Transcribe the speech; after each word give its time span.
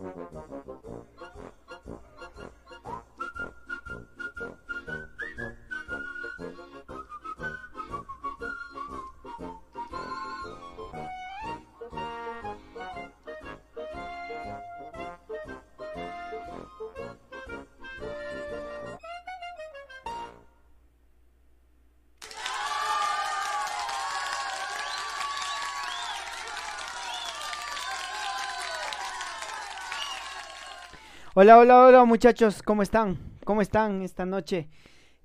Thank 0.00 0.16
you. 1.86 2.19
Hola, 31.42 31.56
hola, 31.56 31.86
hola 31.86 32.04
muchachos, 32.04 32.62
¿cómo 32.62 32.82
están? 32.82 33.16
¿Cómo 33.46 33.62
están 33.62 34.02
esta 34.02 34.26
noche? 34.26 34.68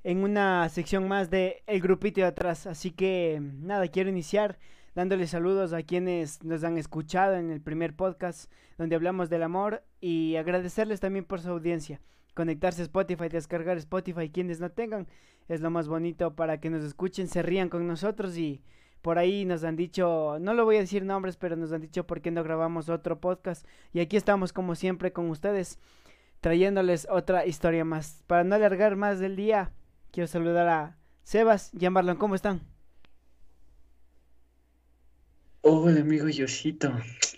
En 0.02 0.24
una 0.24 0.70
sección 0.70 1.10
más 1.10 1.30
de 1.30 1.62
El 1.68 1.82
Grupito 1.82 2.22
de 2.22 2.28
Atrás. 2.28 2.68
Así 2.68 2.92
que 2.92 3.42
nada, 3.42 3.90
quiero 3.90 4.10
iniciar 4.10 4.58
dándoles 4.94 5.32
saludos 5.32 5.74
a 5.74 5.84
quienes 5.84 6.42
nos 6.42 6.64
han 6.64 6.78
escuchado 6.78 7.36
en 7.36 7.52
el 7.52 7.60
primer 7.60 7.98
podcast 7.98 8.50
donde 8.78 8.96
hablamos 8.96 9.30
del 9.30 9.44
amor 9.44 9.84
y 10.00 10.38
agradecerles 10.38 11.02
también 11.02 11.26
por 11.26 11.42
su 11.42 11.50
audiencia. 11.50 12.00
Conectarse 12.34 12.84
a 12.84 12.86
Spotify, 12.86 13.28
descargar 13.28 13.76
Spotify, 13.76 14.30
quienes 14.30 14.62
no 14.62 14.72
tengan, 14.72 15.10
es 15.50 15.60
lo 15.60 15.70
más 15.70 15.90
bonito 15.90 16.34
para 16.34 16.62
que 16.62 16.70
nos 16.70 16.86
escuchen, 16.86 17.28
se 17.28 17.42
rían 17.42 17.68
con 17.68 17.86
nosotros 17.88 18.38
y 18.38 18.64
por 19.06 19.20
ahí 19.20 19.46
nos 19.46 19.64
han 19.64 19.76
dicho, 19.76 20.38
no 20.40 20.56
lo 20.56 20.66
voy 20.66 20.78
a 20.78 20.80
decir 20.80 21.06
nombres, 21.06 21.38
pero 21.38 21.56
nos 21.56 21.72
han 21.72 21.82
dicho 21.82 22.08
por 22.08 22.22
qué 22.22 22.32
no 22.32 22.42
grabamos 22.42 22.90
otro 22.90 23.20
podcast. 23.20 23.64
Y 23.94 24.00
aquí 24.00 24.18
estamos 24.18 24.52
como 24.52 24.74
siempre 24.74 25.14
con 25.14 25.30
ustedes, 25.30 25.78
trayéndoles 26.46 27.08
otra 27.10 27.48
historia 27.48 27.84
más. 27.86 28.22
Para 28.28 28.44
no 28.44 28.54
alargar 28.54 28.96
más 28.96 29.18
del 29.18 29.36
día, 29.36 29.72
quiero 30.12 30.28
saludar 30.28 30.68
a 30.68 30.96
Sebas 31.24 31.72
y 31.74 31.84
a 31.88 31.90
Marlon, 31.90 32.18
¿cómo 32.18 32.36
están? 32.36 32.62
Hola 35.62 36.02
amigo 36.02 36.30
Yoshito, 36.30 36.94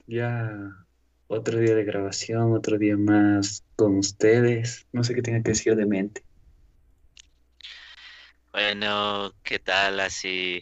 ya 0.08 0.52
otro 1.28 1.58
día 1.58 1.74
de 1.74 1.86
grabación, 1.86 2.52
otro 2.52 2.78
día 2.78 2.98
más 2.98 3.64
con 3.78 3.98
ustedes. 3.98 4.86
No 4.92 5.06
sé 5.06 5.16
qué 5.16 5.22
tenga 5.22 5.42
que 5.42 5.52
decir 5.52 5.78
de 5.78 5.86
mente. 5.86 6.26
Bueno, 8.52 9.32
¿qué 9.42 9.58
tal? 9.60 10.02
Así 10.02 10.62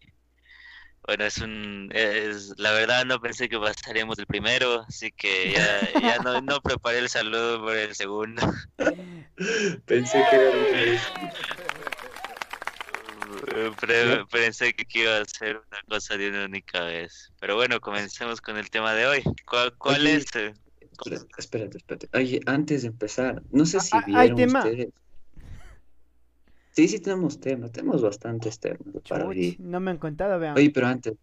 bueno, 1.07 1.25
es 1.25 1.37
un, 1.37 1.89
es, 1.93 2.53
la 2.57 2.71
verdad 2.71 3.05
no 3.05 3.19
pensé 3.19 3.47
que 3.47 3.59
pasaríamos 3.59 4.17
el 4.17 4.25
primero, 4.25 4.85
así 4.87 5.11
que 5.11 5.53
ya, 5.53 6.01
ya 6.01 6.17
no, 6.19 6.41
no 6.41 6.61
preparé 6.61 6.99
el 6.99 7.09
saludo 7.09 7.61
por 7.61 7.75
el 7.75 7.93
segundo. 7.95 8.41
Pensé 9.85 10.23
que 10.29 10.35
era 10.35 11.01
Pero, 13.81 14.27
pensé 14.27 14.73
que 14.73 14.99
iba 14.99 15.17
a 15.17 15.25
ser 15.25 15.57
una 15.57 15.81
cosa 15.89 16.15
de 16.17 16.29
una 16.29 16.45
única 16.45 16.81
vez. 16.85 17.31
Pero 17.39 17.55
bueno, 17.55 17.81
comencemos 17.81 18.39
con 18.39 18.57
el 18.57 18.69
tema 18.69 18.93
de 18.93 19.05
hoy. 19.05 19.23
¿Cuál, 19.45 19.75
cuál 19.77 20.07
es? 20.07 20.25
Espérate, 21.37 21.77
espérate. 21.77 22.09
Oye, 22.13 22.39
antes 22.45 22.83
de 22.83 22.87
empezar, 22.87 23.43
no 23.51 23.65
sé 23.65 23.79
si 23.81 23.95
ah, 23.95 23.99
ah, 23.99 24.23
vieron 24.23 24.55
ustedes. 24.55 24.89
Sí, 26.75 26.89
sí 26.89 26.99
tenemos 26.99 27.39
temas, 27.39 27.71
tenemos 27.71 28.01
bastantes 28.01 28.59
temas 28.59 28.79
para 29.07 29.29
No 29.59 29.79
me 29.79 29.91
han 29.91 29.97
contado, 29.97 30.37
vean. 30.39 30.57
Oye, 30.57 30.71
pero 30.71 30.87
antes, 30.87 31.13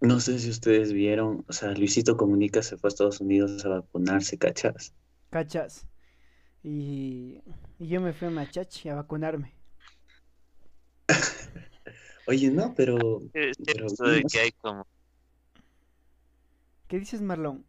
no 0.00 0.20
sé 0.20 0.38
si 0.38 0.50
ustedes 0.50 0.92
vieron, 0.92 1.42
o 1.48 1.52
sea, 1.54 1.72
Luisito 1.72 2.18
Comunica 2.18 2.62
se 2.62 2.76
fue 2.76 2.88
a 2.88 2.90
Estados 2.90 3.20
Unidos 3.22 3.64
a 3.64 3.70
vacunarse, 3.70 4.36
¿cachas? 4.36 4.92
Cachas. 5.30 5.86
Y, 6.62 7.40
yo 7.78 8.02
me 8.02 8.12
fui 8.12 8.28
a 8.28 8.30
Machachi 8.30 8.90
a 8.90 8.96
vacunarme. 8.96 9.54
Oye, 12.26 12.50
no, 12.50 12.74
pero... 12.74 13.22
pero 13.32 13.86
que 14.30 14.38
hay 14.38 14.52
como... 14.52 14.86
¿Qué 16.88 16.98
dices, 16.98 17.22
Marlon? 17.22 17.64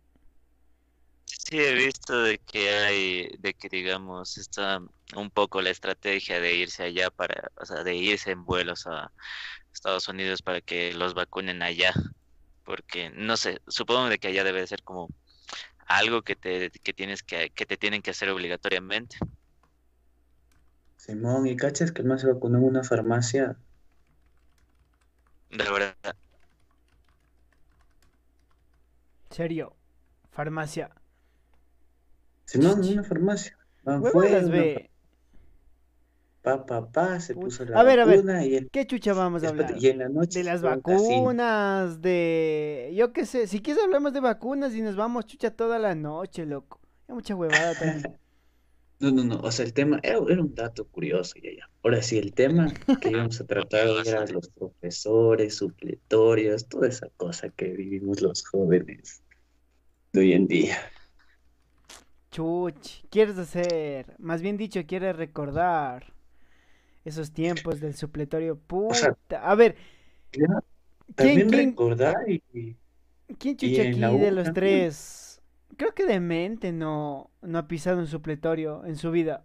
Sí, 1.49 1.57
he 1.59 1.73
visto 1.75 2.23
de 2.23 2.39
que 2.39 2.69
hay, 2.71 3.29
de 3.39 3.53
que 3.53 3.69
digamos, 3.69 4.37
está 4.37 4.81
un 5.15 5.31
poco 5.31 5.61
la 5.61 5.69
estrategia 5.69 6.41
de 6.41 6.55
irse 6.55 6.83
allá 6.83 7.09
para, 7.09 7.51
o 7.55 7.65
sea, 7.65 7.83
de 7.85 7.95
irse 7.95 8.31
en 8.31 8.43
vuelos 8.43 8.85
a 8.85 9.13
Estados 9.73 10.09
Unidos 10.09 10.41
para 10.41 10.59
que 10.59 10.93
los 10.93 11.13
vacunen 11.13 11.61
allá, 11.63 11.93
porque 12.65 13.11
no 13.11 13.37
sé, 13.37 13.61
supongo 13.67 14.09
de 14.09 14.19
que 14.19 14.27
allá 14.27 14.43
debe 14.43 14.67
ser 14.67 14.83
como 14.83 15.07
algo 15.87 16.21
que 16.21 16.35
te 16.35 16.69
que 16.69 16.93
tienes 16.93 17.23
que 17.23 17.49
que 17.51 17.65
te 17.65 17.77
tienen 17.77 18.01
que 18.01 18.11
hacer 18.11 18.29
obligatoriamente. 18.29 19.17
Simón, 20.97 21.47
¿y 21.47 21.55
cachas 21.55 21.93
que 21.93 22.03
más 22.03 22.19
se 22.19 22.27
vacunó 22.27 22.57
en 22.57 22.65
una 22.65 22.83
farmacia? 22.83 23.57
De 25.49 25.63
verdad. 25.71 25.95
¿Serio? 29.31 29.73
Farmacia. 30.31 30.96
Si 32.47 32.57
no, 32.59 32.71
en 32.71 32.93
una 32.93 33.03
farmacia. 33.03 33.57
fue 34.11 34.89
Pa, 36.41 36.65
pa, 36.65 36.89
pa, 36.89 37.19
se 37.19 37.35
puso 37.35 37.65
la 37.65 37.77
a 37.77 37.83
ver, 37.83 37.99
a 37.99 38.05
ver, 38.05 38.69
¿qué 38.71 38.87
chucha 38.87 39.11
vamos 39.11 39.43
a 39.43 39.49
hablar? 39.49 39.75
Y 39.77 39.87
en 39.87 39.97
la 39.97 40.07
noche 40.07 40.39
de 40.39 40.45
las 40.45 40.61
vacunas, 40.61 42.01
de... 42.01 42.93
Yo 42.95 43.11
qué 43.11 43.25
sé, 43.25 43.47
si 43.47 43.61
quieres 43.61 43.83
hablamos 43.83 44.13
de 44.13 44.21
vacunas 44.21 44.73
y 44.73 44.81
nos 44.81 44.95
vamos 44.95 45.25
chucha 45.25 45.51
toda 45.51 45.77
la 45.77 45.93
noche, 45.93 46.45
loco. 46.45 46.79
Hay 47.09 47.15
mucha 47.15 47.35
huevada 47.35 47.75
también. 47.75 48.17
No, 48.99 49.11
no, 49.11 49.23
no, 49.23 49.39
o 49.41 49.51
sea, 49.51 49.63
el 49.63 49.73
tema 49.73 49.99
era, 50.01 50.19
un 50.19 50.55
dato 50.55 50.87
curioso, 50.87 51.35
ya, 51.35 51.51
ya. 51.51 51.69
Ahora 51.83 52.01
sí, 52.01 52.17
el 52.17 52.33
tema 52.33 52.73
que 52.99 53.11
íbamos 53.11 53.39
a 53.39 53.45
tratar 53.45 53.87
era 54.07 54.25
los 54.25 54.49
profesores, 54.49 55.57
supletorios, 55.57 56.67
toda 56.67 56.87
esa 56.87 57.07
cosa 57.15 57.49
que 57.49 57.73
vivimos 57.73 58.21
los 58.21 58.43
jóvenes 58.47 59.21
de 60.13 60.19
hoy 60.19 60.33
en 60.33 60.47
día. 60.47 60.77
Chuch, 62.37 63.03
quieres 63.09 63.35
hacer, 63.39 64.13
más 64.19 64.43
bien 64.43 64.57
dicho, 64.57 64.85
quieres 64.85 65.15
recordar 65.15 66.13
esos 67.03 67.31
tiempos 67.31 67.79
del 67.79 67.95
supletorio. 67.95 68.59
Puta, 68.59 69.17
a 69.41 69.55
ver. 69.55 69.75
también 71.15 71.51
recordar 71.51 72.15
y, 72.27 72.75
¿Quién 73.39 73.57
chucha 73.57 73.81
aquí 73.81 74.19
de 74.19 74.29
los 74.29 74.53
tres? 74.53 75.41
Creo 75.77 75.95
que 75.95 76.05
de 76.05 76.19
mente 76.19 76.71
no, 76.71 77.31
no 77.41 77.57
ha 77.57 77.67
pisado 77.67 77.97
un 77.97 78.07
supletorio 78.07 78.85
en 78.85 78.97
su 78.97 79.09
vida. 79.09 79.43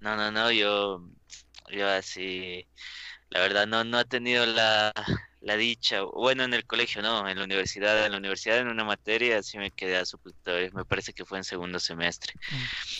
No, 0.00 0.16
no, 0.16 0.32
no, 0.32 0.50
yo, 0.50 1.06
yo 1.70 1.88
así, 1.90 2.66
la 3.28 3.40
verdad 3.40 3.66
no, 3.66 3.84
no 3.84 3.98
ha 3.98 4.04
tenido 4.06 4.46
la, 4.46 4.94
la 5.42 5.56
dicha, 5.56 6.02
bueno, 6.02 6.44
en 6.44 6.54
el 6.54 6.64
colegio 6.64 7.02
no, 7.02 7.28
en 7.28 7.36
la 7.36 7.44
universidad, 7.44 8.06
en 8.06 8.12
la 8.12 8.18
universidad 8.18 8.58
en 8.58 8.68
una 8.68 8.84
materia 8.84 9.42
sí 9.42 9.58
me 9.58 9.72
quedé 9.72 9.96
a 9.96 10.04
supletorio, 10.04 10.70
me 10.72 10.84
parece 10.84 11.12
que 11.12 11.24
fue 11.24 11.38
en 11.38 11.44
segundo 11.44 11.80
semestre. 11.80 12.34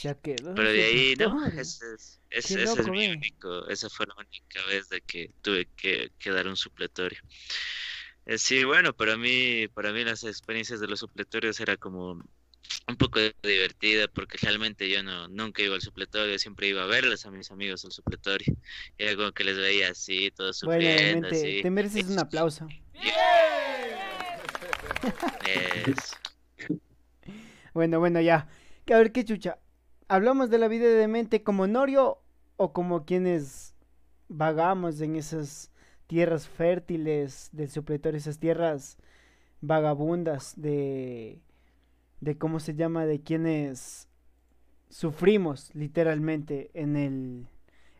Ya 0.03 0.15
quedó. 0.15 0.55
Pero 0.55 0.73
de 0.73 0.85
ahí 0.85 1.15
no, 1.17 1.47
ese 1.47 1.95
es, 1.95 2.21
ese, 2.31 2.63
es 2.65 2.89
mi 2.89 3.09
único, 3.09 3.69
esa 3.69 3.89
fue 3.89 4.07
la 4.07 4.15
única 4.17 4.65
vez 4.67 4.89
de 4.89 5.01
que 5.03 5.31
tuve 5.41 5.69
que, 5.77 6.11
dar 6.31 6.49
un 6.49 6.57
supletorio. 6.57 7.21
Eh, 8.27 8.39
sí, 8.39 8.65
bueno, 8.65 8.93
para 8.93 9.17
mí, 9.17 9.69
para 9.69 9.93
mí 9.93 10.05
las 10.05 10.25
experiencias 10.25 10.81
de 10.81 10.89
los 10.89 11.01
supletorios 11.01 11.61
era 11.61 11.77
como 11.77 12.23
un 12.89 12.97
poco 12.97 13.21
divertida 13.43 14.09
porque 14.09 14.39
realmente 14.41 14.89
yo 14.89 15.03
no 15.03 15.29
nunca 15.29 15.63
iba 15.63 15.75
al 15.75 15.83
supletorio, 15.83 16.39
siempre 16.39 16.69
iba 16.69 16.83
a 16.83 16.87
verles 16.87 17.27
a 17.27 17.31
mis 17.31 17.51
amigos 17.51 17.85
al 17.85 17.93
supletorio. 17.93 18.57
Era 18.99 19.17
como 19.17 19.33
que 19.33 19.45
les 19.45 19.57
veía 19.57 19.91
así, 19.91 20.31
todos 20.31 20.59
sufriendo. 20.59 21.29
Te 21.29 21.71
mereces 21.71 22.09
un 22.09 22.19
aplauso. 22.19 22.67
bueno, 27.75 28.01
bueno, 28.01 28.21
ya. 28.21 28.49
A 28.93 28.97
ver 28.97 29.13
qué 29.13 29.25
chucha. 29.25 29.59
¿Hablamos 30.09 30.51
de 30.51 30.59
la 30.59 30.69
vida 30.69 30.89
de 30.89 31.09
mente 31.09 31.43
como 31.43 31.67
Norio 31.67 32.19
o 32.57 32.73
como 32.73 33.05
quienes 33.05 33.75
vagamos 34.29 35.01
en 35.01 35.17
esas 35.17 35.71
tierras 36.07 36.49
fértiles 36.49 37.49
del 37.53 37.71
supletorio, 37.71 38.19
esas 38.19 38.39
tierras 38.39 38.99
vagabundas 39.61 40.61
de 40.61 41.41
de 42.23 42.39
cómo 42.39 42.61
se 42.61 42.75
llama, 42.75 43.05
de 43.05 43.21
quienes 43.21 44.09
sufrimos 44.89 45.75
literalmente 45.75 46.71
en 46.73 46.97
el, 46.97 47.49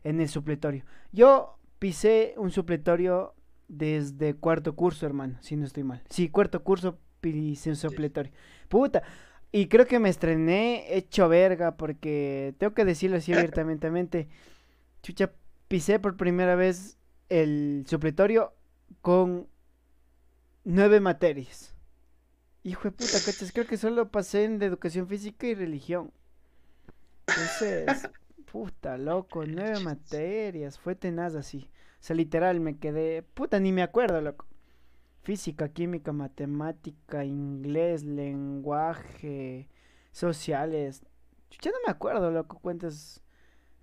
en 0.03 0.21
el 0.21 0.29
supletorio. 0.29 0.85
Yo 1.11 1.57
pisé 1.77 2.33
un 2.37 2.49
supletorio 2.49 3.35
desde 3.67 4.33
cuarto 4.35 4.75
curso, 4.75 5.05
hermano, 5.05 5.37
si 5.41 5.57
no 5.57 5.65
estoy 5.65 5.83
mal. 5.83 6.01
Sí, 6.09 6.29
cuarto 6.29 6.63
curso 6.63 6.97
pisé 7.19 7.69
un 7.69 7.75
supletorio. 7.75 8.31
Puta. 8.69 9.03
Y 9.51 9.67
creo 9.67 9.85
que 9.85 9.99
me 9.99 10.09
estrené 10.09 10.95
hecho 10.95 11.27
verga 11.27 11.75
porque 11.75 12.55
tengo 12.57 12.73
que 12.73 12.85
decirlo 12.85 13.17
así 13.17 13.33
abiertamente. 13.33 14.29
Chucha, 15.03 15.33
pisé 15.67 15.99
por 15.99 16.15
primera 16.15 16.55
vez 16.55 16.97
el 17.27 17.83
supletorio 17.87 18.53
con 19.01 19.47
nueve 20.63 21.01
materias. 21.01 21.72
Hijo 22.63 22.83
de 22.83 22.91
puta, 22.91 23.19
cachas, 23.25 23.51
creo 23.51 23.67
que 23.67 23.77
solo 23.77 24.09
pasé 24.09 24.45
en 24.45 24.57
de 24.57 24.67
educación 24.67 25.07
física 25.07 25.47
y 25.47 25.53
religión. 25.53 26.11
Entonces, 27.27 28.09
puta, 28.51 28.97
loco, 28.97 29.45
nueve 29.45 29.79
materias, 29.81 30.79
fue 30.79 30.95
tenaz 30.95 31.35
así. 31.35 31.69
O 31.99 32.05
sea, 32.05 32.15
literal, 32.15 32.61
me 32.61 32.77
quedé, 32.77 33.21
puta, 33.21 33.59
ni 33.59 33.73
me 33.73 33.81
acuerdo, 33.81 34.21
loco. 34.21 34.45
Física, 35.23 35.69
química, 35.69 36.13
matemática, 36.13 37.25
inglés, 37.25 38.03
lenguaje, 38.03 39.67
sociales. 40.11 41.03
Ya 41.61 41.71
no 41.71 41.77
me 41.85 41.91
acuerdo, 41.91 42.31
loco, 42.31 42.59
cuántas 42.61 43.21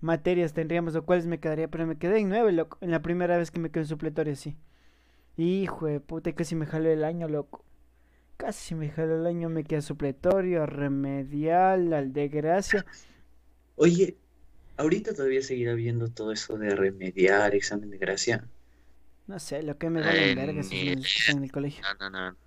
materias 0.01 0.53
tendríamos 0.53 0.95
o 0.95 1.05
cuáles 1.05 1.27
me 1.27 1.39
quedaría, 1.39 1.67
pero 1.67 1.85
me 1.85 1.97
quedé 1.97 2.19
en 2.19 2.29
nueve, 2.29 2.51
loco, 2.51 2.79
en 2.81 2.89
la 2.89 3.01
primera 3.03 3.37
vez 3.37 3.51
que 3.51 3.59
me 3.59 3.69
quedé 3.69 3.83
en 3.83 3.87
supletorio 3.87 4.33
así. 4.33 4.57
Hijo 5.37 5.85
de 5.85 5.99
puta, 5.99 6.33
casi 6.33 6.55
me 6.55 6.65
jaló 6.65 6.89
el 6.89 7.03
año, 7.03 7.27
loco. 7.27 7.63
Casi 8.41 8.73
me 8.73 8.89
jaló 8.89 9.17
el 9.17 9.27
año, 9.27 9.49
me 9.49 9.63
quedé 9.63 9.83
supletorio, 9.83 10.65
remedial, 10.65 11.93
al 11.93 12.11
de 12.11 12.27
gracia. 12.27 12.83
Oye, 13.75 14.17
ahorita 14.77 15.13
todavía 15.13 15.43
seguirá 15.43 15.75
viendo 15.75 16.09
todo 16.09 16.31
eso 16.31 16.57
de 16.57 16.75
remediar, 16.75 17.53
examen 17.53 17.91
de 17.91 17.99
gracia. 17.99 18.43
No 19.27 19.37
sé, 19.37 19.61
lo 19.61 19.77
que 19.77 19.91
me 19.91 20.01
da 20.01 20.15
en 20.15 20.35
verga 20.35 20.61
en 20.71 21.43
el 21.43 21.51
colegio. 21.51 21.83
No, 21.83 22.09
no, 22.09 22.31
no. 22.31 22.37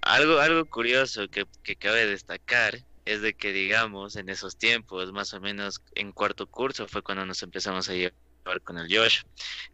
Algo, 0.00 0.38
algo 0.38 0.64
curioso 0.64 1.28
que, 1.28 1.44
que 1.62 1.76
cabe 1.76 2.06
destacar 2.06 2.78
es 3.04 3.20
de 3.20 3.34
que, 3.34 3.52
digamos, 3.52 4.16
en 4.16 4.30
esos 4.30 4.56
tiempos, 4.56 5.12
más 5.12 5.34
o 5.34 5.42
menos 5.42 5.82
en 5.94 6.12
cuarto 6.12 6.46
curso, 6.46 6.88
fue 6.88 7.02
cuando 7.02 7.26
nos 7.26 7.42
empezamos 7.42 7.90
a 7.90 7.92
llevar 7.92 8.62
con 8.64 8.78
el 8.78 8.88
Josh. 8.88 9.24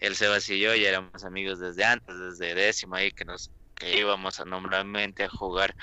El 0.00 0.16
Sebas 0.16 0.50
y 0.50 0.58
yo 0.58 0.74
ya 0.74 0.88
éramos 0.88 1.22
amigos 1.22 1.60
desde 1.60 1.84
antes, 1.84 2.18
desde 2.18 2.56
décimo 2.56 2.96
ahí 2.96 3.12
que 3.12 3.24
nos 3.24 3.52
que 3.74 3.98
íbamos 3.98 4.40
a 4.40 4.44
normalmente 4.44 5.24
a 5.24 5.28
jugar 5.28 5.74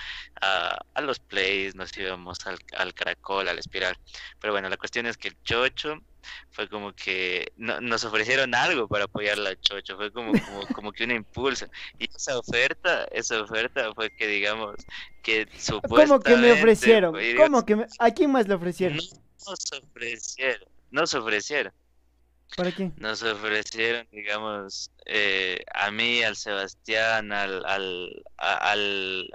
a, 0.42 0.78
a 0.94 1.02
los 1.02 1.20
plays, 1.20 1.76
nos 1.76 1.96
íbamos 1.98 2.46
al, 2.48 2.58
al, 2.78 2.94
caracol, 2.94 3.48
al 3.48 3.60
espiral. 3.60 3.98
Pero 4.40 4.54
bueno, 4.54 4.70
la 4.70 4.78
cuestión 4.78 5.06
es 5.06 5.18
que 5.18 5.30
el 5.30 5.44
chocho 5.44 6.02
fue 6.52 6.68
como 6.70 6.94
que 6.94 7.52
no, 7.58 7.80
nos 7.82 8.04
ofrecieron 8.04 8.54
algo 8.56 8.88
para 8.88 9.06
apoyar 9.06 9.38
la 9.38 9.60
chocho, 9.60 9.96
fue 9.98 10.12
como, 10.12 10.32
como, 10.32 10.68
como 10.76 10.92
que 10.92 11.04
una 11.04 11.16
impulsa. 11.16 11.70
Y 11.98 12.10
esa 12.14 12.38
oferta, 12.38 13.06
esa 13.12 13.42
oferta 13.42 13.94
fue 13.94 14.10
que 14.16 14.28
digamos 14.28 14.76
que 15.24 15.48
supuestamente... 15.58 16.08
¿Cómo 16.08 16.20
que 16.22 16.36
me 16.38 16.52
ofrecieron? 16.52 17.16
¿Cómo 17.38 17.66
que 17.66 17.76
me... 17.76 17.86
¿A 18.00 18.12
quién 18.12 18.32
más 18.32 18.48
le 18.48 18.56
ofrecieron? 18.56 18.98
No 18.98 19.52
nos 19.52 19.72
ofrecieron, 19.72 20.70
nos 20.92 21.14
ofrecieron. 21.14 21.74
¿Para 22.56 22.72
qué? 22.72 22.92
Nos 22.98 23.24
ofrecieron, 23.24 24.08
digamos, 24.12 24.92
eh, 25.06 25.64
a 25.74 25.92
mí, 25.92 26.24
al 26.24 26.36
Sebastián, 26.36 27.32
al, 27.32 27.66
al, 27.66 28.24
al, 28.38 29.30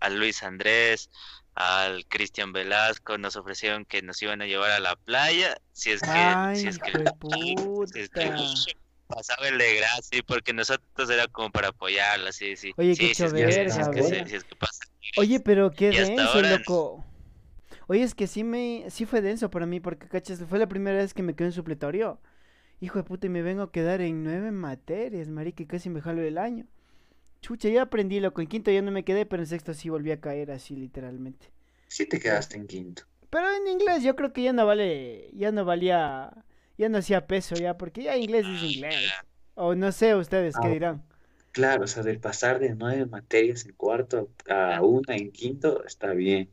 al, 0.00 0.18
Luis 0.18 0.42
Andrés, 0.42 1.10
al 1.54 2.06
Cristian 2.06 2.52
Velasco, 2.52 3.18
nos 3.18 3.36
ofrecieron 3.36 3.84
que 3.84 4.02
nos 4.02 4.22
iban 4.22 4.40
a 4.42 4.46
llevar 4.46 4.70
a 4.70 4.80
la 4.80 4.96
playa, 4.96 5.56
si 5.72 5.90
es 5.90 6.00
que, 6.02 6.56
si 6.56 6.68
es 6.68 6.78
que, 6.78 6.92
si 7.92 8.00
es 8.00 8.08
que 8.08 8.76
pasaba 9.06 9.48
el 9.48 9.58
de 9.58 9.76
gracia, 9.76 10.22
porque 10.26 10.52
nosotros 10.52 11.10
era 11.10 11.26
como 11.28 11.50
para 11.50 11.68
apoyarla, 11.68 12.32
sí, 12.32 12.56
sí. 12.56 12.72
Oye, 12.76 12.96
qué 12.96 13.14
sí, 13.14 13.24
Oye, 15.16 15.40
pero 15.40 15.70
qué 15.70 15.90
denso, 15.90 16.42
loco. 16.42 17.04
Oye, 17.86 18.02
es 18.02 18.14
que 18.14 18.26
sí 18.26 18.44
me, 18.44 18.86
sí 18.88 19.04
fue 19.04 19.20
denso 19.20 19.50
para 19.50 19.66
mí, 19.66 19.80
porque 19.80 20.08
cachas, 20.08 20.42
fue 20.48 20.58
la 20.58 20.66
primera 20.66 20.96
vez 20.96 21.12
que 21.12 21.22
me 21.22 21.34
quedé 21.34 21.48
en 21.48 21.52
supletorio. 21.52 22.18
Hijo 22.84 22.98
de 22.98 23.04
puta, 23.04 23.28
y 23.28 23.30
me 23.30 23.40
vengo 23.40 23.62
a 23.62 23.72
quedar 23.72 24.02
en 24.02 24.22
nueve 24.22 24.50
materias, 24.50 25.30
marica, 25.30 25.64
casi 25.66 25.88
me 25.88 26.02
jalo 26.02 26.20
el 26.20 26.36
año. 26.36 26.66
Chucha, 27.40 27.70
ya 27.70 27.80
aprendí, 27.80 28.20
loco. 28.20 28.42
En 28.42 28.46
quinto 28.46 28.70
ya 28.70 28.82
no 28.82 28.90
me 28.90 29.06
quedé, 29.06 29.24
pero 29.24 29.42
en 29.42 29.46
sexto 29.46 29.72
sí 29.72 29.88
volví 29.88 30.10
a 30.10 30.20
caer 30.20 30.50
así, 30.50 30.76
literalmente. 30.76 31.50
Sí 31.88 32.04
te 32.04 32.20
quedaste 32.20 32.58
en 32.58 32.66
quinto. 32.66 33.04
Pero 33.30 33.46
en 33.56 33.68
inglés 33.68 34.02
yo 34.02 34.14
creo 34.16 34.34
que 34.34 34.42
ya 34.42 34.52
no 34.52 34.66
vale, 34.66 35.30
ya 35.32 35.50
no 35.50 35.64
valía, 35.64 36.30
ya 36.76 36.90
no 36.90 36.98
hacía 36.98 37.26
peso 37.26 37.54
ya, 37.54 37.78
porque 37.78 38.02
ya 38.02 38.18
inglés 38.18 38.44
es 38.46 38.62
inglés. 38.62 39.10
O 39.54 39.74
no 39.74 39.90
sé 39.90 40.14
ustedes 40.14 40.54
qué 40.54 40.68
ah, 40.68 40.70
dirán. 40.70 41.02
Claro, 41.52 41.84
o 41.84 41.86
sea, 41.86 42.02
del 42.02 42.20
pasar 42.20 42.58
de 42.58 42.74
nueve 42.74 43.06
materias 43.06 43.64
en 43.64 43.72
cuarto 43.72 44.28
a 44.46 44.82
una 44.82 45.16
en 45.16 45.32
quinto, 45.32 45.86
está 45.86 46.12
bien. 46.12 46.50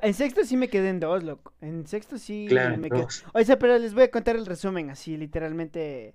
En 0.00 0.14
sexto 0.14 0.44
sí 0.44 0.56
me 0.56 0.68
quedé 0.68 0.88
en 0.88 1.00
dos, 1.00 1.22
loco. 1.22 1.52
En 1.60 1.86
sexto 1.86 2.18
sí 2.18 2.48
me 2.78 2.88
quedé. 2.88 3.06
O 3.34 3.42
sea, 3.42 3.58
pero 3.58 3.78
les 3.78 3.94
voy 3.94 4.04
a 4.04 4.10
contar 4.10 4.36
el 4.36 4.46
resumen 4.46 4.90
así, 4.90 5.16
literalmente 5.16 6.14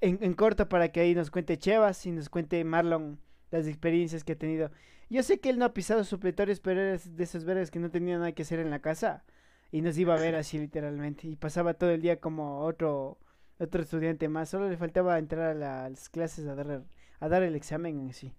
en, 0.00 0.34
corto 0.34 0.68
para 0.68 0.90
que 0.90 1.00
ahí 1.00 1.14
nos 1.14 1.30
cuente 1.30 1.58
Chevas 1.58 2.04
y 2.06 2.12
nos 2.12 2.28
cuente 2.28 2.62
Marlon 2.64 3.18
las 3.50 3.66
experiencias 3.66 4.24
que 4.24 4.32
ha 4.32 4.38
tenido. 4.38 4.70
Yo 5.10 5.22
sé 5.22 5.40
que 5.40 5.48
él 5.50 5.58
no 5.58 5.64
ha 5.64 5.74
pisado 5.74 6.04
supletorios, 6.04 6.60
pero 6.60 6.80
era 6.80 6.98
de 6.98 7.24
esos 7.24 7.44
verdes 7.44 7.70
que 7.70 7.78
no 7.78 7.90
tenía 7.90 8.18
nada 8.18 8.32
que 8.32 8.42
hacer 8.42 8.60
en 8.60 8.70
la 8.70 8.80
casa 8.80 9.24
y 9.72 9.80
nos 9.80 9.98
iba 9.98 10.14
a 10.14 10.20
ver 10.20 10.34
así 10.34 10.58
literalmente 10.58 11.26
y 11.26 11.36
pasaba 11.36 11.74
todo 11.74 11.90
el 11.90 12.02
día 12.02 12.20
como 12.20 12.60
otro 12.60 13.18
otro 13.58 13.82
estudiante 13.82 14.28
más. 14.28 14.50
Solo 14.50 14.68
le 14.68 14.76
faltaba 14.76 15.18
entrar 15.18 15.50
a 15.50 15.54
las 15.54 16.08
clases 16.08 16.46
a 16.46 16.54
dar 16.54 16.84
a 17.20 17.28
dar 17.28 17.42
el 17.42 17.56
examen 17.56 17.98
en 18.00 18.12
sí. 18.12 18.34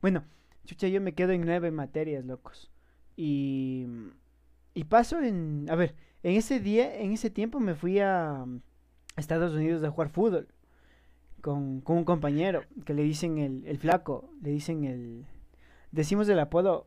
Bueno, 0.00 0.24
chucha, 0.64 0.88
yo 0.88 1.00
me 1.00 1.14
quedo 1.14 1.32
en 1.32 1.44
nueve 1.44 1.70
materias, 1.70 2.24
locos. 2.24 2.70
Y, 3.20 3.84
y 4.74 4.84
paso 4.84 5.20
en... 5.20 5.66
A 5.68 5.74
ver, 5.74 5.96
en 6.22 6.36
ese 6.36 6.60
día, 6.60 6.94
en 6.94 7.12
ese 7.12 7.30
tiempo 7.30 7.58
me 7.58 7.74
fui 7.74 7.98
a, 7.98 8.44
Estados 9.16 9.54
Unidos 9.54 9.82
a 9.82 9.90
jugar 9.90 10.08
fútbol. 10.08 10.46
Con, 11.40 11.80
con 11.80 11.96
un 11.96 12.04
compañero 12.04 12.64
que 12.86 12.94
le 12.94 13.02
dicen 13.02 13.38
el, 13.38 13.66
el 13.66 13.78
flaco, 13.78 14.30
le 14.40 14.50
dicen 14.50 14.84
el... 14.84 15.26
Decimos 15.90 16.28
el 16.28 16.38
apodo 16.38 16.86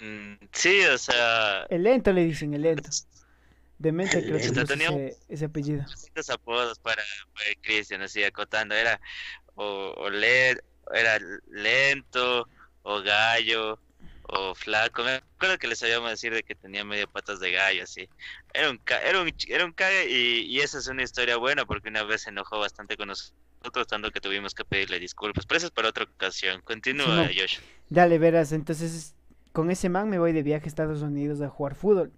mm, 0.00 0.46
Sí, 0.50 0.80
o 0.86 0.96
sea. 0.96 1.64
El 1.68 1.82
lento 1.82 2.10
le 2.14 2.24
dicen, 2.24 2.54
el 2.54 2.62
lento. 2.62 2.88
Demente 3.78 4.22
creo 4.24 4.38
que 4.38 4.46
ese, 4.46 5.18
ese, 5.28 5.44
apellido. 5.44 5.84
Estos 5.92 6.30
apodos 6.30 6.78
para, 6.78 7.02
para 7.34 7.50
Cristian, 7.60 8.00
así 8.00 8.24
acotando. 8.24 8.74
Era 8.74 8.98
o, 9.56 9.92
o 9.94 10.08
le, 10.08 10.52
era 10.94 11.18
lento, 11.50 12.48
o 12.82 13.02
gallo, 13.02 13.78
o 14.28 14.54
flaco. 14.54 15.04
Me 15.04 15.22
acuerdo 15.36 15.58
que 15.58 15.68
les 15.68 15.78
sabíamos 15.78 16.10
decir 16.10 16.32
de 16.32 16.42
que 16.42 16.54
tenía 16.54 16.84
medio 16.84 17.08
patas 17.08 17.40
de 17.40 17.52
gallo, 17.52 17.82
así. 17.82 18.08
Era 18.52 18.70
un, 18.70 18.80
era 19.04 19.20
un, 19.20 19.32
era 19.48 19.64
un 19.64 19.72
cague 19.72 20.10
y, 20.10 20.42
y, 20.46 20.60
esa 20.60 20.78
es 20.78 20.88
una 20.88 21.02
historia 21.02 21.36
buena 21.36 21.64
porque 21.64 21.88
una 21.88 22.02
vez 22.02 22.22
se 22.22 22.30
enojó 22.30 22.58
bastante 22.58 22.96
con 22.96 23.08
nosotros, 23.08 23.86
tanto 23.86 24.10
que 24.10 24.20
tuvimos 24.20 24.54
que 24.54 24.64
pedirle 24.64 24.98
disculpas. 24.98 25.46
Pero 25.46 25.58
eso 25.58 25.66
es 25.66 25.72
para 25.72 25.88
otra 25.88 26.04
ocasión. 26.04 26.60
Continúa, 26.62 27.26
Josh. 27.26 27.58
Dale, 27.88 28.18
verás, 28.18 28.52
entonces 28.52 29.14
con 29.52 29.70
ese 29.70 29.88
man 29.88 30.10
me 30.10 30.18
voy 30.18 30.32
de 30.32 30.42
viaje 30.42 30.66
a 30.66 30.68
Estados 30.68 31.02
Unidos 31.02 31.40
a 31.40 31.48
jugar 31.48 31.74
fútbol. 31.74 32.12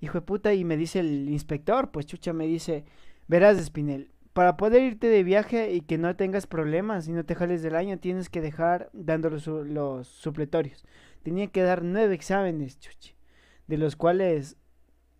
Hijo 0.00 0.14
de 0.14 0.22
puta, 0.22 0.52
y 0.52 0.64
me 0.64 0.76
dice 0.76 1.00
el 1.00 1.28
inspector, 1.28 1.90
pues 1.90 2.06
chucha, 2.06 2.32
me 2.32 2.46
dice, 2.46 2.84
verás, 3.28 3.56
Espinel, 3.58 4.10
para 4.32 4.58
poder 4.58 4.82
irte 4.82 5.06
de 5.06 5.22
viaje 5.22 5.72
y 5.72 5.80
que 5.80 5.96
no 5.96 6.14
tengas 6.16 6.46
problemas 6.46 7.08
y 7.08 7.12
no 7.12 7.24
te 7.24 7.34
jales 7.34 7.62
del 7.62 7.76
año, 7.76 7.98
tienes 7.98 8.28
que 8.28 8.42
dejar 8.42 8.90
dando 8.92 9.30
los, 9.30 9.46
los 9.46 10.06
supletorios 10.08 10.84
tenía 11.26 11.48
que 11.48 11.62
dar 11.62 11.82
nueve 11.82 12.14
exámenes, 12.14 12.78
chuchi, 12.78 13.16
de 13.66 13.78
los 13.78 13.96
cuales 13.96 14.56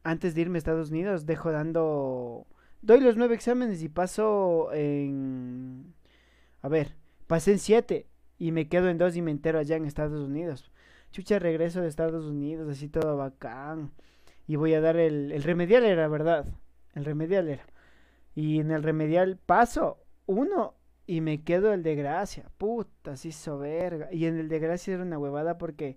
antes 0.04 0.36
de 0.36 0.42
irme 0.42 0.56
a 0.56 0.60
Estados 0.60 0.92
Unidos 0.92 1.26
dejo 1.26 1.50
dando, 1.50 2.46
doy 2.80 3.00
los 3.00 3.16
nueve 3.16 3.34
exámenes 3.34 3.82
y 3.82 3.88
paso 3.88 4.72
en, 4.72 5.94
a 6.62 6.68
ver, 6.68 6.94
pasé 7.26 7.50
en 7.50 7.58
siete 7.58 8.06
y 8.38 8.52
me 8.52 8.68
quedo 8.68 8.88
en 8.88 8.98
dos 8.98 9.16
y 9.16 9.20
me 9.20 9.32
entero 9.32 9.58
allá 9.58 9.74
en 9.74 9.84
Estados 9.84 10.20
Unidos. 10.20 10.70
Chucha, 11.10 11.40
regreso 11.40 11.80
de 11.80 11.88
Estados 11.88 12.24
Unidos, 12.24 12.70
así 12.70 12.88
todo 12.88 13.16
bacán. 13.16 13.90
Y 14.46 14.54
voy 14.54 14.74
a 14.74 14.80
dar 14.80 14.98
el, 14.98 15.32
el 15.32 15.42
remedial 15.42 15.84
era, 15.84 16.06
¿verdad? 16.06 16.46
El 16.94 17.04
remedial 17.04 17.48
era. 17.48 17.66
Y 18.36 18.60
en 18.60 18.70
el 18.70 18.84
remedial 18.84 19.38
paso 19.44 19.98
uno 20.26 20.76
y 21.06 21.20
me 21.20 21.42
quedo 21.42 21.72
el 21.72 21.82
de 21.82 21.94
gracia. 21.94 22.50
Puta, 22.58 23.16
se 23.16 23.28
hizo 23.28 23.58
verga. 23.58 24.08
Y 24.12 24.26
en 24.26 24.38
el 24.38 24.48
de 24.48 24.58
gracia 24.58 24.94
era 24.94 25.02
una 25.02 25.18
huevada 25.18 25.58
porque 25.58 25.96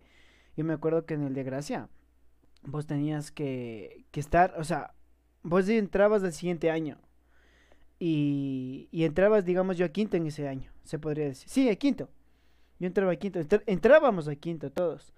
yo 0.55 0.63
me 0.63 0.73
acuerdo 0.73 1.05
que 1.05 1.15
en 1.15 1.23
el 1.23 1.33
de 1.33 1.43
gracia 1.43 1.89
vos 2.63 2.85
tenías 2.85 3.31
que, 3.31 4.05
que 4.11 4.19
estar, 4.19 4.53
o 4.57 4.63
sea, 4.63 4.93
vos 5.43 5.67
entrabas 5.69 6.21
del 6.21 6.33
siguiente 6.33 6.69
año. 6.69 6.99
Y, 7.97 8.87
y 8.91 9.03
entrabas, 9.03 9.43
digamos, 9.43 9.77
yo 9.77 9.85
a 9.85 9.89
quinto 9.89 10.15
en 10.15 10.27
ese 10.27 10.47
año, 10.47 10.71
se 10.83 10.99
podría 10.99 11.25
decir. 11.25 11.49
Sí, 11.49 11.69
a 11.69 11.75
quinto. 11.75 12.09
Yo 12.79 12.87
entraba 12.87 13.11
a 13.11 13.15
quinto. 13.17 13.41
entrábamos 13.65 14.27
a 14.29 14.35
quinto 14.35 14.71
todos. 14.71 15.13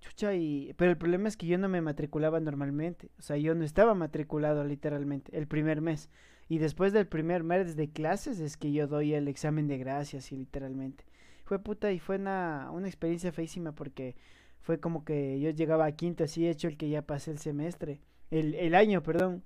Chucha, 0.00 0.34
y... 0.34 0.72
Pero 0.76 0.90
el 0.90 0.98
problema 0.98 1.28
es 1.28 1.36
que 1.36 1.46
yo 1.46 1.58
no 1.58 1.68
me 1.68 1.80
matriculaba 1.80 2.40
normalmente. 2.40 3.10
O 3.18 3.22
sea, 3.22 3.36
yo 3.36 3.54
no 3.54 3.64
estaba 3.64 3.94
matriculado 3.94 4.64
literalmente 4.64 5.36
el 5.36 5.46
primer 5.46 5.80
mes. 5.80 6.10
Y 6.48 6.58
después 6.58 6.92
del 6.92 7.06
primer 7.06 7.42
mes 7.42 7.76
de 7.76 7.90
clases 7.90 8.38
es 8.40 8.56
que 8.56 8.72
yo 8.72 8.86
doy 8.86 9.14
el 9.14 9.28
examen 9.28 9.66
de 9.66 9.78
gracias, 9.78 10.30
y 10.32 10.36
literalmente. 10.36 11.04
Fue 11.44 11.58
puta 11.58 11.92
y 11.92 11.98
fue 11.98 12.16
una, 12.16 12.70
una 12.72 12.88
experiencia 12.88 13.32
feísima 13.32 13.72
porque 13.72 14.16
fue 14.60 14.80
como 14.80 15.04
que 15.04 15.38
yo 15.38 15.50
llegaba 15.50 15.86
a 15.86 15.92
quinto 15.92 16.24
así 16.24 16.48
hecho 16.48 16.66
el 16.66 16.76
que 16.76 16.88
ya 16.88 17.02
pasé 17.02 17.30
el 17.30 17.38
semestre, 17.38 18.00
el, 18.32 18.54
el 18.56 18.74
año, 18.74 19.02
perdón. 19.02 19.44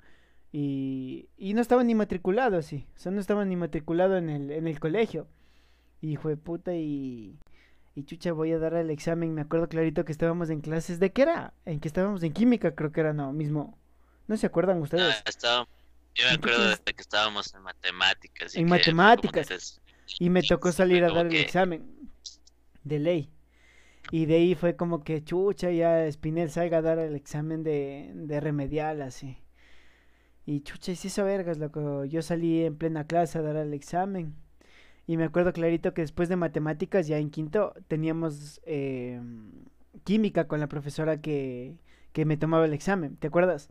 Y, 0.50 1.28
y 1.36 1.52
no 1.52 1.60
estaba 1.60 1.84
ni 1.84 1.94
matriculado 1.94 2.56
así, 2.56 2.86
o 2.96 2.98
sea, 2.98 3.12
no 3.12 3.20
estaba 3.20 3.44
ni 3.44 3.54
matriculado 3.54 4.16
en 4.16 4.30
el, 4.30 4.50
en 4.50 4.66
el 4.66 4.80
colegio. 4.80 5.28
Y 6.00 6.16
fue 6.16 6.38
puta 6.38 6.74
y 6.74 7.38
Y 7.94 8.04
chucha, 8.04 8.32
voy 8.32 8.52
a 8.52 8.58
dar 8.58 8.74
el 8.74 8.90
examen. 8.90 9.34
Me 9.34 9.42
acuerdo 9.42 9.68
clarito 9.68 10.04
que 10.04 10.12
estábamos 10.12 10.50
en 10.50 10.60
clases. 10.60 11.00
¿De 11.00 11.12
qué 11.12 11.22
era? 11.22 11.54
En 11.64 11.80
que 11.80 11.88
estábamos 11.88 12.22
en 12.22 12.32
química, 12.32 12.74
creo 12.74 12.92
que 12.92 13.00
era, 13.00 13.12
no, 13.12 13.32
mismo. 13.32 13.78
¿No 14.28 14.36
se 14.36 14.46
acuerdan 14.46 14.80
ustedes? 14.80 15.22
Ah, 15.44 15.66
yo 16.14 16.24
me 16.26 16.34
acuerdo 16.34 16.68
de 16.68 16.94
que 16.94 17.02
estábamos 17.02 17.52
en 17.54 17.62
matemáticas. 17.62 18.54
en 18.54 18.68
matemáticas. 18.68 19.80
Y 20.18 20.30
me 20.30 20.42
tocó 20.42 20.72
salir 20.72 21.04
a 21.04 21.12
dar 21.12 21.26
el 21.26 21.36
examen. 21.36 22.10
De 22.84 22.98
ley. 22.98 23.30
Y 24.10 24.26
de 24.26 24.36
ahí 24.36 24.54
fue 24.54 24.76
como 24.76 25.04
que 25.04 25.22
chucha, 25.22 25.70
ya 25.70 26.10
Spinel 26.10 26.50
salga 26.50 26.78
a 26.78 26.82
dar 26.82 26.98
el 26.98 27.14
examen 27.14 27.62
de, 27.62 28.10
de 28.14 28.40
remedial, 28.40 29.02
así. 29.02 29.36
Y 30.46 30.62
chucha, 30.62 30.92
y 30.92 30.96
se 30.96 31.08
hizo 31.08 31.24
vergas, 31.24 31.58
loco. 31.58 32.04
Yo 32.04 32.22
salí 32.22 32.64
en 32.64 32.76
plena 32.76 33.06
clase 33.06 33.38
a 33.38 33.42
dar 33.42 33.56
el 33.56 33.74
examen. 33.74 34.34
Y 35.10 35.16
me 35.16 35.24
acuerdo 35.24 35.52
clarito 35.52 35.92
que 35.92 36.02
después 36.02 36.28
de 36.28 36.36
matemáticas, 36.36 37.08
ya 37.08 37.18
en 37.18 37.30
quinto, 37.30 37.74
teníamos 37.88 38.60
eh, 38.64 39.20
química 40.04 40.46
con 40.46 40.60
la 40.60 40.68
profesora 40.68 41.20
que, 41.20 41.74
que 42.12 42.24
me 42.24 42.36
tomaba 42.36 42.64
el 42.64 42.72
examen. 42.72 43.16
¿Te 43.16 43.26
acuerdas? 43.26 43.70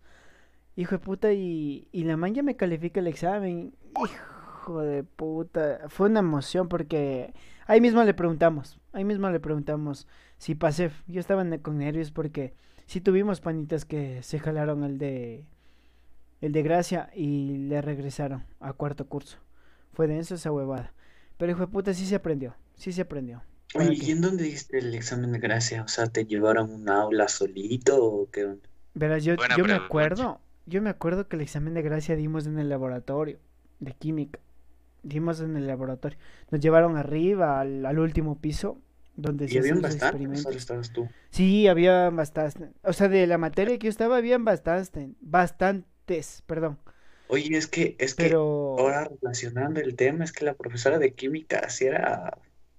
Hijo 0.76 0.96
de 0.96 1.00
puta, 1.00 1.32
y, 1.32 1.88
y 1.94 2.04
la 2.04 2.18
man 2.18 2.34
ya 2.34 2.44
me 2.44 2.58
califica 2.58 3.00
el 3.00 3.08
examen. 3.08 3.74
Hijo 4.04 4.82
de 4.82 5.06
puta. 5.06 5.84
Fue 5.88 6.10
una 6.10 6.20
emoción 6.20 6.68
porque 6.68 7.34
ahí 7.68 7.80
mismo 7.80 8.04
le 8.04 8.14
preguntamos. 8.14 8.78
Ahí 8.92 9.06
mismo 9.06 9.30
le 9.30 9.40
preguntamos 9.40 10.08
si 10.40 10.56
pasé. 10.56 10.92
Yo 11.08 11.22
estaba 11.22 11.46
con 11.60 11.78
nervios 11.78 12.12
porque 12.12 12.54
sí 12.86 13.00
tuvimos 13.00 13.40
panitas 13.40 13.86
que 13.86 14.22
se 14.24 14.40
jalaron 14.40 14.84
el 14.84 14.98
de 14.98 15.46
el 16.42 16.52
de 16.52 16.64
Gracia 16.64 17.10
y 17.16 17.60
le 17.70 17.82
regresaron 17.82 18.44
a 18.60 18.74
cuarto 18.74 19.08
curso. 19.08 19.38
Fue 19.94 20.06
denso 20.06 20.36
esa 20.36 20.52
huevada. 20.52 20.92
Pero 21.40 21.54
hijo 21.54 21.62
de 21.62 21.68
puta 21.70 21.96
sí 21.96 22.06
se 22.06 22.18
aprendió, 22.18 22.56
sí 22.76 22.92
se 22.94 23.02
aprendió. 23.02 23.42
Oye, 23.74 23.96
¿y 23.96 24.12
en 24.12 24.22
dónde 24.22 24.44
diste 24.44 24.78
el 24.78 24.94
examen 24.94 25.32
de 25.32 25.40
Gracia? 25.40 25.82
O 25.82 25.88
sea, 25.88 26.06
¿te 26.06 26.26
llevaron 26.28 26.70
un 26.72 26.88
aula 26.88 27.28
solito 27.28 28.04
o 28.04 28.30
qué 28.30 28.46
onda? 28.46 28.70
Verás, 28.94 29.24
yo, 29.24 29.36
yo 29.56 29.66
me 29.66 29.74
acuerdo, 29.74 30.42
yo 30.66 30.82
me 30.82 30.90
acuerdo 30.90 31.28
que 31.28 31.36
el 31.36 31.42
examen 31.42 31.74
de 31.74 31.82
Gracia 31.82 32.16
dimos 32.16 32.48
en 32.48 32.60
el 32.60 32.70
laboratorio 32.70 33.40
de 33.80 33.94
química. 33.94 34.40
Dimos 35.04 35.42
en 35.42 35.58
el 35.58 35.68
laboratorio. 35.68 36.18
Nos 36.52 36.62
llevaron 36.62 36.98
arriba 36.98 37.62
al, 37.62 37.86
al 37.86 38.00
último 38.00 38.40
piso 38.40 38.80
donde 39.16 39.48
¿Y 39.48 39.58
habían 39.58 39.82
bastantes? 39.82 40.46
estabas 40.56 40.92
tú? 40.92 41.08
Sí, 41.32 41.68
había 41.68 42.10
bastante. 42.10 42.72
O 42.84 42.94
sea, 42.94 43.08
de 43.10 43.28
la 43.28 43.38
materia 43.38 43.78
que 43.78 43.86
yo 43.86 43.90
estaba, 43.90 44.18
habían 44.18 44.46
bastante. 44.46 45.12
Bastantes, 45.22 46.44
perdón. 46.48 46.80
Oye, 47.32 47.56
es 47.56 47.68
que, 47.68 47.96
es 48.00 48.16
que 48.16 48.34
ahora 48.34 49.08
relacionando 49.22 49.80
el 49.80 49.96
tema, 49.96 50.24
es 50.24 50.32
que 50.32 50.46
la 50.46 50.56
profesora 50.56 50.98
de 50.98 51.14
química 51.14 51.70
si 51.70 51.86
era. 51.86 52.36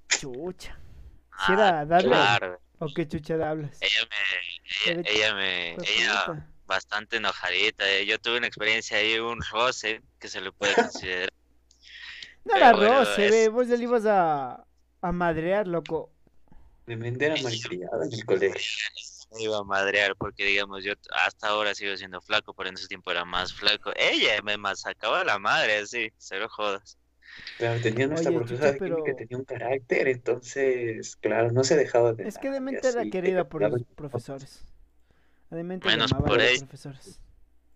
Chucha. 0.09 0.77
Si 1.47 1.53
era 1.53 1.81
ah, 1.81 1.87
darle. 1.87 2.17
¿O 2.81 2.89
qué 2.93 3.07
chucha 3.07 3.35
hablas? 3.35 3.79
Ella 3.81 4.09
me. 4.11 5.03
Ella, 5.09 5.35
me. 5.35 5.73
Ella 5.75 6.51
bastante 6.67 7.19
enojadita. 7.19 7.89
Eh. 7.89 8.07
Yo 8.07 8.19
tuve 8.19 8.39
una 8.39 8.49
experiencia 8.49 8.97
ahí, 8.97 9.21
un 9.21 9.41
roce, 9.53 10.03
que 10.19 10.29
se 10.29 10.41
le 10.41 10.51
puede 10.51 10.75
considerar. 10.75 11.31
no 12.45 12.57
era 12.57 12.73
roce, 12.73 13.49
vos 13.51 13.69
ya 13.69 13.77
le 13.77 13.85
ibas 13.85 14.05
a, 14.07 14.65
a 15.01 15.13
madrear, 15.13 15.69
loco. 15.69 16.11
Tremenda 16.87 17.27
era 17.27 17.43
malcriada 17.43 18.05
en 18.05 18.13
el 18.13 18.25
colegio. 18.25 18.89
Me 19.33 19.45
iba 19.45 19.59
a 19.59 19.65
madrear 19.65 20.17
porque, 20.17 20.45
digamos, 20.45 20.83
yo 20.83 20.95
hasta 21.25 21.49
ahora 21.49 21.75
sigo 21.75 21.97
siendo 21.97 22.21
flaco, 22.21 22.53
pero 22.55 22.69
en 22.69 22.75
ese 22.75 22.89
tiempo 22.89 23.11
era 23.11 23.25
más 23.25 23.53
flaco. 23.53 23.93
Ella 23.97 24.43
me 24.43 24.57
masacaba 24.57 25.25
la 25.25 25.39
madre, 25.39 25.87
sí, 25.87 26.11
cero 26.19 26.49
jodas. 26.51 26.99
Claro, 27.59 27.81
tenía 27.81 28.07
nuestra 28.07 28.33
profesora 28.33 28.73
de 28.73 28.79
que 28.79 29.15
tenía 29.15 29.39
un 29.39 29.45
carácter, 29.45 30.09
entonces, 30.09 31.17
claro, 31.17 31.53
no 31.53 31.63
se 31.63 31.77
dejaba 31.77 32.13
de. 32.13 32.27
Es 32.27 32.39
que 32.39 32.51
de 32.51 32.61
mente 32.61 32.89
era 32.89 33.05
querida 33.09 33.49
por 33.49 33.63
los 33.63 33.83
profesores. 33.95 34.65
De 35.51 35.63
mente 35.63 35.87
Menos 35.87 36.13
por 36.13 36.41
los 36.41 36.59
profesores. 36.59 37.21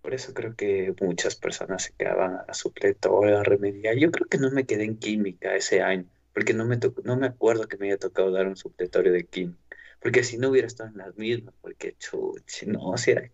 Por 0.02 0.12
eso 0.12 0.34
creo 0.34 0.54
que 0.54 0.94
muchas 1.00 1.34
personas 1.36 1.84
se 1.84 1.92
quedaban 1.94 2.40
a 2.46 2.52
supletoria, 2.52 3.40
a 3.40 3.42
remediar. 3.42 3.96
Yo 3.96 4.10
creo 4.10 4.26
que 4.26 4.38
no 4.38 4.50
me 4.50 4.66
quedé 4.66 4.84
en 4.84 4.98
química 4.98 5.54
ese 5.56 5.80
año 5.80 6.06
porque 6.34 6.52
no 6.52 6.66
me, 6.66 6.78
no 7.04 7.16
me 7.16 7.28
acuerdo 7.28 7.68
que 7.68 7.78
me 7.78 7.86
haya 7.86 7.98
tocado 7.98 8.32
dar 8.32 8.48
un 8.48 8.56
supletorio 8.56 9.12
de 9.12 9.24
química, 9.24 9.58
porque 10.04 10.22
si 10.22 10.36
no 10.36 10.50
hubiera 10.50 10.66
estado 10.66 10.90
en 10.90 10.98
las 10.98 11.16
mismas, 11.16 11.54
porque 11.62 11.96
chuchi, 11.98 12.66
no, 12.66 12.94
si 12.98 13.12
era, 13.12 13.30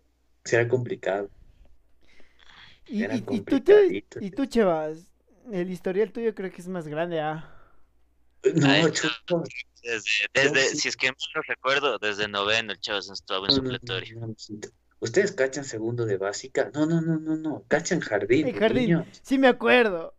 era 0.49 0.67
complicado. 0.69 1.29
Y, 2.87 3.03
y, 3.03 3.41
tú, 3.41 3.61
y 4.21 4.31
tú, 4.31 4.45
Chevas, 4.45 5.11
el 5.51 5.69
historial 5.69 6.13
tuyo 6.13 6.33
creo 6.33 6.49
que 6.49 6.61
es 6.61 6.69
más 6.69 6.87
grande, 6.87 7.19
¿ah? 7.19 7.53
No, 8.55 8.69
Desde, 9.83 10.27
desde 10.33 10.61
si 10.77 10.87
es 10.87 10.95
que 10.95 11.09
no 11.09 11.41
recuerdo, 11.45 11.99
desde 11.99 12.29
noveno 12.29 12.71
el 12.71 12.79
Chevas 12.79 13.09
estaba 13.09 13.47
en 13.47 13.51
supletorio. 13.51 14.33
¿Ustedes 15.01 15.33
cachan 15.33 15.65
segundo 15.65 16.05
de 16.05 16.15
básica? 16.15 16.71
No, 16.73 16.85
no, 16.85 17.01
no, 17.01 17.19
no, 17.19 17.35
no, 17.35 17.65
cachan 17.67 17.99
jardín. 17.99 18.47
El 18.47 18.57
jardín, 18.57 19.03
sí 19.23 19.37
me 19.37 19.49
acuerdo. 19.49 20.15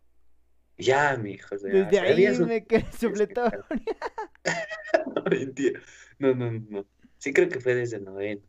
Ya, 0.77 1.17
mi 1.17 1.31
hijo. 1.31 1.57
Desde 1.57 1.99
ahí 1.99 2.37
me 2.39 2.63
quedé 2.63 2.85
supletorio. 2.99 3.65
no, 5.15 5.23
mentira. 5.23 5.81
No, 6.19 6.33
no, 6.33 6.51
no. 6.51 6.85
Sí 7.17 7.33
creo 7.33 7.49
que 7.49 7.59
fue 7.59 7.75
desde 7.75 7.99
noveno. 7.99 8.41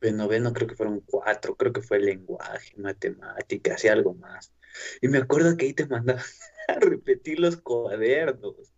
En 0.00 0.16
noveno 0.16 0.52
creo 0.52 0.68
que 0.68 0.76
fueron 0.76 1.00
cuatro. 1.00 1.56
Creo 1.56 1.72
que 1.72 1.82
fue 1.82 1.98
lenguaje, 1.98 2.74
matemáticas 2.76 3.84
y 3.84 3.88
algo 3.88 4.14
más. 4.14 4.52
Y 5.00 5.08
me 5.08 5.18
acuerdo 5.18 5.56
que 5.56 5.66
ahí 5.66 5.72
te 5.72 5.86
mandaban 5.86 6.22
a 6.68 6.74
repetir 6.74 7.40
los 7.40 7.56
cuadernos. 7.56 8.72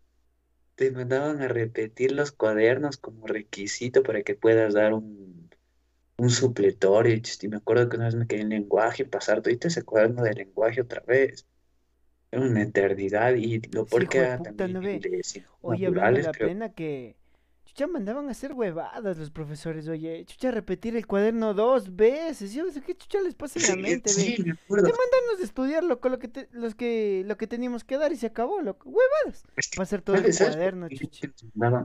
Te 0.76 0.90
mandaban 0.92 1.42
a 1.42 1.48
repetir 1.48 2.12
los 2.12 2.30
cuadernos 2.32 2.98
como 2.98 3.26
requisito 3.26 4.02
para 4.02 4.22
que 4.22 4.34
puedas 4.36 4.74
dar 4.74 4.94
un, 4.94 5.50
un 6.18 6.30
supletorio. 6.30 7.14
Y 7.14 7.48
me 7.48 7.56
acuerdo 7.56 7.88
que 7.88 7.96
una 7.96 8.06
vez 8.06 8.14
me 8.14 8.26
quedé 8.26 8.42
en 8.42 8.50
lenguaje 8.50 9.02
y 9.02 9.06
pasar 9.06 9.42
todo 9.42 9.52
ese 9.52 9.82
cuaderno 9.82 10.22
de 10.22 10.34
lenguaje 10.34 10.82
otra 10.82 11.00
vez 11.00 11.48
una 12.32 12.62
eternidad 12.62 13.34
y 13.34 13.60
lo 13.72 13.86
porque 13.86 14.38
también 14.42 14.78
Oye, 15.62 15.90
de 15.90 16.22
la 16.22 16.32
pena 16.32 16.72
que 16.72 17.16
chucha 17.78 17.86
mandaban 17.86 18.28
a 18.28 18.32
hacer 18.32 18.54
huevadas 18.54 19.16
los 19.16 19.30
profesores, 19.30 19.86
oye, 19.86 20.24
chucha 20.26 20.50
repetir 20.50 20.96
el 20.96 21.06
cuaderno 21.06 21.54
dos 21.54 21.94
veces, 21.94 22.52
yo 22.52 22.68
sé 22.72 22.80
qué 22.82 22.96
chucha 22.96 23.20
les 23.20 23.36
pasa 23.36 23.60
en 23.60 23.68
la 23.68 23.88
mente, 23.88 24.10
sí, 24.10 24.34
Te 24.36 24.42
mandan 24.44 25.38
a 25.38 25.42
estudiar 25.42 25.84
loco, 25.84 26.08
lo 26.08 26.18
que 26.18 26.26
te, 26.26 26.48
los 26.50 26.74
que 26.74 27.22
lo 27.24 27.36
que 27.36 27.46
teníamos 27.46 27.84
que 27.84 27.96
dar 27.96 28.12
y 28.12 28.16
se 28.16 28.26
acabó, 28.26 28.60
loco, 28.62 28.90
huevadas. 28.90 29.44
Va 29.78 29.84
a 29.84 29.86
ser 29.86 30.02
todo 30.02 30.16
el 30.16 30.36
cuaderno, 30.36 30.88
chucha. 30.88 31.28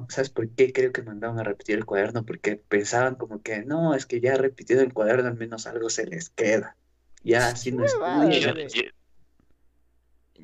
¿Sabes 0.10 0.32
por 0.32 0.50
qué 0.50 0.74
creo 0.74 0.92
que 0.92 1.04
mandaban 1.04 1.40
a 1.40 1.44
repetir 1.44 1.78
el 1.78 1.86
cuaderno? 1.86 2.26
Porque 2.26 2.56
pensaban 2.56 3.16
como 3.16 3.44
que 3.44 3.64
no, 3.64 3.94
es 3.94 4.08
que 4.08 4.20
ya 4.20 4.36
repitiendo 4.36 4.84
el 4.84 4.94
cuaderno 4.94 5.28
al 5.28 5.38
menos 5.38 5.68
algo 5.68 5.90
se 5.90 6.08
les 6.08 6.30
queda. 6.32 6.76
Ya 7.24 7.48
así 7.50 7.72
no 7.72 7.86
es 7.86 7.94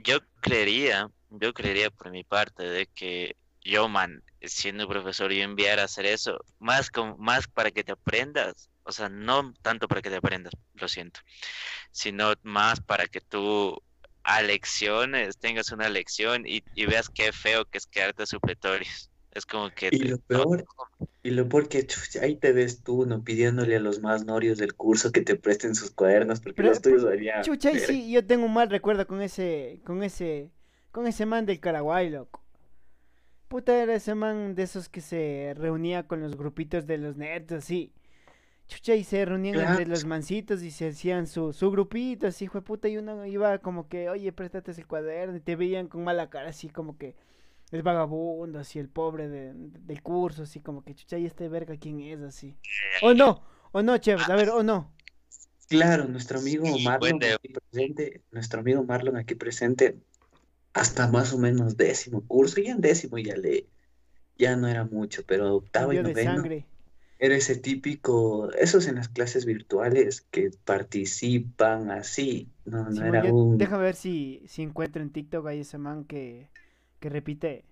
yo 0.02 0.20
creería, 0.40 1.10
yo 1.30 1.54
creería 1.54 1.90
por 1.90 2.12
mi 2.12 2.24
parte 2.24 2.64
de 2.64 2.86
que 2.86 3.36
yo, 3.62 3.90
man, 3.90 4.24
siendo 4.42 4.88
profesor, 4.88 5.32
yo 5.32 5.44
enviar 5.44 5.80
a 5.80 5.84
hacer 5.84 6.06
eso, 6.06 6.40
más, 6.60 6.90
con, 6.90 7.16
más 7.20 7.48
para 7.48 7.72
que 7.72 7.84
te 7.84 7.92
aprendas, 7.92 8.70
o 8.84 8.92
sea, 8.92 9.10
no 9.10 9.54
tanto 9.62 9.88
para 9.88 10.02
que 10.02 10.10
te 10.10 10.16
aprendas, 10.16 10.54
lo 10.74 10.88
siento, 10.88 11.20
sino 11.92 12.34
más 12.44 12.82
para 12.82 13.08
que 13.08 13.22
tú 13.22 13.82
a 14.24 14.42
lecciones 14.42 15.38
tengas 15.38 15.72
una 15.72 15.90
lección 15.90 16.46
y, 16.46 16.64
y 16.76 16.86
veas 16.86 17.10
qué 17.10 17.32
feo 17.32 17.66
que 17.66 17.78
es 17.78 17.88
quedarte 17.88 18.26
supletorios. 18.26 19.10
Es 19.32 19.46
como 19.46 19.70
que... 19.70 19.90
Y 19.92 20.00
lo 20.00 20.18
peor, 20.18 20.66
y 21.22 21.30
lo 21.30 21.48
peor 21.48 21.70
que 21.70 21.86
ahí 22.22 22.36
te 22.36 22.52
ves 22.52 22.82
tú, 22.84 23.06
¿no? 23.06 23.24
Pidiéndole 23.24 23.76
a 23.76 23.80
los 23.80 24.02
más 24.02 24.26
norios 24.26 24.58
del 24.58 24.74
curso 24.74 25.12
que 25.12 25.22
te 25.22 25.36
presten 25.36 25.76
sus 25.76 25.92
cuadernos, 25.92 26.40
porque 26.40 26.64
los 26.64 26.82
tuyos 26.82 27.04
valían. 27.04 27.44
Chucha, 27.44 27.72
y 27.72 27.80
sí, 27.80 28.12
yo 28.12 28.26
tengo 28.26 28.46
un 28.46 28.54
mal 28.54 28.70
recuerdo 28.70 29.06
con 29.06 29.22
ese, 29.22 29.82
con 29.86 30.04
ese, 30.04 30.50
con 30.92 31.06
ese 31.06 31.28
man 31.28 31.46
del 31.46 31.60
Caraguay, 31.60 32.10
loco. 32.10 32.44
Puta, 33.50 33.82
era 33.82 33.96
ese 33.96 34.14
man 34.14 34.54
de 34.54 34.62
esos 34.62 34.90
que 34.90 35.02
se 35.02 35.56
reunía 35.58 36.08
con 36.08 36.22
los 36.22 36.38
grupitos 36.38 36.86
de 36.86 37.00
los 37.00 37.18
nerds, 37.18 37.52
así. 37.52 37.92
Chucha, 38.68 38.94
y 38.94 39.04
se 39.04 39.26
reunían 39.26 39.60
entre 39.60 39.88
los 39.88 40.06
mancitos 40.06 40.62
y 40.62 40.70
se 40.70 40.90
hacían 40.90 41.26
su, 41.26 41.52
su 41.52 41.72
grupito, 41.72 42.28
así, 42.28 42.46
hijo 42.46 42.60
de 42.60 42.62
puta, 42.62 42.88
y 42.88 42.98
uno 42.98 43.26
iba 43.26 43.58
como 43.58 43.90
que, 43.90 44.08
oye, 44.08 44.32
préstate 44.32 44.70
ese 44.70 44.84
cuaderno, 44.84 45.36
y 45.36 45.40
te 45.40 45.56
veían 45.56 45.88
con 45.88 46.04
mala 46.04 46.30
cara, 46.30 46.50
así 46.50 46.70
como 46.70 47.00
que 47.00 47.16
el 47.72 47.82
vagabundo, 47.82 48.60
así, 48.60 48.78
el 48.78 48.88
pobre 48.88 49.28
de, 49.28 49.54
del 49.56 50.04
curso, 50.04 50.44
así 50.44 50.60
como 50.60 50.84
que 50.84 50.94
chucha, 50.94 51.18
y 51.18 51.26
este 51.26 51.50
verga, 51.50 51.76
¿quién 51.78 52.02
es? 52.02 52.22
Así. 52.22 52.56
O 53.02 53.16
no, 53.16 53.42
o 53.72 53.82
no, 53.82 53.98
Chévez, 53.98 54.30
a 54.30 54.36
ver, 54.36 54.50
o 54.50 54.62
no. 54.62 54.94
Claro, 55.68 56.06
nuestro 56.08 56.38
amigo 56.38 56.66
Marlon 56.84 57.20
aquí 57.24 57.50
presente, 57.50 58.22
nuestro 58.32 58.60
amigo 58.60 58.84
Marlon 58.84 59.18
aquí 59.18 59.34
presente, 59.34 59.98
hasta 60.74 61.08
más 61.08 61.34
o 61.34 61.38
menos 61.38 61.78
décimo 61.78 62.22
curso, 62.28 62.60
y 62.62 62.68
en 62.68 62.82
décimo 62.82 63.18
ya 63.18 63.36
le, 63.36 63.68
ya 64.38 64.56
no 64.56 64.68
era 64.68 64.86
mucho, 64.86 65.24
pero 65.26 65.56
octavo 65.56 65.94
y 65.94 66.02
noveno. 66.02 66.44
Era 67.22 67.36
ese 67.36 67.58
típico, 67.58 68.50
esos 68.54 68.88
en 68.88 68.96
las 68.96 69.10
clases 69.10 69.46
virtuales 69.46 70.22
que 70.22 70.52
participan 70.64 71.92
así, 71.92 72.50
no, 72.64 72.90
no 72.90 73.06
era 73.06 73.24
un... 73.34 73.58
Déjame 73.58 73.84
ver 73.84 73.96
si, 73.96 74.42
si 74.48 74.62
encuentro 74.62 75.02
en 75.02 75.10
TikTok 75.10 75.46
ahí 75.48 75.60
ese 75.60 75.78
man 75.78 76.06
que 76.06 76.48
que 77.00 77.10
repite 77.10 77.66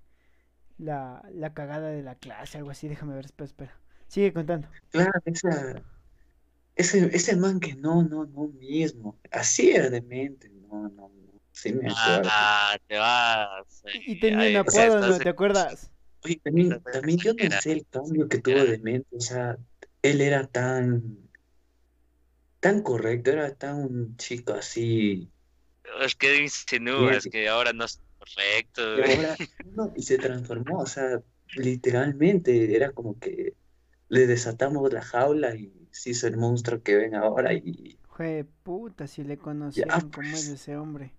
la, 0.77 1.23
la 1.33 1.53
cagada 1.53 1.89
de 1.89 2.03
la 2.03 2.15
clase, 2.15 2.57
algo 2.57 2.71
así. 2.71 2.87
Déjame 2.87 3.15
ver, 3.15 3.25
espera, 3.25 3.45
espera. 3.45 3.79
Sigue 4.07 4.33
contando. 4.33 4.67
Claro, 4.91 5.11
esa, 5.25 5.83
ese, 6.75 7.15
ese 7.15 7.35
man 7.35 7.59
que 7.59 7.75
no, 7.75 8.03
no, 8.03 8.25
no 8.25 8.47
mismo. 8.47 9.17
Así 9.31 9.71
era 9.71 9.89
demente, 9.89 10.49
no, 10.49 10.89
no. 10.89 11.11
Sí 11.57 11.73
me 11.73 11.89
acuerdo. 11.89 12.29
Ah, 12.29 12.77
te 12.87 12.97
vas. 12.97 13.83
Y 14.05 14.19
tenía 14.19 14.37
un 14.39 14.43
Ay, 14.43 14.55
o 14.57 14.69
sea, 14.69 14.89
apodo, 14.89 15.01
¿no? 15.07 15.19
¿Te 15.19 15.29
acuerdas? 15.29 15.91
Oye, 16.23 16.39
también, 16.43 17.17
yo 17.17 17.35
pensé 17.35 17.71
el 17.71 17.87
cambio 17.89 18.27
que 18.27 18.39
tuvo 18.39 18.63
de 18.63 18.77
mente, 18.79 19.15
o 19.15 19.19
sea, 19.21 19.57
él 20.01 20.21
era 20.21 20.45
tan, 20.47 21.29
tan 22.59 22.81
correcto, 22.83 23.31
era 23.31 23.55
tan 23.55 23.77
un 23.83 24.17
chico 24.17 24.53
así, 24.53 25.31
Es 26.01 26.15
que 26.15 26.43
insinúas 26.43 27.23
Bien. 27.23 27.31
que 27.31 27.47
ahora 27.49 27.73
no 27.73 27.85
es 27.85 27.99
correcto. 28.19 28.81
y 28.97 29.01
ahora, 29.01 29.39
no, 29.75 29.93
y 29.95 30.03
se 30.03 30.17
transformó, 30.17 30.79
o 30.81 30.85
sea, 30.85 31.21
literalmente 31.55 32.75
era 32.75 32.91
como 32.91 33.17
que 33.19 33.55
le 34.09 34.27
desatamos 34.27 34.91
la 34.93 35.01
jaula 35.01 35.55
y 35.55 35.89
se 35.91 36.11
hizo 36.11 36.27
el 36.27 36.37
monstruo 36.37 36.81
que 36.83 36.95
ven 36.95 37.15
ahora 37.15 37.53
y 37.53 37.99
Jue 38.09 38.43
puta, 38.63 39.07
si 39.07 39.23
le 39.23 39.37
conocieron 39.37 40.09
cómo 40.11 40.39
es 40.39 40.47
ese 40.47 40.75
hombre. 40.77 41.13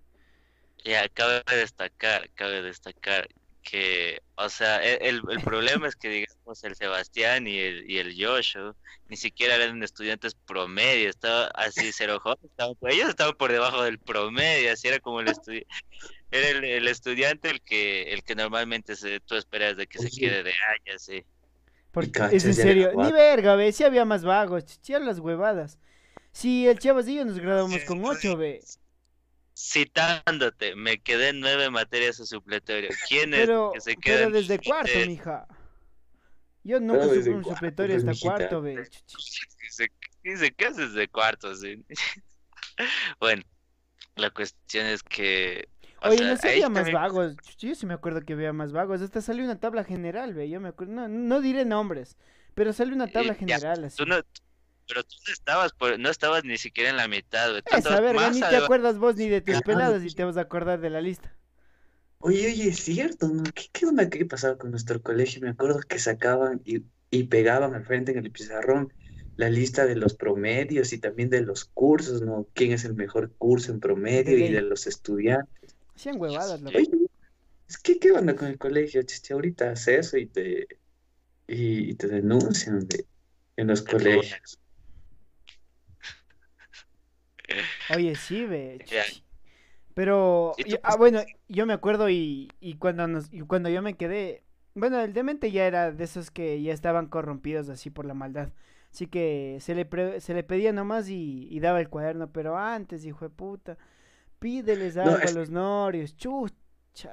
Ya, 0.85 1.07
cabe 1.09 1.43
destacar, 1.47 2.29
cabe 2.33 2.61
destacar 2.61 3.27
que, 3.61 4.19
o 4.35 4.47
sea, 4.49 4.81
e- 4.83 5.09
el, 5.09 5.21
el 5.29 5.41
problema 5.41 5.87
es 5.87 5.95
que, 5.95 6.07
digamos, 6.09 6.63
el 6.63 6.75
Sebastián 6.75 7.47
y 7.47 7.59
el, 7.59 7.89
y 7.89 7.97
el 7.99 8.15
Joshua 8.17 8.75
ni 9.07 9.17
siquiera 9.17 9.55
eran 9.55 9.83
estudiantes 9.83 10.35
promedio, 10.45 11.09
estaba 11.09 11.47
así, 11.47 11.91
cero 11.91 12.19
jóvenes, 12.21 12.45
estaban, 12.45 12.75
ellos 12.87 13.09
estaban 13.09 13.33
por 13.35 13.51
debajo 13.51 13.83
del 13.83 13.99
promedio, 13.99 14.71
así 14.71 14.87
era 14.87 14.99
como 14.99 15.19
el 15.19 15.27
estudiante, 15.27 15.67
era 16.31 16.49
el, 16.49 16.63
el 16.65 16.87
estudiante 16.87 17.49
el 17.49 17.61
que, 17.63 18.13
el 18.13 18.23
que 18.23 18.35
normalmente 18.35 18.95
se, 18.95 19.19
tú 19.21 19.35
esperas 19.35 19.77
de 19.77 19.87
que 19.87 19.99
se 19.99 20.11
quede 20.11 20.43
de 20.43 20.53
años, 20.87 21.03
sí. 21.03 21.23
Porque 21.91 22.27
es 22.31 22.45
en 22.45 22.53
serio, 22.55 22.91
ni 22.95 23.11
verga, 23.11 23.55
ve, 23.55 23.71
si 23.71 23.83
había 23.83 24.05
más 24.05 24.23
vagos, 24.23 24.63
si 24.81 24.93
eran 24.93 25.07
las 25.07 25.19
huevadas. 25.19 25.79
Si 26.31 26.67
el 26.67 26.79
Chavas 26.79 27.07
y 27.07 27.15
yo 27.15 27.25
nos 27.25 27.39
graduamos 27.39 27.81
Sí, 27.81 27.87
con 27.87 27.99
sí. 27.99 28.05
ocho, 28.05 28.37
ve. 28.37 28.61
Citándote, 29.61 30.73
me 30.75 30.99
quedé 31.01 31.29
en 31.29 31.41
nueve 31.41 31.69
materias 31.69 32.17
en 32.21 32.25
supletorio. 32.27 32.89
¿Quién 33.09 33.33
es 33.33 33.41
Pero, 33.41 33.71
que 33.73 33.81
se 33.81 33.91
pero 33.95 34.01
queda 34.01 34.23
en 34.27 34.31
desde 34.31 34.57
cuarto, 34.59 34.91
mija. 35.05 35.47
Yo 36.63 36.79
nunca 36.79 37.01
Pero 37.01 37.15
supe 37.15 37.29
un 37.31 37.41
cuarto, 37.43 37.55
supletorio 37.55 37.95
pues, 37.95 38.03
hasta 38.03 38.11
mijita. 38.11 38.35
cuarto, 38.37 38.61
ve. 38.61 38.89
Dice, 39.61 39.87
dice 40.23 40.51
que 40.53 40.65
haces 40.65 40.93
de 40.93 41.07
cuartos. 41.09 41.59
sí? 41.59 41.83
Bueno, 43.19 43.43
la 44.15 44.29
cuestión 44.29 44.85
es 44.85 45.03
que. 45.03 45.67
o 46.01 46.07
Oye, 46.07 46.19
sea, 46.19 46.27
no 46.29 46.37
sé, 46.37 46.47
ahí 46.47 46.53
había 46.55 46.69
más 46.69 46.75
también- 46.85 46.95
vagos. 46.95 47.35
Yo 47.57 47.75
sí 47.75 47.85
me 47.85 47.93
acuerdo 47.95 48.21
que 48.21 48.31
había 48.33 48.53
más 48.53 48.71
vagos. 48.71 49.01
Hasta 49.01 49.21
salió 49.21 49.43
una 49.43 49.59
tabla 49.59 49.83
general, 49.83 50.33
ve. 50.33 50.49
Yo 50.49 50.61
me 50.61 50.69
acuerdo. 50.69 50.93
No, 50.93 51.09
no 51.09 51.41
diré 51.41 51.65
nombres, 51.65 52.15
pero 52.55 52.71
salió 52.71 52.95
una 52.95 53.07
tabla 53.07 53.33
Y 53.37 53.45
ya, 53.45 53.57
general 53.59 53.83
así. 53.83 53.97
Tú 53.97 54.05
no, 54.05 54.21
pero 54.89 55.03
tú 55.05 55.15
no 55.27 55.33
estabas, 55.33 55.73
por- 55.73 55.99
no 55.99 56.09
estabas 56.09 56.45
ni 56.45 56.57
siquiera 56.57 56.91
en 56.91 56.97
la 56.97 57.09
mitad, 57.09 57.51
güey. 57.51 57.63
Esa 57.65 57.77
estabas 57.77 58.01
verga, 58.01 58.29
más 58.29 58.31
ni 58.31 58.43
te 58.43 58.57
acuerdas 58.57 58.97
vos 58.99 59.15
ni 59.15 59.29
de 59.29 59.39
tus 59.41 59.61
Claro, 59.63 59.63
peladas 59.63 60.03
y 60.03 60.11
te 60.11 60.25
vas 60.25 60.35
a 60.37 60.41
acordar 60.41 60.81
de 60.81 60.89
la 60.89 60.99
lista. 61.01 61.37
Oye, 62.21 62.47
oye, 62.47 62.69
es 62.69 62.79
cierto, 62.83 63.27
¿no? 63.29 63.43
¿Qué, 63.53 63.65
qué 63.71 63.85
onda 63.85 64.09
que 64.09 64.25
pasaba 64.25 64.57
con 64.57 64.71
nuestro 64.71 65.01
colegio? 65.01 65.41
Me 65.41 65.49
acuerdo 65.49 65.79
que 65.81 65.99
sacaban 65.99 66.61
y, 66.65 66.85
y 67.09 67.23
pegaban 67.25 67.73
al 67.75 67.85
frente 67.85 68.11
en 68.11 68.19
el 68.19 68.31
pizarrón 68.31 68.93
la 69.35 69.49
lista 69.49 69.85
de 69.85 69.95
los 69.95 70.15
promedios 70.15 70.91
y 70.91 70.99
también 70.99 71.29
de 71.29 71.41
los 71.41 71.63
cursos, 71.65 72.21
¿no? 72.21 72.47
¿Quién 72.53 72.73
es 72.73 72.83
el 72.83 72.93
mejor 72.95 73.33
curso 73.37 73.71
en 73.71 73.79
promedio 73.79 74.37
y 74.37 74.49
de 74.49 74.61
los 74.61 74.85
estudiantes? 74.87 75.77
Hacían 75.95 76.19
huevadas, 76.19 76.61
loco. 76.61 76.79
Oye, 76.79 76.89
es 77.67 77.77
que, 77.79 77.99
¿qué 77.99 78.11
onda 78.13 78.35
con 78.35 78.47
el 78.49 78.57
colegio? 78.57 79.03
Chiche, 79.03 79.33
ahorita 79.33 79.71
hace 79.71 79.99
eso 79.99 80.17
y 80.17 80.27
te, 80.27 80.67
y, 81.47 81.91
y 81.91 81.95
te 81.95 82.07
denuncian 82.07 82.81
de, 82.87 83.07
en 83.57 83.67
los 83.67 83.81
colegios. 83.83 84.59
Oye, 87.87 88.15
sí, 88.17 88.45
ve. 88.45 88.83
Pero, 89.93 90.57
¿Y 90.57 90.65
tú 90.65 90.69
yo- 90.69 90.77
qué 90.83 90.83
ah, 90.83 90.95
bueno, 90.97 91.21
yo 91.47 91.65
me 91.65 91.73
acuerdo 91.73 92.09
y, 92.09 92.49
y 92.59 92.75
cuando 92.75 93.07
nos, 93.07 93.31
y 93.33 93.41
cuando 93.41 93.69
yo 93.69 93.81
me 93.81 93.97
quedé, 93.97 94.43
bueno, 94.75 94.99
el 95.01 95.13
demente 95.13 95.51
ya 95.51 95.65
era 95.67 95.91
de 95.91 96.03
esos 96.03 96.31
que 96.31 96.61
ya 96.61 96.73
estaban 96.73 97.07
corrompidos 97.07 97.69
así 97.69 97.89
por 97.89 98.05
la 98.05 98.13
maldad. 98.13 98.51
Así 98.93 99.07
que 99.07 99.57
se 99.61 99.75
le, 99.75 99.85
pre- 99.85 100.21
se 100.21 100.33
le 100.33 100.43
pedía 100.43 100.71
nomás 100.73 101.09
y, 101.09 101.47
y 101.51 101.59
daba 101.59 101.79
el 101.81 101.89
cuaderno, 101.89 102.31
pero 102.31 102.57
antes, 102.57 103.05
hijo 103.05 103.25
de 103.25 103.29
puta, 103.35 103.77
pídeles 104.39 104.97
No, 105.01 105.15
algo 105.15 105.27
a 105.27 105.31
los 105.31 105.49
norios, 105.51 106.15
chucha. 106.17 106.55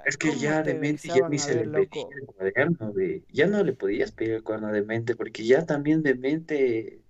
Es 0.04 0.16
que 0.16 0.36
¿cómo 0.36 0.38
ya 0.38 0.62
te 0.62 0.74
de 0.74 0.74
mente 0.74 1.10
ya 1.10 1.28
ni 1.28 1.38
a 1.38 1.46
se 1.46 1.54
ver, 1.54 1.66
le 1.66 1.68
pedía 1.68 1.90
loco? 1.90 2.18
el 2.20 2.26
cuaderno, 2.26 2.92
de, 2.92 3.24
ya 3.28 3.46
no 3.48 3.64
le 3.64 3.72
podías 3.72 4.12
pedir 4.12 4.34
el 4.34 4.42
cuaderno 4.44 4.72
de 4.72 4.82
mente, 4.84 5.16
porque 5.16 5.44
ya 5.44 5.66
también 5.66 6.02
de 6.02 6.14
mente 6.14 7.02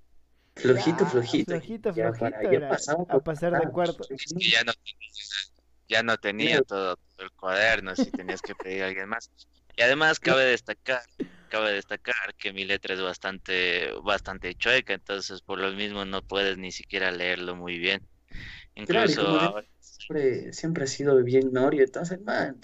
flojito, 0.56 1.04
Ya, 1.04 1.10
flojito, 1.10 1.52
flojito, 1.52 1.94
ya 1.94 2.12
flojito 2.12 2.18
para- 2.18 2.42
ya 2.42 2.50
era 2.58 2.68
pasaba 2.68 3.02
a 3.08 3.20
pasar 3.20 3.52
de 3.52 3.70
cuarto. 3.72 4.06
Ya 4.08 4.64
no 4.64 4.72
tenías, 4.72 5.52
ya 5.88 6.02
no 6.02 6.16
tenía 6.16 6.62
todo, 6.62 6.96
todo 6.96 7.26
el 7.26 7.32
cuaderno, 7.32 7.94
si 7.94 8.10
tenías 8.10 8.42
que 8.42 8.54
pedir 8.54 8.82
a 8.82 8.86
alguien 8.88 9.08
más. 9.08 9.30
Y 9.76 9.82
además 9.82 10.18
cabe 10.18 10.44
destacar, 10.58 11.02
cabe 11.48 11.72
destacar 11.72 12.34
que 12.38 12.52
mi 12.52 12.64
letra 12.64 12.94
es 12.94 13.00
bastante, 13.02 13.92
bastante 14.02 14.54
chueca, 14.54 14.94
entonces 14.94 15.42
por 15.42 15.58
lo 15.60 15.70
mismo 15.72 16.04
no 16.04 16.22
puedes 16.22 16.56
ni 16.58 16.72
siquiera 16.72 17.10
leerlo 17.12 17.54
muy 17.54 17.78
bien. 17.78 18.00
Incluso 18.74 19.26
ahora- 19.28 19.66
siempre, 19.80 20.52
siempre 20.52 20.84
ha 20.84 20.86
sido 20.86 21.22
bien 21.22 21.52
norio, 21.52 21.84
entonces, 21.84 22.20
man, 22.20 22.60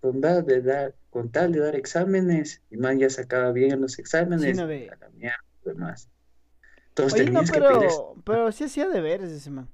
con 0.00 0.20
tal 0.20 0.44
de 0.46 0.62
dar, 0.62 0.94
con 1.10 1.30
tal 1.30 1.52
de 1.52 1.60
dar 1.60 1.74
exámenes, 1.76 2.62
y 2.70 2.76
man 2.76 2.98
ya 2.98 3.10
sacaba 3.10 3.52
bien 3.52 3.72
en 3.72 3.80
los 3.80 3.98
exámenes, 3.98 4.56
no 4.56 4.66
ve. 4.66 4.88
a 4.90 4.96
la 4.96 5.08
mierda, 5.10 5.38
demás. 5.64 6.08
Entonces 6.98 7.20
Oye, 7.20 7.30
no, 7.30 7.44
tenías 7.44 7.52
que 7.52 7.60
pedir 7.60 7.90
pero, 7.90 8.14
pero 8.24 8.50
sí 8.50 8.64
hacía 8.64 8.88
deberes 8.88 9.30
ese 9.30 9.50
man. 9.50 9.68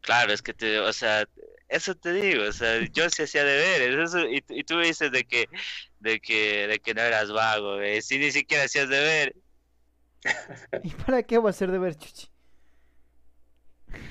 Claro, 0.00 0.32
es 0.32 0.40
que 0.40 0.54
te, 0.54 0.78
o 0.80 0.92
sea, 0.92 1.28
eso 1.68 1.94
te 1.94 2.12
digo, 2.14 2.44
o 2.44 2.52
sea, 2.52 2.82
yo 2.92 3.10
sí 3.10 3.22
hacía 3.22 3.44
deberes, 3.44 4.08
eso, 4.08 4.26
y, 4.26 4.42
y 4.48 4.64
tú 4.64 4.76
me 4.76 4.86
dices 4.86 5.12
de 5.12 5.24
que, 5.24 5.50
de 6.00 6.18
que, 6.18 6.66
de 6.66 6.78
que 6.78 6.94
no 6.94 7.02
eras 7.02 7.30
vago, 7.30 7.76
si 8.00 8.18
ni 8.18 8.30
siquiera 8.30 8.64
hacías 8.64 8.88
deberes. 8.88 9.34
¿Y 10.82 10.90
para 10.90 11.22
qué 11.22 11.36
voy 11.36 11.48
a 11.48 11.50
hacer 11.50 11.70
deber, 11.70 11.94
chuchi? 11.94 12.28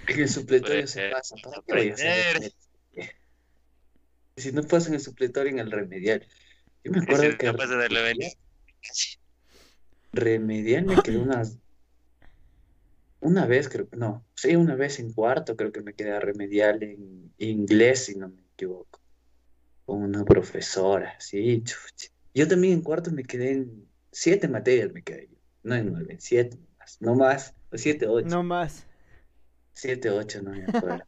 En 0.07 0.19
el 0.19 0.29
supletorio 0.29 0.81
Pues, 0.81 0.91
se 0.91 1.07
eh, 1.07 1.11
pasa, 1.11 1.35
¿para 1.43 1.63
qué 1.65 1.73
voy 1.73 1.89
a 1.89 1.93
hacer? 1.93 2.53
Si 4.35 4.51
no 4.51 4.61
pasa 4.61 4.89
en 4.89 4.95
el 4.95 5.01
supletorio, 5.01 5.51
en 5.51 5.59
el 5.59 5.71
remedial. 5.71 6.27
Yo 6.83 6.91
me 6.91 6.99
acuerdo 6.99 7.31
si 7.31 7.37
que 7.37 7.47
no 7.47 7.55
pasa 7.55 7.73
en 7.73 7.81
el 7.81 7.89
remedial, 7.89 7.89
remedial, 7.89 8.33
remedial 10.11 10.85
me 10.85 11.01
quedé 11.01 11.17
unas, 11.19 11.59
una 13.19 13.45
vez 13.45 13.69
creo, 13.69 13.87
no, 13.93 14.25
sí, 14.35 14.55
una 14.55 14.75
vez 14.75 14.99
en 14.99 15.11
cuarto 15.13 15.55
creo 15.55 15.71
que 15.71 15.81
me 15.81 15.93
quedé 15.93 16.11
a 16.13 16.19
remedial 16.19 16.81
en 16.83 17.33
inglés, 17.37 18.05
si 18.05 18.15
no 18.15 18.29
me 18.29 18.41
equivoco, 18.53 19.01
con 19.85 20.03
una 20.03 20.25
profesora, 20.25 21.19
sí, 21.19 21.63
chuchi. 21.63 22.09
Yo 22.33 22.47
también 22.47 22.75
en 22.75 22.81
cuarto 22.83 23.11
me 23.11 23.23
quedé 23.25 23.51
en 23.53 23.89
siete 24.11 24.47
materias, 24.49 24.91
me 24.93 25.03
quedé 25.03 25.29
yo, 25.29 25.37
no 25.63 25.75
en 25.75 25.91
nueve, 25.93 26.13
en 26.13 26.21
siete 26.21 26.57
nomás, 26.57 26.97
no 27.01 27.15
más, 27.15 27.55
o 27.71 27.77
siete, 27.77 28.07
ocho. 28.07 28.27
No 28.27 28.43
más. 28.43 28.85
Siete, 29.73 30.09
ocho, 30.09 30.41
no 30.41 30.51
me 30.53 30.65
acuerdo. 30.65 31.05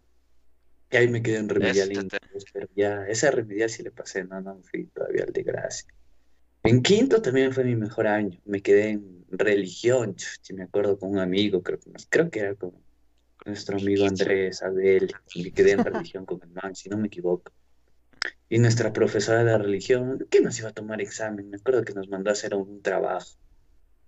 Y 0.91 0.97
ahí 0.97 1.07
me 1.09 1.21
quedé 1.23 1.37
en 1.39 1.49
remedial 1.49 1.91
Eso 1.91 2.01
en 2.01 2.09
te- 2.09 2.19
inglés, 2.21 2.45
pero 2.53 2.67
ya, 2.75 3.07
esa 3.07 3.31
remedial 3.31 3.69
sí 3.69 3.83
le 3.83 3.91
pasé, 3.91 4.23
no, 4.25 4.41
no 4.41 4.55
me 4.55 4.63
fui 4.63 4.87
todavía 4.87 5.23
al 5.25 5.33
de 5.33 5.43
gracia. 5.43 5.93
En 6.63 6.81
quinto 6.81 7.21
también 7.21 7.53
fue 7.53 7.63
mi 7.63 7.75
mejor 7.75 8.07
año, 8.07 8.39
me 8.45 8.61
quedé 8.61 8.89
en 8.91 9.25
religión, 9.29 10.15
si 10.41 10.53
me 10.53 10.63
acuerdo 10.63 10.97
con 10.99 11.11
un 11.11 11.19
amigo, 11.19 11.63
creo 11.63 11.79
que, 11.79 11.91
creo 12.09 12.29
que 12.29 12.39
era 12.39 12.55
con 12.55 12.73
nuestro 13.45 13.77
amigo 13.77 14.05
Andrés 14.05 14.61
Abel, 14.63 15.13
me 15.35 15.51
quedé 15.53 15.71
en 15.73 15.85
religión 15.85 16.25
con 16.25 16.41
el 16.43 16.49
man, 16.51 16.75
si 16.75 16.89
no 16.89 16.97
me 16.97 17.07
equivoco. 17.07 17.51
Y 18.49 18.59
nuestra 18.59 18.93
profesora 18.93 19.43
de 19.43 19.57
religión, 19.57 20.27
¿qué 20.29 20.41
nos 20.41 20.59
iba 20.59 20.69
a 20.69 20.73
tomar 20.73 21.01
examen? 21.01 21.49
Me 21.49 21.57
acuerdo 21.57 21.83
que 21.83 21.93
nos 21.93 22.09
mandó 22.09 22.29
a 22.29 22.33
hacer 22.33 22.55
un 22.55 22.81
trabajo, 22.81 23.29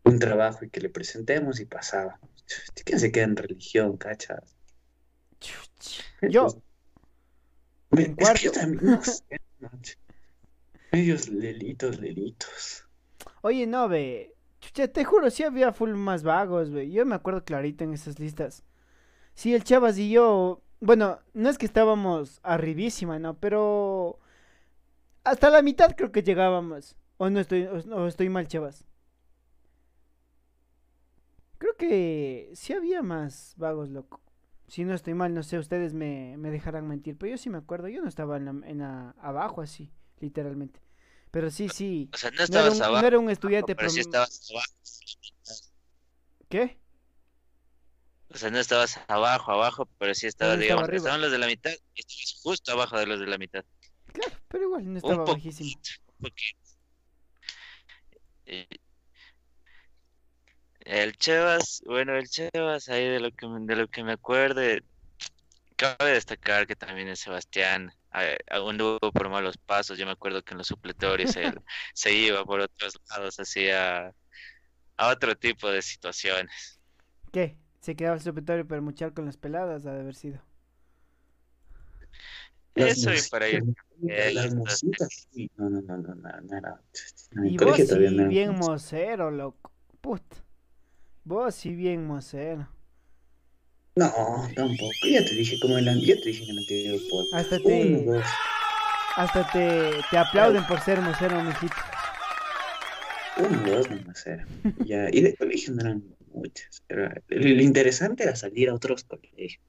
un 0.05 0.19
trabajo 0.19 0.65
y 0.65 0.69
que 0.69 0.81
le 0.81 0.89
presentemos 0.89 1.59
y 1.61 1.65
pasaba. 1.65 2.19
¿Quién 2.85 2.99
se 2.99 3.11
queda 3.11 3.25
en 3.25 3.37
religión, 3.37 3.97
cachas? 3.97 4.57
Yo, 6.21 6.47
Me- 7.91 8.03
En 8.03 8.15
es 8.17 8.31
que 8.31 8.45
yo 8.45 8.51
cuarto. 8.51 8.59
también, 8.59 8.83
no 8.85 9.03
sé. 9.03 9.23
Medios 10.93 11.27
lelitos, 11.27 11.99
lelitos. 11.99 12.85
oye, 13.41 13.67
no, 13.67 13.87
ve. 13.89 14.35
Chucha, 14.59 14.87
te 14.87 15.03
juro, 15.05 15.29
sí 15.31 15.43
había 15.43 15.73
full 15.73 15.91
más 15.95 16.23
vagos, 16.23 16.69
ve. 16.71 16.89
Yo 16.91 17.05
me 17.05 17.15
acuerdo 17.15 17.43
clarito 17.43 17.83
en 17.83 17.93
esas 17.93 18.19
listas. 18.19 18.63
Sí, 19.35 19.53
el 19.55 19.63
Chavas 19.63 19.97
y 19.99 20.11
yo, 20.11 20.63
bueno, 20.81 21.19
no 21.33 21.49
es 21.49 21.57
que 21.57 21.65
estábamos 21.67 22.39
arribísima, 22.43 23.19
¿no? 23.19 23.39
Pero 23.39 24.19
hasta 25.23 25.49
la 25.49 25.61
mitad 25.61 25.95
creo 25.95 26.11
que 26.11 26.23
llegábamos. 26.23 26.95
O 27.17 27.29
no 27.29 27.39
estoy, 27.39 27.65
o, 27.65 27.75
o 27.95 28.07
estoy 28.07 28.29
mal, 28.29 28.47
Chavas. 28.47 28.85
Creo 31.57 31.75
que 31.77 32.49
sí 32.53 32.73
había 32.73 33.01
más 33.03 33.53
vagos, 33.57 33.89
loco. 33.89 34.21
Si 34.67 34.83
no 34.85 34.93
estoy 34.93 35.13
mal, 35.13 35.33
no 35.33 35.43
sé, 35.43 35.57
ustedes 35.59 35.93
me, 35.93 36.35
me 36.37 36.49
dejarán 36.49 36.87
mentir, 36.87 37.17
pero 37.17 37.31
yo 37.31 37.37
sí 37.37 37.49
me 37.49 37.57
acuerdo, 37.57 37.87
yo 37.89 38.01
no 38.01 38.07
estaba 38.07 38.37
en 38.37 38.45
la, 38.45 38.51
en 38.67 38.77
la- 38.79 39.11
abajo 39.19 39.61
así, 39.61 39.91
literalmente. 40.21 40.79
Pero 41.31 41.49
sí, 41.49 41.69
sí. 41.69 42.09
O 42.13 42.17
sea, 42.17 42.31
no 42.31 42.43
estabas 42.43 42.77
no 42.77 42.77
era 42.77 42.77
un, 42.77 42.83
abajo. 42.83 43.01
No 43.01 43.07
era 43.07 43.19
un 43.19 43.29
estudiante 43.29 43.75
pero 43.75 43.89
sí 43.89 44.01
estabas 44.01 44.49
abajo. 44.51 44.73
¿Qué? 46.49 46.77
O 48.33 48.37
sea, 48.37 48.49
no 48.49 48.59
estabas 48.59 48.99
abajo, 49.07 49.51
abajo, 49.51 49.89
pero 49.97 50.13
sí 50.13 50.27
estabas, 50.27 50.57
no 50.57 50.63
digamos, 50.63 50.89
estaban 50.89 51.21
los 51.21 51.31
de 51.31 51.37
la 51.37 51.47
mitad 51.47 51.71
y 51.71 51.99
estabas 51.99 52.39
justo 52.43 52.71
abajo 52.71 52.97
de 52.97 53.05
los 53.05 53.19
de 53.19 53.27
la 53.27 53.37
mitad. 53.37 53.65
Claro, 54.13 54.37
pero 54.47 54.63
igual 54.65 54.91
no 54.91 54.97
estaba 54.97 55.23
un 55.23 55.25
bajísimo. 55.25 55.81
Poquito. 56.19 56.59
El 60.81 61.15
Chevas, 61.17 61.83
bueno, 61.85 62.15
el 62.15 62.27
Chevas, 62.29 62.89
ahí 62.89 63.07
de 63.07 63.19
lo 63.19 63.31
que, 63.31 63.47
de 63.47 63.75
lo 63.75 63.87
que 63.87 64.03
me 64.03 64.13
acuerde, 64.13 64.83
cabe 65.75 66.11
destacar 66.11 66.67
que 66.67 66.75
también 66.75 67.07
es 67.07 67.19
Sebastián 67.19 67.93
anduvo 68.11 68.99
por 69.11 69.29
malos 69.29 69.57
pasos. 69.57 69.97
Yo 69.97 70.05
me 70.05 70.11
acuerdo 70.11 70.43
que 70.43 70.53
en 70.53 70.59
los 70.59 70.67
supletorios 70.67 71.35
él 71.35 71.59
se 71.93 72.13
iba 72.13 72.43
por 72.45 72.59
otros 72.59 72.99
lados, 73.09 73.39
hacía 73.39 74.13
a 74.97 75.07
otro 75.07 75.35
tipo 75.35 75.69
de 75.69 75.81
situaciones. 75.81 76.79
¿Qué? 77.31 77.57
¿Se 77.79 77.95
quedaba 77.95 78.15
el 78.15 78.21
supletorio 78.21 78.67
para 78.67 78.81
muchar 78.81 79.13
con 79.13 79.25
las 79.25 79.37
peladas? 79.37 79.85
Ha 79.85 79.93
de 79.93 80.01
haber 80.01 80.15
sido. 80.15 80.41
Eso 82.75 83.13
y 83.13 83.17
para 83.29 83.49
ir. 83.49 83.63
No, 85.57 85.69
no, 85.69 85.81
no, 85.81 85.97
no, 85.97 86.15
no, 86.15 86.41
no 86.41 86.57
era. 86.57 86.81
Y 87.43 87.57
vos 87.57 87.77
sí, 87.77 87.97
bien 88.27 88.55
mocero, 88.55 89.31
loco. 89.31 89.71
Put. 89.99 90.23
Vos 91.23 91.55
sí, 91.55 91.75
bien 91.75 92.05
mocero. 92.05 92.67
No, 93.95 94.47
tampoco. 94.55 94.91
Ya 95.09 95.25
te 95.25 95.35
dije 95.35 95.59
como 95.59 95.77
el 95.77 95.85
ya 96.05 96.15
te 96.15 96.29
dije 96.29 96.43
en 96.45 96.49
el 96.51 96.57
anterior 96.59 96.99
podcast. 97.09 97.33
Hasta 97.33 97.59
te. 97.59 98.21
Hasta 99.17 99.51
te, 99.51 99.91
te 100.09 100.17
aplauden 100.17 100.65
por 100.65 100.79
ser 100.81 101.01
mocero, 101.01 101.43
mijito. 101.43 101.75
Uno, 103.37 103.71
dos 103.71 103.89
nomás 103.89 104.25
era. 104.25 104.47
ya, 104.85 105.09
y 105.11 105.21
de 105.21 105.35
colegio 105.35 105.73
no 105.73 105.81
eran 105.81 106.03
muchas. 106.33 106.83
Era, 106.87 107.21
lo, 107.27 107.61
interesante 107.61 108.23
era 108.23 108.35
salir 108.35 108.69
a 108.69 108.75
otros 108.75 109.03
colegios. 109.03 109.59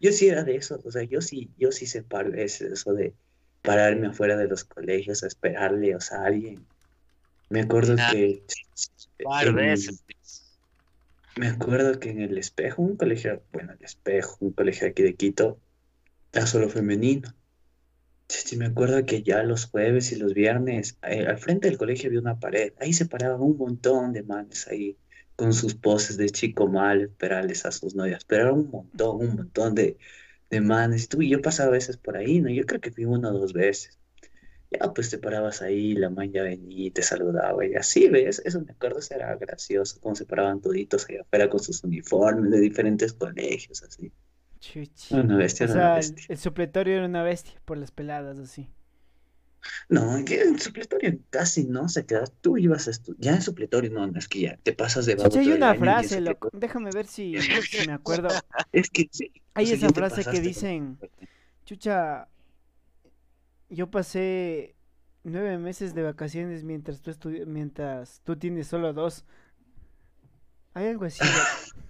Yo 0.00 0.12
sí 0.12 0.28
era 0.28 0.44
de 0.44 0.56
eso, 0.56 0.80
o 0.84 0.90
sea, 0.90 1.02
yo 1.02 1.20
sí, 1.20 1.50
yo 1.58 1.70
sí 1.70 1.86
sé 1.86 2.02
par 2.02 2.30
veces 2.30 2.72
eso 2.72 2.94
de 2.94 3.14
pararme 3.62 4.08
afuera 4.08 4.36
de 4.36 4.48
los 4.48 4.64
colegios 4.64 5.22
a 5.22 5.26
esperarle, 5.26 5.94
o 5.94 6.00
sea, 6.00 6.22
a 6.22 6.26
alguien. 6.26 6.64
Me 7.50 7.60
acuerdo 7.60 7.96
ah, 7.98 8.10
que. 8.12 8.42
Par 9.22 9.52
veces. 9.52 10.02
Me 11.38 11.46
acuerdo 11.48 12.00
que 12.00 12.10
en 12.10 12.20
el 12.20 12.36
espejo, 12.36 12.82
un 12.82 12.96
colegio, 12.96 13.44
bueno, 13.52 13.72
el 13.72 13.84
espejo, 13.84 14.36
un 14.40 14.52
colegio 14.52 14.88
aquí 14.88 15.02
de 15.04 15.14
Quito, 15.14 15.60
era 16.32 16.46
solo 16.46 16.68
femenino. 16.68 17.34
Sí, 18.28 18.56
me 18.56 18.66
acuerdo 18.66 19.04
que 19.06 19.22
ya 19.22 19.42
los 19.42 19.66
jueves 19.66 20.12
y 20.12 20.16
los 20.16 20.34
viernes, 20.34 20.98
eh, 21.02 21.26
al 21.26 21.38
frente 21.38 21.68
del 21.68 21.78
colegio 21.78 22.08
había 22.08 22.20
una 22.20 22.38
pared. 22.40 22.74
Ahí 22.80 22.92
se 22.92 23.06
paraban 23.06 23.40
un 23.40 23.56
montón 23.56 24.12
de 24.12 24.22
manes 24.22 24.68
ahí 24.68 24.98
con 25.36 25.52
sus 25.54 25.74
poses 25.74 26.16
de 26.16 26.28
chico 26.30 26.68
mal, 26.68 27.02
esperarles 27.02 27.64
a 27.66 27.72
sus 27.72 27.94
novias. 27.94 28.24
Pero 28.24 28.42
era 28.44 28.52
un 28.52 28.70
montón, 28.70 29.16
un 29.28 29.36
montón 29.36 29.74
de, 29.74 29.98
de 30.50 30.60
manes. 30.60 31.08
Tú 31.08 31.22
y 31.22 31.30
yo 31.30 31.40
pasaba 31.42 31.70
veces 31.70 31.96
por 31.98 32.16
ahí, 32.16 32.40
¿no? 32.40 32.50
Yo 32.50 32.66
creo 32.66 32.80
que 32.80 32.90
fui 32.92 33.04
una 33.04 33.30
o 33.30 33.32
dos 33.38 33.52
veces 33.52 33.98
ya 34.70 34.92
pues 34.92 35.10
te 35.10 35.18
parabas 35.18 35.62
ahí, 35.62 35.94
la 35.94 36.10
man 36.10 36.30
ya 36.30 36.42
venía 36.42 36.86
y 36.86 36.90
te 36.90 37.02
saludaba 37.02 37.64
y 37.64 37.74
así, 37.74 38.08
¿ves? 38.08 38.42
Eso 38.44 38.60
me 38.60 38.72
acuerdo, 38.72 39.00
era 39.10 39.34
gracioso, 39.36 39.98
cómo 40.00 40.14
se 40.14 40.26
paraban 40.26 40.60
toditos 40.60 41.08
allá 41.08 41.22
afuera 41.22 41.48
con 41.48 41.60
sus 41.60 41.82
uniformes 41.84 42.50
de 42.50 42.60
diferentes 42.60 43.12
colegios, 43.12 43.82
así. 43.82 44.12
Chuchi. 44.60 45.14
Una 45.14 45.36
bestia, 45.36 45.66
o 45.66 45.68
sea, 45.68 45.98
El, 45.98 46.36
supletorio 46.36 46.96
era 46.96 47.06
una 47.06 47.22
bestia 47.22 47.60
por 47.64 47.78
las 47.78 47.92
peladas, 47.92 48.38
así. 48.38 48.68
No, 49.88 50.16
el 50.16 50.60
supletorio 50.60 51.18
casi 51.30 51.64
no 51.64 51.88
se 51.88 52.06
queda. 52.06 52.24
Tú 52.40 52.58
ibas 52.58 52.88
a 52.88 52.90
estudiar. 52.90 53.20
Ya 53.20 53.34
en 53.34 53.42
supletorio, 53.42 53.90
no, 53.90 54.06
no, 54.06 54.18
es 54.18 54.28
que 54.28 54.40
ya 54.40 54.58
te 54.62 54.72
pasas 54.72 55.06
de 55.06 55.16
Chucha, 55.16 55.40
hay 55.40 55.52
una 55.52 55.74
frase, 55.74 56.20
loco. 56.20 56.50
Déjame 56.52 56.90
ver 56.90 57.06
si, 57.06 57.34
si, 57.40 57.86
me 57.86 57.92
acuerdo. 57.92 58.28
Es 58.72 58.90
que 58.90 59.08
sí. 59.10 59.32
Hay 59.54 59.70
esa 59.70 59.88
frase 59.90 60.24
que 60.24 60.40
dicen, 60.40 60.98
Chucha, 61.64 62.28
yo 63.68 63.90
pasé 63.90 64.74
nueve 65.24 65.58
meses 65.58 65.94
de 65.94 66.02
vacaciones 66.02 66.64
mientras 66.64 67.00
tú 67.00 67.30
mientras 67.46 68.20
tú 68.24 68.36
tienes 68.36 68.66
solo 68.66 68.92
dos. 68.92 69.24
Hay 70.74 70.88
algo 70.88 71.04
así. 71.04 71.20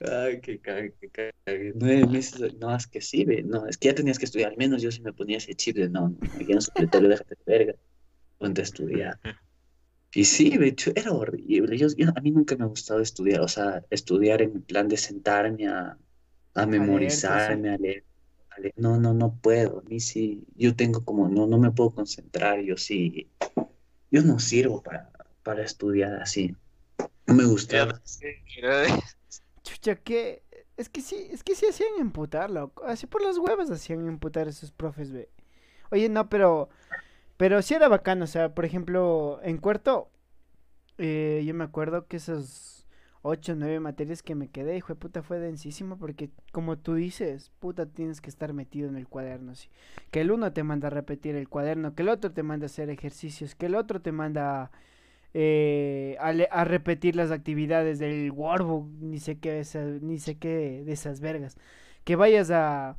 Ay, 0.00 0.40
qué 0.40 0.58
cague, 0.58 0.94
qué 1.00 1.08
cague. 1.08 1.72
Nueve 1.74 2.06
meses, 2.06 2.54
no, 2.60 2.74
es 2.74 2.86
que 2.86 3.00
sí, 3.00 3.24
ve. 3.24 3.42
no, 3.42 3.66
es 3.66 3.76
que 3.78 3.88
ya 3.88 3.94
tenías 3.94 4.18
que 4.18 4.26
estudiar, 4.26 4.50
al 4.50 4.56
menos 4.56 4.82
yo 4.82 4.90
sí 4.92 5.00
me 5.00 5.12
ponía 5.12 5.38
ese 5.38 5.54
chip 5.54 5.76
de 5.76 5.88
no, 5.88 6.14
aquí 6.34 6.52
en 6.52 6.60
supletorio, 6.60 7.08
déjate 7.08 7.34
de 7.34 7.58
verga, 7.58 7.74
ponte 8.38 8.60
a 8.60 8.64
estudiar. 8.64 9.18
Y 10.12 10.24
sí, 10.24 10.56
de 10.56 10.68
hecho, 10.68 10.92
era 10.94 11.12
horrible, 11.12 11.76
yo, 11.76 11.88
a 12.14 12.20
mí 12.20 12.30
nunca 12.30 12.56
me 12.56 12.64
ha 12.64 12.68
gustado 12.68 13.00
estudiar, 13.00 13.40
o 13.40 13.48
sea, 13.48 13.82
estudiar 13.90 14.40
en 14.42 14.62
plan 14.62 14.88
de 14.88 14.96
sentarme 14.96 15.66
a, 15.66 15.98
a 16.54 16.66
memorizarme, 16.66 17.70
a 17.70 17.76
leer 17.76 18.04
no, 18.76 18.98
no, 18.98 19.14
no 19.14 19.34
puedo, 19.34 19.80
a 19.80 19.82
mí 19.82 20.00
sí, 20.00 20.44
yo 20.56 20.74
tengo 20.74 21.04
como, 21.04 21.28
no, 21.28 21.46
no 21.46 21.58
me 21.58 21.70
puedo 21.70 21.90
concentrar, 21.90 22.60
yo 22.60 22.76
sí, 22.76 23.30
yo 24.10 24.22
no 24.22 24.38
sirvo 24.38 24.82
para, 24.82 25.10
para 25.42 25.62
estudiar 25.62 26.14
así, 26.20 26.54
no 27.26 27.34
me 27.34 27.44
gusta. 27.44 28.00
Chucha, 29.62 29.96
que, 29.96 30.42
es 30.76 30.88
que 30.88 31.00
sí, 31.00 31.28
es 31.30 31.42
que 31.42 31.54
sí 31.54 31.66
hacían 31.66 31.98
imputar, 32.00 32.50
loco, 32.50 32.84
así 32.84 33.06
por 33.06 33.22
las 33.22 33.38
huevas 33.38 33.70
hacían 33.70 34.06
imputar 34.06 34.48
esos 34.48 34.70
profes, 34.70 35.10
ve. 35.12 35.28
Oye, 35.90 36.08
no, 36.08 36.28
pero, 36.28 36.68
pero 37.36 37.62
sí 37.62 37.74
era 37.74 37.88
bacano, 37.88 38.24
o 38.24 38.28
sea, 38.28 38.54
por 38.54 38.64
ejemplo, 38.64 39.40
en 39.42 39.58
cuarto, 39.58 40.10
eh, 40.98 41.42
yo 41.46 41.54
me 41.54 41.64
acuerdo 41.64 42.06
que 42.06 42.16
esos 42.16 42.75
8 43.26 43.52
o 43.52 43.56
9 43.56 43.80
materias 43.80 44.22
que 44.22 44.34
me 44.34 44.48
quedé, 44.48 44.76
hijo 44.76 44.94
de 44.94 45.00
puta, 45.00 45.22
fue 45.22 45.38
densísimo 45.38 45.98
porque, 45.98 46.30
como 46.52 46.78
tú 46.78 46.94
dices, 46.94 47.50
puta, 47.58 47.86
tienes 47.86 48.20
que 48.20 48.30
estar 48.30 48.52
metido 48.52 48.88
en 48.88 48.96
el 48.96 49.08
cuaderno, 49.08 49.52
así. 49.52 49.68
Que 50.10 50.20
el 50.20 50.30
uno 50.30 50.52
te 50.52 50.62
manda 50.62 50.88
a 50.88 50.90
repetir 50.90 51.34
el 51.34 51.48
cuaderno, 51.48 51.94
que 51.94 52.02
el 52.02 52.08
otro 52.08 52.32
te 52.32 52.42
manda 52.42 52.64
a 52.64 52.66
hacer 52.66 52.88
ejercicios, 52.90 53.54
que 53.54 53.66
el 53.66 53.74
otro 53.74 54.00
te 54.00 54.12
manda 54.12 54.70
eh, 55.34 56.16
a, 56.18 56.64
repetir 56.64 57.16
las 57.16 57.30
actividades 57.30 57.98
del 57.98 58.30
workbook, 58.30 58.88
ni 59.00 59.18
sé 59.18 59.38
qué, 59.38 59.62
ni 60.00 60.18
sé 60.18 60.38
qué 60.38 60.82
de 60.84 60.92
esas 60.92 61.20
vergas. 61.20 61.56
Que 62.04 62.16
vayas 62.16 62.50
a 62.50 62.96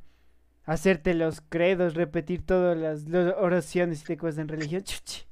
hacerte 0.66 1.14
los 1.14 1.42
credos, 1.42 1.96
repetir 1.96 2.46
todas 2.46 2.78
las, 2.78 3.06
oraciones 3.38 4.02
y 4.02 4.06
te 4.06 4.18
cosas 4.18 4.40
en 4.40 4.50
religión. 4.50 4.82
Chuchi. 4.84 5.24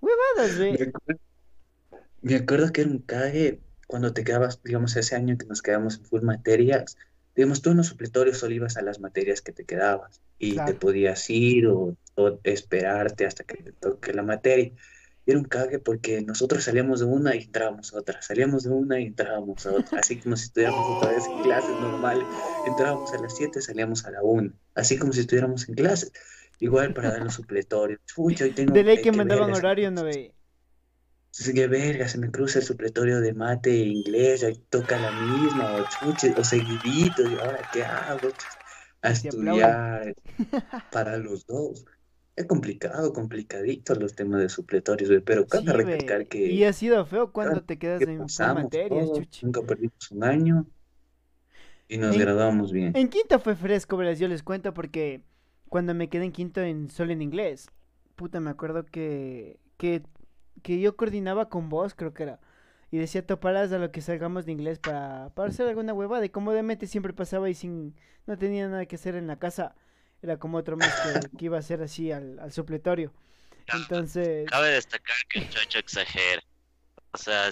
Huevadas, 0.00 0.58
ve. 0.58 0.92
Me 2.20 2.34
acuerdo 2.36 2.72
que 2.72 2.82
era 2.82 2.90
un 2.90 2.98
cuando 3.86 4.12
te 4.12 4.24
quedabas, 4.24 4.60
digamos, 4.62 4.96
ese 4.96 5.16
año 5.16 5.38
que 5.38 5.46
nos 5.46 5.62
quedamos 5.62 5.98
en 5.98 6.04
full 6.04 6.22
materias, 6.22 6.96
digamos, 7.34 7.62
tú 7.62 7.70
en 7.70 7.78
los 7.78 7.86
supletorios 7.86 8.38
solo 8.38 8.54
ibas 8.54 8.76
a 8.76 8.82
las 8.82 8.98
materias 8.98 9.42
que 9.42 9.52
te 9.52 9.64
quedabas 9.64 10.20
y 10.38 10.56
te 10.56 10.74
podías 10.74 11.28
ir 11.30 11.66
o, 11.68 11.96
esperarte 12.44 13.26
hasta 13.26 13.44
que 13.44 13.62
te 13.62 13.72
toque 13.72 14.12
la 14.14 14.22
materia. 14.22 14.72
Y 15.26 15.30
era 15.30 15.38
un 15.38 15.44
cague 15.44 15.78
porque 15.78 16.22
nosotros 16.22 16.64
salíamos 16.64 17.00
de 17.00 17.06
una 17.06 17.34
y 17.34 17.42
entrábamos 17.42 17.92
a 17.92 17.98
otra, 17.98 18.22
salíamos 18.22 18.62
de 18.62 18.70
una 18.70 19.00
y 19.00 19.06
entrábamos 19.06 19.66
a 19.66 19.72
otra, 19.72 19.98
así 19.98 20.16
como 20.16 20.36
si 20.36 20.44
estuviéramos 20.44 20.96
otra 20.96 21.12
vez 21.12 21.26
en 21.26 21.42
clases 21.42 21.80
normales, 21.80 22.26
entrábamos 22.66 23.12
a 23.12 23.18
las 23.18 23.36
7, 23.36 23.60
salíamos 23.60 24.04
a 24.06 24.12
la 24.12 24.22
1, 24.22 24.52
así 24.74 24.96
como 24.98 25.12
si 25.12 25.20
estuviéramos 25.20 25.68
en 25.68 25.74
clases. 25.74 26.12
Igual 26.58 26.94
para 26.94 27.10
dar 27.10 27.22
los 27.22 27.34
supletorios. 27.34 28.00
de 28.46 28.82
ley 28.82 29.02
que 29.02 29.12
mandaban 29.12 29.52
horario, 29.52 29.90
no 29.90 30.04
ve 30.04 30.35
que 31.44 31.66
verga, 31.66 32.08
se 32.08 32.18
me 32.18 32.30
cruza 32.30 32.60
el 32.60 32.64
supletorio 32.64 33.20
de 33.20 33.34
mate 33.34 33.70
e 33.70 33.84
inglés, 33.84 34.42
ahí 34.42 34.56
toca 34.70 34.98
la 34.98 35.10
misma, 35.12 35.74
o 35.74 35.84
chuche, 35.88 36.34
o 36.36 36.42
seguidito, 36.42 37.22
y 37.28 37.34
ahora 37.34 37.60
qué 37.72 37.84
hago, 37.84 38.28
a 39.02 39.10
estudiar 39.10 40.14
para 40.90 41.18
los 41.18 41.46
dos. 41.46 41.84
Es 42.34 42.46
complicado, 42.46 43.12
complicadito 43.12 43.94
los 43.94 44.14
temas 44.14 44.40
de 44.40 44.48
supletorios, 44.48 45.10
pero 45.24 45.46
cabe 45.46 45.64
sí, 45.64 45.72
recalcar 45.72 46.26
que... 46.26 46.52
Y 46.52 46.64
ha 46.64 46.72
sido 46.72 47.04
feo 47.06 47.32
cuando 47.32 47.62
te 47.62 47.78
quedas 47.78 48.02
en 48.02 48.26
materias, 48.54 49.08
Nunca 49.42 49.62
perdimos 49.62 50.10
un 50.10 50.24
año 50.24 50.66
y 51.88 51.98
nos 51.98 52.16
graduamos 52.16 52.72
bien. 52.72 52.92
En 52.94 53.08
quinto 53.08 53.38
fue 53.38 53.56
fresco, 53.56 53.96
verás, 53.96 54.18
yo 54.18 54.28
les 54.28 54.42
cuento 54.42 54.74
porque 54.74 55.22
cuando 55.68 55.94
me 55.94 56.08
quedé 56.08 56.24
en 56.24 56.32
quinto 56.32 56.60
en 56.60 56.90
solo 56.90 57.12
en 57.12 57.22
inglés, 57.22 57.68
puta, 58.16 58.40
me 58.40 58.50
acuerdo 58.50 58.84
que, 58.84 59.58
que 59.78 60.02
que 60.62 60.80
yo 60.80 60.96
coordinaba 60.96 61.48
con 61.48 61.68
vos, 61.68 61.94
creo 61.94 62.14
que 62.14 62.24
era. 62.24 62.40
Y 62.90 62.98
decía, 62.98 63.26
toparás 63.26 63.72
a 63.72 63.78
lo 63.78 63.90
que 63.90 64.00
salgamos 64.00 64.46
de 64.46 64.52
inglés 64.52 64.78
para, 64.78 65.30
para 65.34 65.50
hacer 65.50 65.66
alguna 65.66 65.92
huevada. 65.92 66.24
Y 66.24 66.28
cómodamente 66.28 66.86
siempre 66.86 67.12
pasaba 67.12 67.50
y 67.50 67.54
sin, 67.54 67.96
no 68.26 68.38
tenía 68.38 68.68
nada 68.68 68.86
que 68.86 68.96
hacer 68.96 69.16
en 69.16 69.26
la 69.26 69.38
casa. 69.38 69.74
Era 70.22 70.38
como 70.38 70.58
otro 70.58 70.76
mes 70.76 70.92
que, 71.36 71.44
iba 71.44 71.58
a 71.58 71.62
ser 71.62 71.82
así 71.82 72.12
al, 72.12 72.38
al 72.38 72.52
supletorio. 72.52 73.12
Entonces... 73.72 74.48
Cabe 74.48 74.70
destacar 74.70 75.16
que 75.28 75.40
el 75.40 75.48
chocho 75.48 75.78
exagera. 75.78 76.42
O 77.12 77.18
sea, 77.18 77.50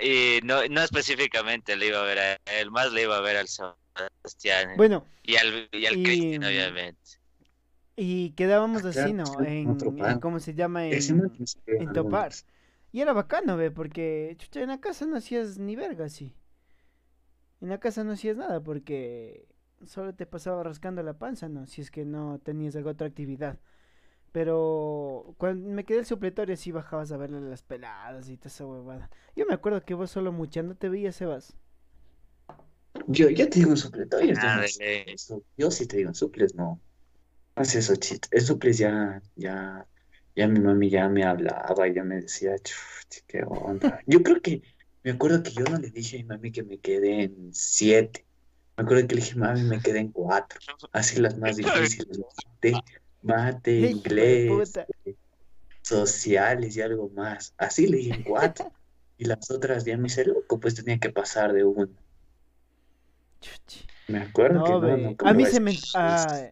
y 0.00 0.40
no, 0.42 0.66
no 0.68 0.82
específicamente 0.82 1.76
le 1.76 1.88
iba 1.88 2.00
a 2.00 2.04
ver 2.04 2.18
a 2.18 2.34
él, 2.58 2.70
más 2.70 2.92
le 2.92 3.02
iba 3.02 3.16
a 3.16 3.20
ver 3.20 3.36
al 3.36 3.46
Sebastián. 3.46 4.72
Bueno. 4.76 5.06
Y 5.22 5.36
al, 5.36 5.68
y 5.70 5.86
al 5.86 5.94
Cristian, 6.02 6.44
obviamente. 6.44 7.21
Y 8.04 8.30
quedábamos 8.30 8.84
ah, 8.84 8.88
así, 8.88 9.12
¿no? 9.12 9.24
En, 9.44 9.78
¿cómo 10.18 10.40
se 10.40 10.54
llama? 10.54 10.88
En, 10.88 11.32
en 11.68 11.92
Topar. 11.92 12.32
Y 12.90 13.00
era 13.00 13.12
bacano, 13.12 13.56
ve, 13.56 13.70
porque 13.70 14.34
chucha, 14.38 14.60
en 14.60 14.70
la 14.70 14.80
casa 14.80 15.06
no 15.06 15.16
hacías 15.16 15.56
ni 15.58 15.76
verga, 15.76 16.08
sí. 16.08 16.34
En 17.60 17.68
la 17.68 17.78
casa 17.78 18.02
no 18.02 18.10
hacías 18.10 18.36
nada 18.36 18.60
porque 18.60 19.46
solo 19.86 20.16
te 20.16 20.26
pasaba 20.26 20.64
rascando 20.64 21.00
la 21.04 21.16
panza, 21.16 21.48
¿no? 21.48 21.68
Si 21.68 21.80
es 21.80 21.92
que 21.92 22.04
no 22.04 22.40
tenías 22.40 22.74
alguna 22.74 22.94
otra 22.94 23.06
actividad. 23.06 23.60
Pero 24.32 25.36
cuando 25.38 25.70
me 25.70 25.84
quedé 25.84 26.00
el 26.00 26.06
supletorio 26.06 26.56
sí 26.56 26.72
bajabas 26.72 27.12
a 27.12 27.16
verle 27.16 27.40
las 27.40 27.62
peladas 27.62 28.28
y 28.28 28.36
toda 28.36 28.48
esa 28.48 28.66
huevada. 28.66 29.10
Yo 29.36 29.46
me 29.46 29.54
acuerdo 29.54 29.84
que 29.84 29.94
vos 29.94 30.10
solo 30.10 30.32
muchando 30.32 30.74
te 30.74 30.88
veías, 30.88 31.14
Sebas. 31.14 31.54
Yo, 33.06 33.30
yo 33.30 33.48
te 33.48 33.60
digo 33.60 33.70
un 33.70 33.76
supletorio. 33.76 34.34
Ah, 34.38 34.64
yo 35.56 35.70
sí 35.70 35.86
te 35.86 35.98
digo 35.98 36.08
un 36.08 36.16
suples, 36.16 36.56
no. 36.56 36.80
No 37.54 37.64
sé 37.64 37.80
eso, 37.80 37.94
suples 38.40 38.78
ya, 38.78 39.20
ya, 39.36 39.86
ya 40.34 40.48
mi 40.48 40.58
mami 40.60 40.88
ya 40.88 41.08
me 41.08 41.24
hablaba 41.24 41.86
y 41.86 41.94
ya 41.94 42.02
me 42.02 42.22
decía, 42.22 42.56
qué 43.26 43.42
onda. 43.46 44.00
Yo 44.06 44.22
creo 44.22 44.40
que, 44.40 44.62
me 45.02 45.10
acuerdo 45.10 45.42
que 45.42 45.50
yo 45.50 45.64
no 45.64 45.78
le 45.78 45.90
dije 45.90 46.16
a 46.16 46.20
mi 46.20 46.24
mami 46.24 46.52
que 46.52 46.62
me 46.62 46.78
quedé 46.78 47.24
en 47.24 47.52
siete. 47.52 48.24
Me 48.76 48.84
acuerdo 48.84 49.08
que 49.08 49.16
le 49.16 49.20
dije, 49.20 49.36
mami, 49.36 49.62
me 49.62 49.80
quedé 49.80 49.98
en 49.98 50.12
cuatro. 50.12 50.60
Así 50.92 51.20
las 51.20 51.36
más 51.38 51.56
difíciles. 51.56 52.20
Mate, 53.20 53.80
inglés, 53.80 54.72
sociales 55.82 56.76
y 56.76 56.80
algo 56.80 57.10
más. 57.10 57.52
Así 57.58 57.86
le 57.86 57.98
dije 57.98 58.14
en 58.14 58.22
cuatro. 58.22 58.72
y 59.18 59.24
las 59.24 59.50
otras 59.50 59.84
ya 59.84 59.96
me 59.96 60.06
hice 60.06 60.24
loco, 60.24 60.58
pues 60.58 60.74
tenía 60.74 60.98
que 60.98 61.10
pasar 61.10 61.52
de 61.52 61.64
uno. 61.64 61.88
Me 64.08 64.18
acuerdo 64.18 64.64
que 64.64 64.70
no, 64.72 65.16
A 65.28 65.34
mí 65.34 65.46
se 65.46 65.60
me. 65.60 65.76
Ah, 65.94 66.50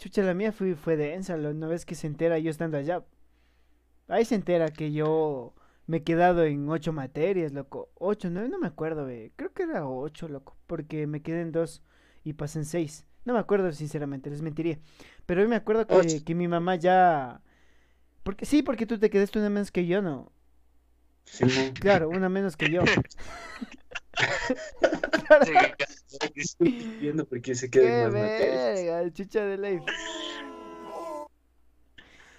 chucha, 0.00 0.22
la 0.22 0.34
mía 0.34 0.50
fue, 0.50 0.74
fue 0.74 0.96
densa. 0.96 1.36
Una 1.36 1.68
vez 1.68 1.84
que 1.84 1.94
se 1.94 2.06
entera 2.06 2.38
yo 2.38 2.50
estando 2.50 2.78
allá. 2.78 3.04
Ahí 4.08 4.24
se 4.24 4.34
entera 4.34 4.68
que 4.68 4.92
yo 4.92 5.54
me 5.86 5.98
he 5.98 6.02
quedado 6.02 6.44
en 6.44 6.68
ocho 6.68 6.92
materias, 6.92 7.52
loco. 7.52 7.90
Ocho, 7.94 8.30
nueve, 8.30 8.48
no 8.48 8.58
me 8.58 8.66
acuerdo. 8.66 9.06
Creo 9.36 9.52
que 9.52 9.62
era 9.62 9.86
ocho, 9.86 10.28
loco. 10.28 10.56
Porque 10.66 11.06
me 11.06 11.22
quedé 11.22 11.42
en 11.42 11.52
dos 11.52 11.82
y 12.24 12.32
pasé 12.32 12.58
en 12.60 12.64
seis. 12.64 13.06
No 13.24 13.34
me 13.34 13.38
acuerdo, 13.38 13.70
sinceramente, 13.72 14.30
les 14.30 14.42
mentiría. 14.42 14.78
Pero 15.26 15.42
hoy 15.42 15.48
me 15.48 15.56
acuerdo 15.56 15.86
que, 15.86 16.24
que 16.24 16.34
mi 16.34 16.48
mamá 16.48 16.76
ya. 16.76 17.42
Porque 18.22 18.46
sí, 18.46 18.62
porque 18.62 18.86
tú 18.86 18.98
te 18.98 19.10
quedaste 19.10 19.38
una 19.38 19.50
menos 19.50 19.70
que 19.70 19.86
yo, 19.86 20.02
¿no? 20.02 20.32
Sí, 21.24 21.44
Claro, 21.78 22.08
una 22.08 22.28
menos 22.28 22.56
que 22.56 22.70
yo. 22.70 22.82
viendo 26.58 27.24
porque 27.26 27.54
se 27.54 27.68
más 27.68 28.12
verga, 28.12 29.12
chucha 29.12 29.44
de 29.44 29.58
ley. 29.58 29.80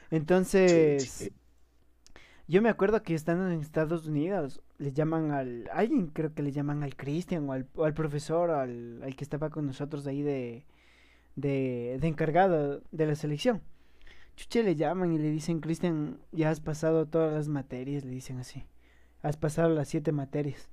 Entonces, 0.10 1.32
yo 2.48 2.62
me 2.62 2.70
acuerdo 2.70 3.02
que 3.02 3.16
estando 3.16 3.50
en 3.50 3.62
Estados 3.62 4.08
Unidos, 4.08 4.62
le 4.78 4.92
llaman 4.92 5.32
al, 5.32 5.70
alguien 5.72 6.08
creo 6.08 6.34
que 6.34 6.44
le 6.44 6.52
llaman 6.52 6.84
al 6.84 6.96
Cristian 6.96 7.48
o 7.48 7.54
al, 7.54 7.68
al 7.82 7.94
profesor, 7.94 8.52
al, 8.52 9.02
al, 9.04 9.16
que 9.16 9.24
estaba 9.24 9.50
con 9.50 9.66
nosotros 9.66 10.06
ahí 10.08 10.22
de, 10.22 10.66
de, 11.36 11.98
de 12.02 12.08
encargado 12.08 12.82
de 12.92 13.06
la 13.06 13.16
selección. 13.16 13.62
Chuche 14.36 14.64
le 14.64 14.76
llaman 14.76 15.14
y 15.14 15.18
le 15.18 15.30
dicen, 15.30 15.62
Cristian, 15.62 16.20
ya 16.32 16.50
has 16.50 16.60
pasado 16.60 17.06
todas 17.06 17.34
las 17.34 17.48
materias, 17.48 18.04
le 18.04 18.12
dicen 18.12 18.40
así. 18.40 18.66
Has 19.22 19.38
pasado 19.38 19.70
las 19.70 19.88
siete 19.88 20.12
materias. 20.12 20.70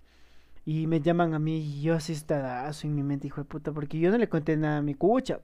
Y 0.73 0.87
me 0.87 1.01
llaman 1.01 1.33
a 1.35 1.39
mí 1.39 1.59
y 1.61 1.83
yo 1.83 1.95
así 1.95 2.13
estadazo 2.13 2.87
en 2.87 2.95
mi 2.95 3.03
mente, 3.03 3.27
hijo 3.29 3.41
de 3.41 3.47
puta, 3.47 3.73
porque 3.73 3.99
yo 3.99 4.11
no 4.11 4.19
le 4.19 4.29
conté 4.29 4.55
nada 4.57 4.79
a 4.79 4.83
mi 4.83 4.95
cucha. 4.95 5.41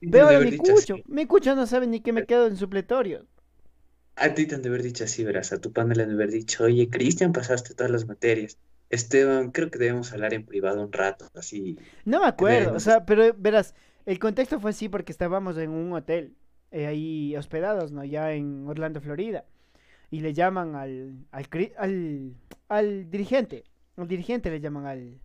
Veo 0.00 0.28
a 0.28 0.40
mi 0.40 0.52
cucho. 0.56 0.96
Mi 1.06 1.26
cucho 1.26 1.54
no 1.54 1.66
sabe 1.66 1.86
ni 1.86 2.00
que 2.00 2.12
me 2.12 2.26
quedo 2.26 2.46
en 2.48 2.56
supletorio. 2.56 3.26
A 4.16 4.34
ti 4.34 4.46
te 4.46 4.54
han 4.54 4.60
de 4.62 4.68
haber 4.68 4.82
dicho 4.82 5.04
así, 5.04 5.24
verás. 5.24 5.52
A 5.52 5.60
tu 5.62 5.72
pana 5.72 5.94
le 5.94 6.02
han 6.02 6.10
de 6.10 6.14
haber 6.14 6.30
dicho, 6.30 6.64
oye, 6.64 6.90
Cristian, 6.90 7.32
pasaste 7.32 7.74
todas 7.74 7.90
las 7.90 8.06
materias. 8.06 8.58
Esteban, 8.90 9.50
creo 9.50 9.70
que 9.70 9.78
debemos 9.78 10.12
hablar 10.12 10.34
en 10.34 10.44
privado 10.44 10.82
un 10.82 10.92
rato, 10.92 11.30
así. 11.34 11.78
No 12.04 12.20
me 12.20 12.26
acuerdo, 12.26 12.74
o 12.74 12.80
sea, 12.80 13.04
pero 13.04 13.34
verás, 13.36 13.74
el 14.06 14.18
contexto 14.18 14.60
fue 14.60 14.70
así 14.70 14.88
porque 14.88 15.12
estábamos 15.12 15.56
en 15.58 15.70
un 15.70 15.92
hotel, 15.92 16.34
eh, 16.70 16.86
ahí 16.86 17.36
hospedados, 17.36 17.92
¿no? 17.92 18.04
Ya 18.04 18.32
en 18.32 18.66
Orlando, 18.68 19.00
Florida. 19.00 19.44
Y 20.10 20.20
le 20.20 20.34
llaman 20.34 20.74
al, 20.76 21.26
al, 21.32 21.48
al, 21.78 22.34
al 22.68 23.10
dirigente 23.10 23.64
al 24.02 24.08
dirigente 24.08 24.50
le 24.50 24.60
llaman 24.60 24.86
al, 24.86 25.20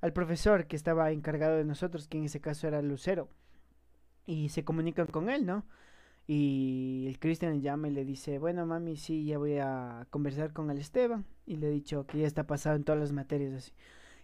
al 0.00 0.12
profesor 0.12 0.66
que 0.66 0.76
estaba 0.76 1.10
encargado 1.12 1.56
de 1.56 1.64
nosotros, 1.64 2.08
que 2.08 2.18
en 2.18 2.24
ese 2.24 2.40
caso 2.40 2.66
era 2.68 2.82
Lucero. 2.82 3.28
Y 4.26 4.50
se 4.50 4.64
comunican 4.64 5.06
con 5.06 5.28
él, 5.28 5.46
¿no? 5.46 5.64
Y 6.26 7.06
el 7.08 7.18
Cristian 7.18 7.52
le 7.52 7.60
llama 7.60 7.88
y 7.88 7.90
le 7.90 8.04
dice, 8.04 8.38
bueno 8.38 8.64
mami, 8.64 8.96
sí, 8.96 9.24
ya 9.24 9.38
voy 9.38 9.58
a 9.58 10.06
conversar 10.10 10.52
con 10.52 10.70
el 10.70 10.78
Esteban. 10.78 11.24
Y 11.46 11.56
le 11.56 11.68
he 11.68 11.70
dicho 11.70 12.06
que 12.06 12.18
ya 12.18 12.26
está 12.26 12.46
pasado 12.46 12.76
en 12.76 12.84
todas 12.84 13.00
las 13.00 13.12
materias 13.12 13.54
así. 13.54 13.72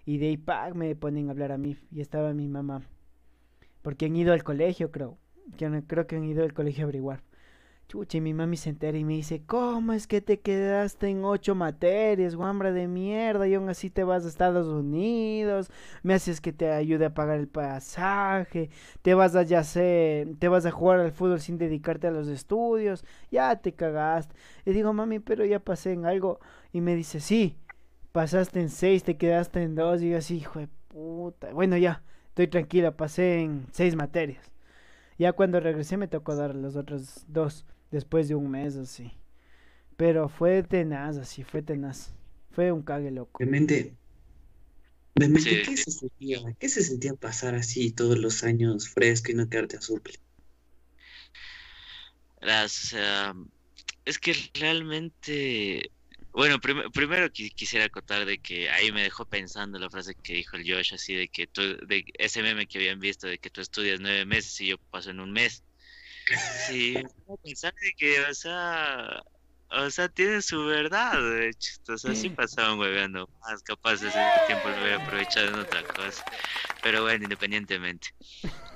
Y 0.06 0.18
de 0.18 0.28
ahí, 0.28 0.72
me 0.74 0.94
ponen 0.96 1.28
a 1.28 1.32
hablar 1.32 1.52
a 1.52 1.58
mí. 1.58 1.76
Y 1.90 2.00
estaba 2.00 2.32
mi 2.32 2.48
mamá. 2.48 2.82
Porque 3.82 4.06
han 4.06 4.16
ido 4.16 4.32
al 4.32 4.44
colegio, 4.44 4.90
creo. 4.90 5.18
Que 5.56 5.82
creo 5.86 6.06
que 6.06 6.16
han 6.16 6.24
ido 6.24 6.44
al 6.44 6.54
colegio 6.54 6.84
a 6.84 6.86
averiguar. 6.86 7.22
Chucha, 7.88 8.18
y 8.18 8.20
mi 8.20 8.34
mami 8.34 8.58
se 8.58 8.68
entera 8.68 8.98
y 8.98 9.04
me 9.04 9.14
dice, 9.14 9.40
¿cómo 9.46 9.94
es 9.94 10.06
que 10.06 10.20
te 10.20 10.40
quedaste 10.40 11.08
en 11.08 11.24
ocho 11.24 11.54
materias, 11.54 12.36
guambra 12.36 12.70
de 12.70 12.86
mierda? 12.86 13.48
Y 13.48 13.54
aún 13.54 13.70
así 13.70 13.88
te 13.88 14.04
vas 14.04 14.26
a 14.26 14.28
Estados 14.28 14.66
Unidos, 14.66 15.70
me 16.02 16.12
haces 16.12 16.42
que 16.42 16.52
te 16.52 16.70
ayude 16.70 17.06
a 17.06 17.14
pagar 17.14 17.38
el 17.38 17.48
pasaje, 17.48 18.68
te 19.00 19.14
vas 19.14 19.34
a 19.36 19.42
ya 19.42 19.62
te 19.62 20.48
vas 20.48 20.66
a 20.66 20.70
jugar 20.70 21.00
al 21.00 21.12
fútbol 21.12 21.40
sin 21.40 21.56
dedicarte 21.56 22.06
a 22.06 22.10
los 22.10 22.28
estudios, 22.28 23.06
ya 23.30 23.56
te 23.56 23.72
cagaste. 23.72 24.34
Y 24.66 24.72
digo, 24.72 24.92
mami, 24.92 25.18
pero 25.18 25.46
ya 25.46 25.58
pasé 25.58 25.92
en 25.92 26.04
algo. 26.04 26.40
Y 26.74 26.82
me 26.82 26.94
dice, 26.94 27.20
sí, 27.20 27.56
pasaste 28.12 28.60
en 28.60 28.68
seis, 28.68 29.02
te 29.02 29.16
quedaste 29.16 29.62
en 29.62 29.74
dos. 29.74 30.02
Y 30.02 30.10
yo 30.10 30.18
así, 30.18 30.36
hijo 30.36 30.58
de 30.58 30.68
puta. 30.88 31.54
Bueno, 31.54 31.78
ya, 31.78 32.02
estoy 32.28 32.48
tranquila, 32.48 32.98
pasé 32.98 33.40
en 33.40 33.66
seis 33.72 33.96
materias. 33.96 34.52
Ya 35.18 35.32
cuando 35.32 35.58
regresé 35.58 35.96
me 35.96 36.06
tocó 36.06 36.36
dar 36.36 36.54
las 36.54 36.76
otras 36.76 37.24
dos 37.28 37.64
después 37.90 38.28
de 38.28 38.34
un 38.34 38.50
mes 38.50 38.76
así. 38.76 39.12
Pero 39.96 40.28
fue 40.28 40.62
tenaz, 40.62 41.16
así, 41.16 41.42
fue 41.42 41.62
tenaz. 41.62 42.12
Fue 42.52 42.72
un 42.72 42.82
cague 42.82 43.10
loco. 43.10 43.38
Realmente, 43.38 43.94
realmente 45.14 45.62
¿qué, 45.62 45.76
se 45.76 45.90
sentía, 45.90 46.40
¿qué 46.58 46.68
se 46.68 46.82
sentía 46.82 47.14
pasar 47.14 47.54
así 47.54 47.90
todos 47.90 48.18
los 48.18 48.44
años 48.44 48.88
fresco 48.88 49.32
y 49.32 49.34
no 49.34 49.48
quedarte 49.48 49.76
a 49.76 49.80
suple? 49.80 50.14
Las, 52.40 52.94
es 54.04 54.18
que 54.18 54.34
realmente, 54.54 55.90
bueno, 56.32 56.58
primero 56.60 57.30
quisiera 57.30 57.86
acotar 57.86 58.24
de 58.24 58.38
que 58.38 58.70
ahí 58.70 58.92
me 58.92 59.02
dejó 59.02 59.24
pensando 59.24 59.78
la 59.78 59.90
frase 59.90 60.14
que 60.14 60.34
dijo 60.34 60.56
el 60.56 60.62
Josh, 60.62 60.94
así 60.94 61.14
de 61.14 61.28
que 61.28 61.46
tú, 61.46 61.62
de 61.86 62.04
ese 62.18 62.42
meme 62.42 62.66
que 62.66 62.78
habían 62.78 63.00
visto, 63.00 63.26
de 63.26 63.38
que 63.38 63.50
tú 63.50 63.60
estudias 63.60 64.00
nueve 64.00 64.24
meses 64.24 64.60
y 64.60 64.68
yo 64.68 64.78
paso 64.78 65.10
en 65.10 65.20
un 65.20 65.32
mes. 65.32 65.62
Sí, 66.34 67.02
pensar 67.42 67.72
de 67.80 67.92
que, 67.96 68.20
o 68.22 68.34
sea, 68.34 69.20
o 69.70 69.90
sea, 69.90 70.08
tiene 70.08 70.42
su 70.42 70.64
verdad, 70.66 71.20
de 71.20 71.48
hecho. 71.50 71.70
O 71.88 71.98
sea, 71.98 72.14
sí 72.14 72.30
pasaban 72.30 72.78
hueveando 72.78 73.30
más, 73.40 73.62
capaz 73.62 74.00
de 74.00 74.08
ese 74.08 74.32
tiempo 74.44 74.70
lo 74.70 74.80
hubiera 74.80 74.96
aprovechado 74.98 75.48
en 75.48 75.56
otra 75.58 75.84
cosa. 75.84 76.24
Pero 76.80 77.02
bueno, 77.02 77.24
independientemente. 77.24 78.08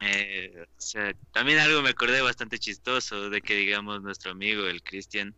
Eh, 0.00 0.52
o 0.62 0.66
sea, 0.78 1.12
también 1.32 1.58
algo 1.60 1.82
me 1.82 1.90
acordé 1.90 2.20
bastante 2.22 2.58
chistoso 2.58 3.30
de 3.30 3.42
que, 3.42 3.54
digamos, 3.54 4.02
nuestro 4.02 4.32
amigo, 4.32 4.66
el 4.66 4.82
Cristian, 4.82 5.36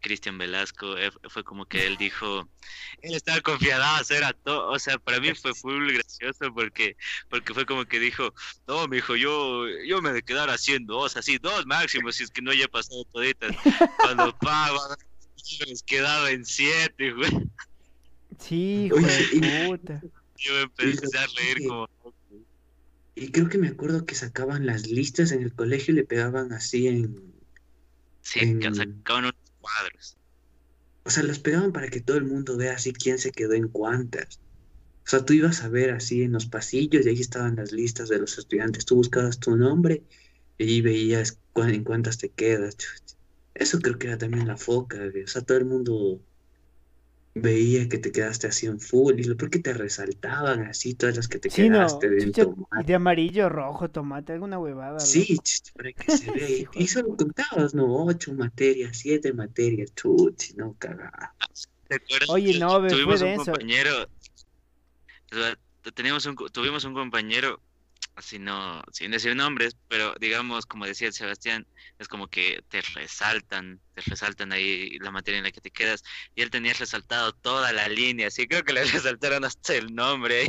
Cristian 0.00 0.38
Velasco, 0.38 0.96
eh, 0.98 1.10
fue 1.28 1.44
como 1.44 1.66
que 1.66 1.86
él 1.86 1.96
dijo, 1.98 2.48
él 3.02 3.14
estaba 3.14 3.40
confiado 3.40 3.82
a 3.82 3.98
hacer 3.98 4.24
a 4.24 4.32
todo, 4.32 4.70
o 4.70 4.78
sea, 4.78 4.98
para 4.98 5.20
mí 5.20 5.34
fue 5.34 5.54
full 5.54 5.92
gracioso 5.92 6.52
porque, 6.52 6.96
porque 7.28 7.54
fue 7.54 7.66
como 7.66 7.84
que 7.84 7.98
dijo, 7.98 8.34
no, 8.66 8.86
me 8.88 8.96
dijo, 8.96 9.16
yo, 9.16 9.64
yo 9.86 10.02
me 10.02 10.12
de 10.12 10.22
quedar 10.22 10.50
haciendo 10.50 10.94
dos, 10.94 11.16
así, 11.16 11.38
dos 11.38 11.66
máximo, 11.66 12.12
si 12.12 12.24
es 12.24 12.30
que 12.30 12.42
no 12.42 12.50
haya 12.50 12.68
pasado 12.68 13.04
toditas, 13.12 13.54
cuando 13.98 14.36
pago, 14.38 14.80
les 15.66 15.82
quedaba 15.82 16.30
en 16.30 16.44
siete, 16.44 17.12
güey. 17.12 17.30
Sí, 18.38 18.88
güey, 18.90 19.68
puta. 19.68 20.02
Yo 20.36 20.60
empecé 20.60 21.18
a 21.18 21.26
reír 21.38 21.66
como... 21.66 21.88
Y 23.14 23.30
creo 23.30 23.48
que 23.48 23.56
me 23.56 23.68
acuerdo 23.68 24.04
que 24.04 24.14
sacaban 24.14 24.66
las 24.66 24.88
listas 24.88 25.32
en 25.32 25.42
el 25.42 25.54
colegio 25.54 25.94
y 25.94 25.96
le 25.96 26.04
pegaban 26.04 26.52
así 26.52 26.86
en... 26.86 27.32
Sí, 28.20 28.40
en... 28.40 28.74
sacaban 28.74 29.32
O 31.04 31.10
sea, 31.10 31.22
los 31.22 31.38
pegaban 31.38 31.72
para 31.72 31.88
que 31.88 32.00
todo 32.00 32.16
el 32.16 32.24
mundo 32.24 32.56
vea 32.56 32.74
así 32.74 32.92
quién 32.92 33.18
se 33.18 33.30
quedó 33.30 33.52
en 33.54 33.68
cuántas. 33.68 34.40
O 35.06 35.08
sea, 35.08 35.24
tú 35.24 35.34
ibas 35.34 35.62
a 35.62 35.68
ver 35.68 35.90
así 35.90 36.22
en 36.22 36.32
los 36.32 36.46
pasillos 36.46 37.06
y 37.06 37.08
ahí 37.08 37.20
estaban 37.20 37.56
las 37.56 37.70
listas 37.70 38.08
de 38.08 38.18
los 38.18 38.38
estudiantes. 38.38 38.84
Tú 38.84 38.96
buscabas 38.96 39.38
tu 39.38 39.56
nombre 39.56 40.02
y 40.58 40.64
ahí 40.64 40.80
veías 40.80 41.38
en 41.54 41.84
cuántas 41.84 42.18
te 42.18 42.30
quedas. 42.30 42.76
Eso 43.54 43.78
creo 43.78 43.98
que 43.98 44.08
era 44.08 44.18
también 44.18 44.48
la 44.48 44.56
foca. 44.56 44.98
O 44.98 45.28
sea, 45.28 45.42
todo 45.42 45.58
el 45.58 45.64
mundo 45.64 46.20
veía 47.38 47.86
que 47.86 47.98
te 47.98 48.10
quedaste 48.10 48.46
así 48.46 48.66
en 48.66 48.80
full, 48.80 49.20
y 49.20 49.34
¿por 49.34 49.50
qué 49.50 49.58
te 49.58 49.74
resaltaban 49.74 50.62
así 50.62 50.94
todas 50.94 51.16
las 51.16 51.28
que 51.28 51.38
te 51.38 51.50
quedaste 51.50 52.08
de 52.08 52.32
tomate? 52.32 52.86
De 52.86 52.94
amarillo, 52.94 53.50
rojo, 53.50 53.90
tomate, 53.90 54.32
alguna 54.32 54.58
huevada. 54.58 54.98
Sí, 55.00 55.36
para 55.76 55.92
que 55.92 56.16
se 56.16 56.30
vea. 56.32 56.68
Y 56.74 56.86
solo 56.88 57.14
contabas, 57.14 57.74
¿no? 57.74 58.04
Ocho 58.06 58.32
materias, 58.32 58.96
siete 58.96 59.34
materias, 59.34 59.94
chuchi, 59.94 60.54
no 60.54 60.74
cagabas. 60.78 61.68
Oye, 62.28 62.58
no, 62.58 62.86
tuvimos 62.86 63.20
un 63.20 63.36
compañero, 63.36 64.08
teníamos 65.94 66.26
un, 66.26 66.36
tuvimos 66.52 66.84
un 66.84 66.94
compañero 66.94 67.60
así 68.16 68.38
no, 68.38 68.82
sin 68.92 69.10
decir 69.10 69.36
nombres, 69.36 69.76
pero 69.88 70.14
digamos, 70.18 70.66
como 70.66 70.86
decía 70.86 71.12
Sebastián, 71.12 71.66
es 71.98 72.08
como 72.08 72.28
que 72.28 72.64
te 72.68 72.80
resaltan, 72.94 73.80
te 73.94 74.00
resaltan 74.00 74.52
ahí 74.52 74.98
la 74.98 75.10
materia 75.10 75.38
en 75.38 75.44
la 75.44 75.52
que 75.52 75.60
te 75.60 75.70
quedas, 75.70 76.02
y 76.34 76.42
él 76.42 76.50
tenía 76.50 76.72
resaltado 76.72 77.32
toda 77.32 77.72
la 77.72 77.88
línea, 77.88 78.28
así 78.28 78.48
creo 78.48 78.64
que 78.64 78.72
le 78.72 78.84
resaltaron 78.84 79.44
hasta 79.44 79.74
el 79.74 79.94
nombre 79.94 80.48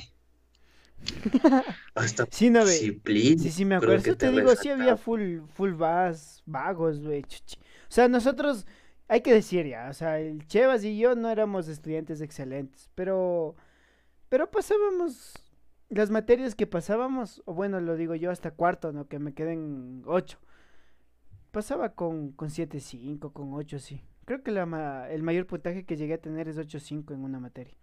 hasta 1.94 2.26
sí, 2.32 2.50
no, 2.50 2.66
Sí, 2.66 3.00
sí, 3.38 3.66
me 3.66 3.76
acuerdo. 3.76 3.96
Eso 3.96 4.18
te, 4.18 4.32
digo, 4.32 4.56
sí 4.56 4.70
había 4.70 4.98
full, 4.98 5.40
full 5.54 5.74
vas, 5.74 6.42
vagos, 6.46 7.00
güey. 7.00 7.22
O 7.22 7.92
sea, 7.92 8.08
nosotros, 8.08 8.66
hay 9.08 9.22
que 9.22 9.34
decir 9.34 9.66
ya, 9.68 9.90
o 9.90 9.94
sea, 9.94 10.20
el 10.20 10.46
Chevas 10.48 10.84
y 10.84 10.98
yo 10.98 11.16
no 11.16 11.30
éramos 11.30 11.68
estudiantes 11.68 12.22
excelentes, 12.22 12.90
pero, 12.96 13.56
pero 14.30 14.50
pasábamos 14.50 15.34
las 15.90 16.10
materias 16.10 16.56
que 16.56 16.68
pasábamos, 16.68 17.42
o 17.46 17.54
bueno, 17.54 17.80
lo 17.80 17.96
digo 17.96 18.16
yo 18.16 18.32
hasta 18.32 18.52
cuarto, 18.52 18.92
¿no? 18.92 19.08
Que 19.08 19.20
me 19.20 19.34
queden 19.34 20.04
ocho. 20.06 20.38
Pasaba 21.52 21.96
con, 21.96 22.34
con 22.34 22.50
7.5, 22.50 23.32
con 23.32 23.54
8, 23.54 23.80
sí. 23.80 24.02
Creo 24.26 24.44
que 24.44 24.52
la 24.52 25.08
el 25.10 25.24
mayor 25.24 25.48
puntaje 25.48 25.86
que 25.86 25.96
llegué 25.96 26.16
a 26.16 26.22
tener 26.22 26.50
es 26.50 26.58
8.5 26.58 27.14
en 27.14 27.24
una 27.24 27.40
materia. 27.40 27.78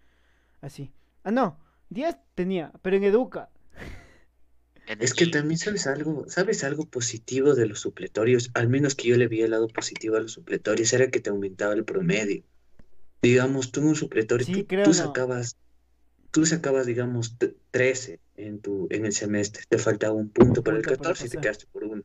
Así. 0.60 0.92
Ah, 1.22 1.30
no. 1.30 1.58
10 1.88 2.16
tenía, 2.34 2.72
pero 2.82 2.96
en 2.96 3.04
Educa. 3.04 3.50
Es 4.86 5.14
que 5.14 5.26
también 5.26 5.56
sabes 5.56 5.86
algo, 5.86 6.26
sabes 6.28 6.62
algo 6.62 6.84
positivo 6.84 7.54
de 7.54 7.64
los 7.64 7.80
supletorios, 7.80 8.50
al 8.52 8.68
menos 8.68 8.94
que 8.94 9.08
yo 9.08 9.16
le 9.16 9.28
vi 9.28 9.40
el 9.40 9.52
lado 9.52 9.66
positivo 9.68 10.16
a 10.16 10.20
los 10.20 10.32
supletorios, 10.32 10.92
era 10.92 11.10
que 11.10 11.20
te 11.20 11.30
aumentaba 11.30 11.72
el 11.72 11.86
promedio. 11.86 12.44
Digamos, 13.22 13.72
tú 13.72 13.80
en 13.80 13.86
un 13.86 13.96
supletorio, 13.96 14.66
tú, 14.84 14.92
sacabas 14.92 15.56
tú 16.34 16.44
sacabas, 16.44 16.84
digamos, 16.84 17.36
13 17.74 18.20
en, 18.36 18.60
tu, 18.60 18.86
en 18.88 19.04
el 19.04 19.12
semestre, 19.12 19.64
te 19.68 19.78
faltaba 19.78 20.14
un 20.14 20.28
punto 20.28 20.62
para 20.62 20.76
el 20.76 20.84
14 20.84 21.26
y 21.26 21.28
te 21.28 21.38
quedaste 21.38 21.66
por 21.72 21.82
uno. 21.82 22.04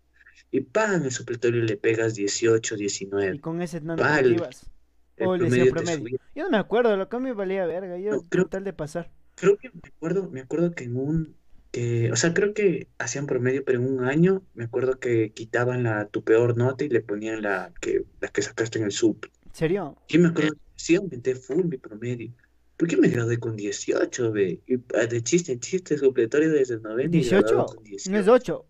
Y 0.50 0.62
pa, 0.62 0.96
en 0.96 1.04
el 1.04 1.12
supletorio 1.12 1.62
le 1.62 1.78
pegas 1.78 2.16
18, 2.16 2.76
19. 2.76 3.36
Y 3.36 3.38
con 3.38 3.62
ese 3.62 3.80
no 3.80 3.96
te 3.96 4.04
O 5.24 5.38
le 5.38 5.48
decía 5.48 5.72
promedio. 5.72 6.18
Yo 6.34 6.46
no 6.46 6.50
me 6.50 6.58
acuerdo, 6.58 6.98
lo 6.98 7.08
que 7.08 7.20
me 7.20 7.34
valía 7.34 7.68
verga, 7.68 8.00
yo 8.00 8.14
no, 8.14 8.26
creo, 8.28 8.48
tal 8.48 8.64
de 8.64 8.74
pasar. 8.74 9.12
Creo 9.36 9.58
que 9.58 9.70
me 9.70 9.80
acuerdo, 9.96 10.28
me 10.32 10.42
acuerdo 10.42 10.72
que 10.72 10.86
en 10.86 10.98
un, 10.98 11.36
que, 11.70 12.12
o 12.12 12.16
sea, 12.16 12.34
creo 12.34 12.56
que 12.56 12.88
hacían 12.98 13.28
promedio, 13.28 13.64
pero 13.64 13.78
en 13.78 13.86
un 13.94 14.06
año 14.06 14.42
me 14.56 14.64
acuerdo 14.64 14.98
que 14.98 15.34
quitaban 15.34 15.84
la 15.84 16.08
tu 16.08 16.24
peor 16.24 16.58
nota 16.58 16.84
y 16.84 16.90
le 16.90 17.02
ponían 17.02 17.44
la 17.44 17.72
que, 17.80 18.06
la 18.22 18.30
que 18.30 18.42
sacaste 18.42 18.80
en 18.80 18.86
el 18.86 18.92
sub. 18.92 19.24
¿En 19.46 19.54
serio? 19.54 19.98
Sí, 20.08 20.18
me 20.18 20.30
acuerdo, 20.30 20.56
sí 20.76 20.96
aumenté 20.96 21.36
full 21.36 21.66
mi 21.66 21.78
promedio. 21.78 22.32
¿Por 22.80 22.88
qué 22.88 22.96
me 22.96 23.10
gradué 23.10 23.38
con 23.38 23.58
18, 23.58 24.32
ve? 24.32 24.62
Ah, 24.96 25.06
de 25.06 25.22
chiste 25.22 25.60
chiste, 25.60 25.98
supletorio 25.98 26.50
desde 26.50 26.76
el 26.76 26.82
90. 26.82 27.18
¿18? 27.18 28.10
No 28.10 28.18
es 28.18 28.28
8. 28.30 28.66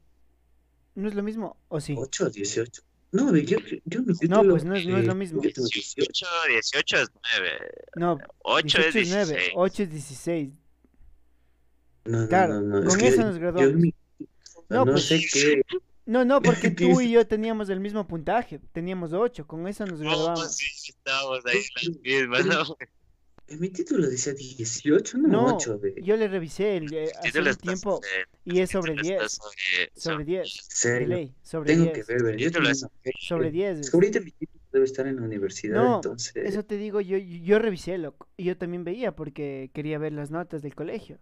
No 0.95 1.07
es 1.07 1.13
lo 1.13 1.21
mismo, 1.21 1.57
¿o 1.67 1.79
sí? 1.79 1.93
8, 1.95 2.31
18. 2.31 2.81
No, 3.11 3.35
yo, 3.37 3.59
yo 3.85 4.03
título, 4.03 4.43
No, 4.43 4.49
pues 4.49 4.63
no 4.63 4.75
es, 4.75 4.87
no 4.87 4.97
es 4.97 5.05
lo 5.05 5.13
mismo. 5.13 5.39
18, 5.39 6.25
18 6.47 6.97
es 6.97 7.07
9. 7.37 7.49
No, 7.97 8.17
8 8.39 8.77
es 8.79 8.93
16. 8.95 9.27
9, 9.29 9.51
8 9.53 9.83
es 9.83 9.91
16. 9.91 10.53
No, 12.05 12.27
claro, 12.27 12.61
no, 12.61 12.81
no, 12.81 12.89
con 12.89 13.01
eso 13.01 13.21
nos 13.21 13.37
graduamos. 13.37 13.75
Mi... 13.75 13.93
No, 14.69 14.85
no 14.85 14.93
pues, 14.93 15.05
sé 15.05 15.19
qué. 15.31 15.61
No, 16.07 16.25
no, 16.25 16.41
porque 16.41 16.71
tú 16.71 16.99
y 16.99 17.11
yo 17.11 17.27
teníamos 17.27 17.69
el 17.69 17.79
mismo 17.79 18.07
puntaje. 18.07 18.59
Teníamos 18.71 19.13
8, 19.13 19.45
con 19.45 19.67
eso 19.67 19.85
nos 19.85 20.01
graduamos. 20.01 20.39
No, 20.39 20.49
sí, 20.49 20.65
estábamos 20.89 21.45
ahí 21.45 21.61
las 21.75 21.99
mismas, 22.01 22.45
¿no? 22.47 22.77
En 23.49 23.59
mi 23.59 23.69
título 23.69 24.07
decía 24.07 24.33
18, 24.33 25.17
no, 25.17 25.27
no 25.27 25.55
8. 25.55 25.77
De... 25.79 26.01
Yo 26.03 26.15
le 26.15 26.27
revisé 26.27 26.77
el, 26.77 26.93
eh, 26.93 27.12
hace 27.19 27.39
un 27.41 27.55
tiempo 27.55 27.99
y 28.45 28.59
es 28.59 28.69
sobre 28.69 28.93
10. 28.93 29.39
Sobre, 29.95 30.23
10. 30.23 30.69
De 30.83 31.07
ley, 31.07 31.35
sobre 31.41 31.73
Tengo 31.73 31.85
10. 31.85 31.95
que 31.95 32.13
ver, 32.13 32.23
ver. 32.23 32.75
Sobre 33.19 33.49
10. 33.49 33.79
Es 33.79 33.93
ahorita 33.93 34.19
mi 34.19 34.31
título 34.31 34.59
debe 34.71 34.85
estar 34.85 35.07
en 35.07 35.15
la 35.15 35.23
universidad, 35.23 35.81
no, 35.81 35.95
entonces... 35.95 36.35
eso 36.35 36.63
te 36.63 36.77
digo, 36.77 37.01
yo, 37.01 37.17
yo 37.17 37.57
revisé, 37.57 37.97
loco. 37.97 38.27
Y 38.38 38.43
yo 38.43 38.55
también 38.55 38.83
veía 38.83 39.15
porque 39.15 39.71
quería 39.73 39.97
ver 39.97 40.13
las 40.13 40.29
notas 40.29 40.62
del 40.62 40.75
colegio. 40.75 41.17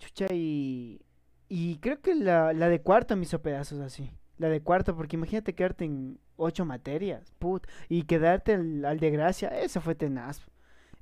Chucha, 0.00 0.26
y... 0.32 1.00
Y 1.48 1.76
creo 1.78 2.00
que 2.00 2.14
la, 2.14 2.54
la 2.54 2.70
de 2.70 2.80
cuarto 2.80 3.14
me 3.14 3.24
hizo 3.24 3.42
pedazos 3.42 3.78
así. 3.80 4.10
La 4.38 4.48
de 4.48 4.62
cuarto, 4.62 4.96
porque 4.96 5.16
imagínate 5.16 5.54
quedarte 5.54 5.84
en 5.84 6.18
ocho 6.36 6.64
materias, 6.64 7.34
put, 7.38 7.66
y 7.90 8.04
quedarte 8.04 8.54
al, 8.54 8.84
al 8.84 8.98
de 8.98 9.10
gracia, 9.10 9.48
eso 9.60 9.80
fue 9.82 9.94
tenaz. 9.94 10.40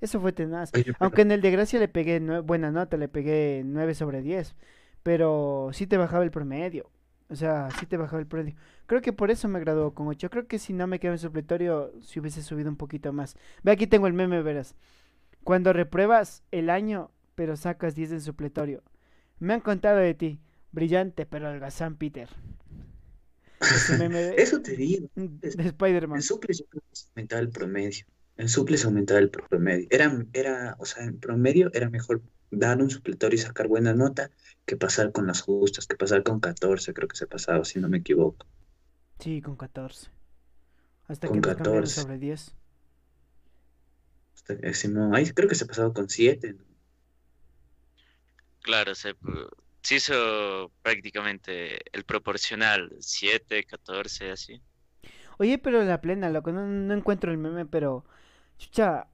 Eso 0.01 0.21
fue 0.21 0.33
tenaz. 0.33 0.73
Aunque 0.99 1.23
en 1.23 1.31
el 1.31 1.43
de 1.43 1.51
Gracia 1.51 1.79
le 1.79 1.89
pegué 1.89 2.21
buena 2.41 2.71
nota, 2.71 2.97
le 2.97 3.09
pegué 3.09 3.63
9 3.65 3.95
sobre 3.95 4.23
10. 4.23 4.55
Pero 5.03 5.71
sí 5.73 5.87
te 5.87 5.97
bajaba 5.97 6.25
el 6.25 6.31
promedio. 6.31 6.91
O 7.29 7.37
sea, 7.37 7.69
sí 7.79 7.87
te 7.87 7.97
bajaba 7.97 8.21
el 8.21 8.27
promedio. 8.27 8.57
Creo 8.87 9.03
que 9.03 9.13
por 9.13 9.31
eso 9.31 9.47
me 9.49 9.61
graduó 9.61 9.95
con 9.95 10.09
8. 10.09 10.31
Creo 10.31 10.47
que 10.47 10.59
si 10.59 10.73
no 10.73 10.87
me 10.87 10.99
quedo 10.99 11.13
en 11.13 11.19
supletorio, 11.19 11.93
si 12.03 12.19
hubiese 12.19 12.43
subido 12.43 12.71
un 12.71 12.77
poquito 12.77 13.13
más. 13.13 13.37
Ve, 13.63 13.73
aquí 13.73 13.87
tengo 13.87 14.07
el 14.07 14.15
meme, 14.15 14.43
verás. 14.43 14.75
Cuando 15.45 15.73
repruebas 15.73 16.43
el 16.51 16.71
año, 16.71 17.11
pero 17.35 17.57
sacas 17.57 17.95
10 17.95 18.13
en 18.13 18.21
supletorio. 18.21 18.83
Me 19.39 19.55
han 19.55 19.61
contado 19.61 19.99
de 19.99 20.15
ti. 20.15 20.41
Brillante, 20.73 21.27
pero 21.27 21.49
algazán, 21.49 21.97
Peter. 21.97 22.29
Eso 24.37 24.63
te 24.63 24.77
digo. 24.77 25.09
De 25.15 25.49
Spider-Man. 25.49 26.19
El 26.19 26.23
suple 26.23 26.55
el 27.15 27.49
promedio 27.51 28.07
en 28.40 28.48
suples 28.48 28.87
aumentaba 28.87 29.20
el 29.20 29.29
promedio. 29.29 29.87
Era, 29.90 30.24
era, 30.33 30.76
o 30.79 30.87
sea, 30.87 31.05
en 31.05 31.20
promedio 31.20 31.70
era 31.74 31.90
mejor 31.90 32.22
dar 32.50 32.81
un 32.81 32.88
supletorio 32.88 33.37
y 33.37 33.42
sacar 33.42 33.68
buena 33.68 33.92
nota 33.92 34.31
que 34.64 34.79
pasar 34.79 35.12
con 35.12 35.26
las 35.26 35.42
justas, 35.42 35.87
que 35.87 35.94
pasar 35.94 36.22
con 36.22 36.40
14, 36.40 36.94
creo 36.94 37.07
que 37.07 37.16
se 37.16 37.26
pasaba, 37.26 37.66
si 37.66 37.79
no 37.81 37.90
me 37.90 37.98
equivoco. 37.98 38.46
Sí, 39.18 39.42
con 39.42 39.57
14. 39.57 40.11
Hasta 41.07 41.29
con 41.29 41.42
que 41.42 41.48
14. 41.48 42.00
sobre 42.00 42.16
10. 42.16 42.57
Hasta 44.35 44.72
si 44.72 44.88
no, 44.88 45.14
ahí 45.14 45.31
creo 45.33 45.48
que 45.48 45.55
se 45.55 45.66
pasaba 45.66 45.92
con 45.92 46.09
7. 46.09 46.57
Claro, 48.62 48.94
se, 48.94 49.16
se 49.83 49.96
hizo 49.96 50.72
prácticamente 50.83 51.79
el 51.94 52.05
proporcional, 52.05 52.90
7, 53.00 53.64
14, 53.64 54.31
así. 54.31 54.62
Oye, 55.38 55.59
pero 55.59 55.85
la 55.85 56.00
plena, 56.00 56.31
loco, 56.31 56.53
no, 56.53 56.66
no 56.66 56.94
encuentro 56.94 57.31
el 57.33 57.37
meme, 57.37 57.66
pero 57.66 58.07
Chucha, 58.61 59.07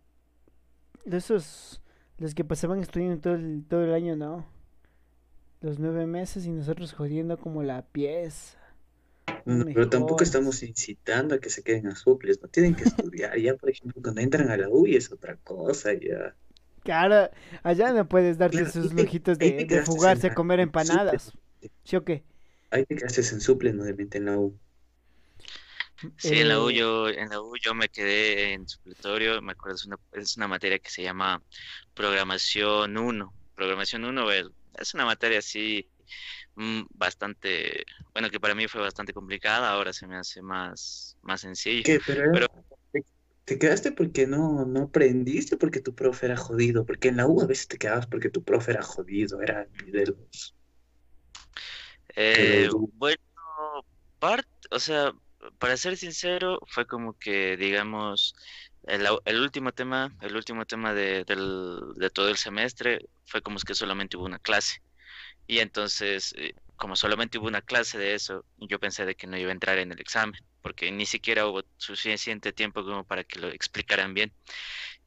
de 1.04 1.18
esos, 1.18 1.80
los 2.18 2.34
que 2.34 2.42
pasaban 2.42 2.80
estudiando 2.80 3.20
todo 3.20 3.34
el, 3.34 3.64
todo 3.68 3.84
el 3.84 3.94
año, 3.94 4.16
¿no? 4.16 4.44
Los 5.60 5.78
nueve 5.78 6.04
meses 6.06 6.46
y 6.46 6.50
nosotros 6.50 6.92
jodiendo 6.92 7.38
como 7.38 7.62
la 7.62 7.82
pieza. 7.82 8.58
pero 9.44 9.88
tampoco 9.88 10.24
estamos 10.24 10.64
incitando 10.64 11.36
a 11.36 11.38
que 11.38 11.48
se 11.48 11.62
queden 11.62 11.86
a 11.86 11.94
suples, 11.94 12.42
no 12.42 12.48
tienen 12.48 12.74
que 12.74 12.84
estudiar. 12.88 13.38
ya, 13.38 13.54
por 13.54 13.70
ejemplo, 13.70 14.02
cuando 14.02 14.20
entran 14.20 14.50
a 14.50 14.56
la 14.56 14.68
UI 14.68 14.96
es 14.96 15.12
otra 15.12 15.36
cosa, 15.36 15.92
ya. 15.92 16.34
Claro, 16.82 17.30
allá 17.62 17.92
no 17.92 18.08
puedes 18.08 18.38
darte 18.38 18.62
esos 18.62 18.92
lujitos 18.92 19.38
de, 19.38 19.64
de 19.64 19.82
fugarse 19.82 20.26
a 20.26 20.34
comer 20.34 20.58
empanadas. 20.58 21.32
¿Sí 21.84 21.94
o 21.94 22.04
qué? 22.04 22.24
Ahí 22.70 22.84
te 22.84 23.04
haces 23.04 23.32
en 23.32 23.40
suple, 23.40 23.72
no 23.72 23.86
en 23.86 24.24
la 24.24 24.38
U. 24.38 24.58
Sí, 26.18 26.40
en 26.40 26.48
la 26.48 26.60
U 26.60 26.68
eh, 26.68 26.74
yo, 26.74 27.08
en 27.08 27.30
la 27.30 27.40
U 27.40 27.54
yo 27.56 27.74
me 27.74 27.88
quedé 27.88 28.52
en 28.52 28.68
supletorio, 28.68 29.40
me 29.40 29.52
acuerdo, 29.52 29.76
es 29.76 29.86
una, 29.86 29.96
es 30.12 30.36
una 30.36 30.48
materia 30.48 30.78
que 30.78 30.90
se 30.90 31.02
llama 31.02 31.42
Programación 31.94 32.96
1. 32.96 33.32
Programación 33.54 34.04
1 34.04 34.30
es, 34.32 34.94
una 34.94 35.06
materia 35.06 35.38
así 35.38 35.88
mm, 36.56 36.82
bastante, 36.90 37.84
bueno, 38.12 38.30
que 38.30 38.40
para 38.40 38.54
mí 38.54 38.68
fue 38.68 38.82
bastante 38.82 39.14
complicada, 39.14 39.70
ahora 39.70 39.92
se 39.92 40.06
me 40.06 40.16
hace 40.16 40.42
más, 40.42 41.16
más 41.22 41.40
sencillo. 41.40 41.84
¿Qué? 41.84 42.00
Pero, 42.06 42.46
¿te 43.46 43.58
quedaste 43.58 43.92
porque 43.92 44.26
no, 44.26 44.66
no 44.66 44.82
aprendiste? 44.82 45.56
Porque 45.56 45.80
tu 45.80 45.94
profe 45.94 46.26
era 46.26 46.36
jodido, 46.36 46.84
porque 46.84 47.08
en 47.08 47.16
la 47.16 47.26
U 47.26 47.40
a 47.40 47.46
veces 47.46 47.68
te 47.68 47.78
quedabas 47.78 48.06
porque 48.06 48.28
tu 48.28 48.44
profe 48.44 48.72
era 48.72 48.82
jodido, 48.82 49.40
era 49.40 49.66
de 49.86 50.06
los... 50.06 50.54
Eh, 52.16 52.68
bueno, 52.94 53.22
parte, 54.18 54.48
o 54.70 54.78
sea, 54.78 55.12
para 55.58 55.76
ser 55.76 55.96
sincero, 55.96 56.60
fue 56.66 56.86
como 56.86 57.18
que, 57.18 57.56
digamos, 57.56 58.34
el, 58.86 59.06
el 59.24 59.40
último 59.40 59.72
tema, 59.72 60.14
el 60.20 60.36
último 60.36 60.64
tema 60.64 60.94
de, 60.94 61.24
del, 61.24 61.80
de 61.96 62.10
todo 62.10 62.28
el 62.28 62.36
semestre 62.36 63.06
fue 63.24 63.42
como 63.42 63.58
que 63.58 63.74
solamente 63.74 64.16
hubo 64.16 64.26
una 64.26 64.38
clase. 64.38 64.80
Y 65.46 65.58
entonces, 65.58 66.34
eh, 66.36 66.54
como 66.76 66.96
solamente 66.96 67.38
hubo 67.38 67.46
una 67.46 67.62
clase 67.62 67.98
de 67.98 68.14
eso, 68.14 68.44
yo 68.58 68.78
pensé 68.78 69.06
de 69.06 69.14
que 69.14 69.26
no 69.26 69.36
iba 69.36 69.50
a 69.50 69.52
entrar 69.52 69.78
en 69.78 69.92
el 69.92 70.00
examen, 70.00 70.40
porque 70.62 70.90
ni 70.90 71.06
siquiera 71.06 71.46
hubo 71.46 71.62
suficiente 71.76 72.52
tiempo 72.52 72.84
como 72.84 73.04
para 73.04 73.24
que 73.24 73.38
lo 73.38 73.48
explicaran 73.48 74.14
bien. 74.14 74.32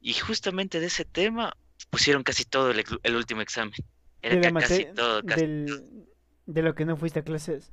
Y 0.00 0.14
justamente 0.14 0.80
de 0.80 0.86
ese 0.86 1.04
tema 1.04 1.56
pusieron 1.90 2.22
casi 2.22 2.44
todo 2.44 2.70
el, 2.70 3.16
último 3.16 3.40
examen. 3.40 3.74
Era 4.22 4.52
casi 4.52 4.86
todo. 4.94 5.22
De 5.22 6.62
lo 6.62 6.74
que 6.74 6.84
no 6.84 6.96
fuiste 6.96 7.20
a 7.20 7.22
clases. 7.22 7.72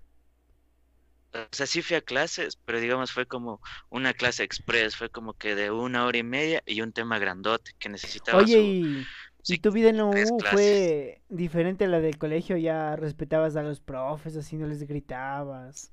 O 1.38 1.56
sea, 1.56 1.66
sí 1.66 1.82
fui 1.82 1.96
a 1.96 2.02
clases, 2.02 2.58
pero 2.66 2.80
digamos 2.80 3.12
fue 3.12 3.26
como 3.26 3.62
una 3.90 4.14
clase 4.14 4.44
express, 4.44 4.96
fue 4.96 5.10
como 5.10 5.34
que 5.34 5.56
de 5.56 5.72
una 5.72 6.06
hora 6.06 6.18
y 6.18 6.24
media 6.24 6.64
y 6.66 6.82
un 6.82 6.92
tema 6.94 7.20
grandote 7.20 7.72
que 7.78 7.90
necesitaba. 7.90 8.40
Oye, 8.40 8.60
y, 8.60 9.06
¿y 9.48 9.58
tu 9.60 9.72
vida 9.72 9.90
en 9.90 9.98
la 9.98 10.06
U 10.06 10.40
fue 10.52 11.22
diferente 11.30 11.86
a 11.86 11.88
la 11.88 12.00
del 12.00 12.18
colegio? 12.18 12.58
¿Ya 12.58 12.96
respetabas 12.96 13.56
a 13.56 13.64
los 13.64 13.80
profes, 13.80 14.36
así 14.36 14.58
no 14.58 14.68
les 14.68 14.84
gritabas? 14.88 15.92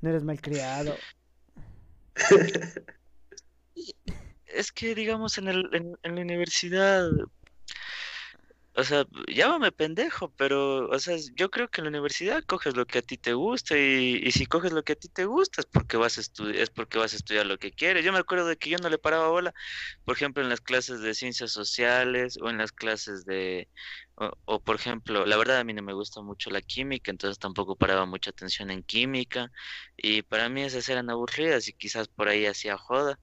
¿No 0.00 0.08
eres 0.08 0.24
malcriado? 0.24 0.96
es 4.46 4.72
que, 4.72 4.94
digamos, 4.94 5.38
en, 5.38 5.48
el, 5.48 5.96
en 6.02 6.14
la 6.14 6.20
universidad 6.20 7.10
o 8.74 8.84
sea, 8.84 9.06
llámame 9.28 9.70
pendejo, 9.72 10.32
pero, 10.36 10.88
o 10.88 10.98
sea, 10.98 11.16
yo 11.36 11.50
creo 11.50 11.68
que 11.68 11.80
en 11.80 11.84
la 11.84 11.90
universidad 11.90 12.42
coges 12.46 12.74
lo 12.74 12.86
que 12.86 12.98
a 12.98 13.02
ti 13.02 13.18
te 13.18 13.34
gusta 13.34 13.76
y, 13.76 14.30
si 14.32 14.46
coges 14.46 14.72
lo 14.72 14.82
que 14.82 14.94
a 14.94 14.96
ti 14.96 15.08
te 15.08 15.26
gusta 15.26 15.60
es 15.60 15.66
porque 15.66 15.98
vas 15.98 16.16
a 16.18 16.22
estudiar, 16.22 16.56
es 16.56 16.70
porque 16.70 16.98
vas 16.98 17.12
a 17.12 17.16
estudiar 17.16 17.46
lo 17.46 17.58
que 17.58 17.72
quieres. 17.72 18.04
Yo 18.04 18.12
me 18.12 18.18
acuerdo 18.18 18.46
de 18.46 18.56
que 18.56 18.70
yo 18.70 18.78
no 18.78 18.88
le 18.88 18.98
paraba 18.98 19.28
bola, 19.28 19.52
por 20.04 20.16
ejemplo, 20.16 20.42
en 20.42 20.48
las 20.48 20.60
clases 20.62 21.00
de 21.00 21.14
ciencias 21.14 21.52
sociales 21.52 22.38
o 22.40 22.48
en 22.48 22.58
las 22.58 22.72
clases 22.72 23.24
de, 23.26 23.68
o, 24.16 24.30
o 24.46 24.60
por 24.62 24.76
ejemplo, 24.76 25.26
la 25.26 25.36
verdad 25.36 25.58
a 25.58 25.64
mí 25.64 25.74
no 25.74 25.82
me 25.82 25.92
gusta 25.94 26.22
mucho 26.22 26.50
la 26.50 26.62
química, 26.62 27.10
entonces 27.10 27.38
tampoco 27.38 27.76
paraba 27.76 28.06
mucha 28.06 28.30
atención 28.30 28.70
en 28.70 28.82
química 28.82 29.50
y 29.96 30.22
para 30.22 30.48
mí 30.48 30.62
esas 30.62 30.88
eran 30.88 31.10
aburridas 31.10 31.68
y 31.68 31.74
quizás 31.74 32.08
por 32.08 32.28
ahí 32.28 32.46
hacía 32.46 32.78
joda 32.78 33.18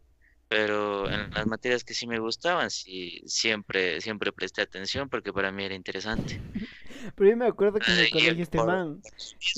pero 0.50 1.08
en 1.10 1.30
las 1.30 1.46
materias 1.46 1.84
que 1.84 1.94
sí 1.94 2.08
me 2.08 2.18
gustaban, 2.18 2.72
sí, 2.72 3.22
siempre, 3.28 4.02
siempre 4.02 4.34
presté 4.34 4.64
atención 4.64 5.08
porque 5.08 5.32
para 5.32 5.52
mí 5.52 5.64
era 5.64 5.76
interesante. 5.76 6.42
Pero 7.16 7.30
yo 7.30 7.38
me 7.38 7.46
acuerdo 7.48 7.80
que 7.80 7.92
en 7.92 8.00
el 8.00 8.12
colegio 8.12 8.44
este 8.44 8.58
man 8.58 9.02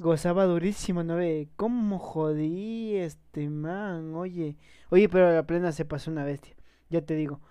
gozaba 0.03 0.45
durísimo, 0.45 1.03
¿no 1.03 1.15
ve? 1.15 1.49
¿Cómo 1.55 1.97
jodí 1.97 2.95
este 2.97 3.49
man? 3.49 4.13
Oye, 4.13 4.57
oye, 4.89 5.09
pero 5.09 5.27
a 5.27 5.31
la 5.31 5.47
plena 5.47 5.71
se 5.71 5.83
pasó 5.83 6.11
una 6.11 6.23
bestia, 6.23 6.55
ya 6.91 7.01
te 7.01 7.15
digo. 7.15 7.41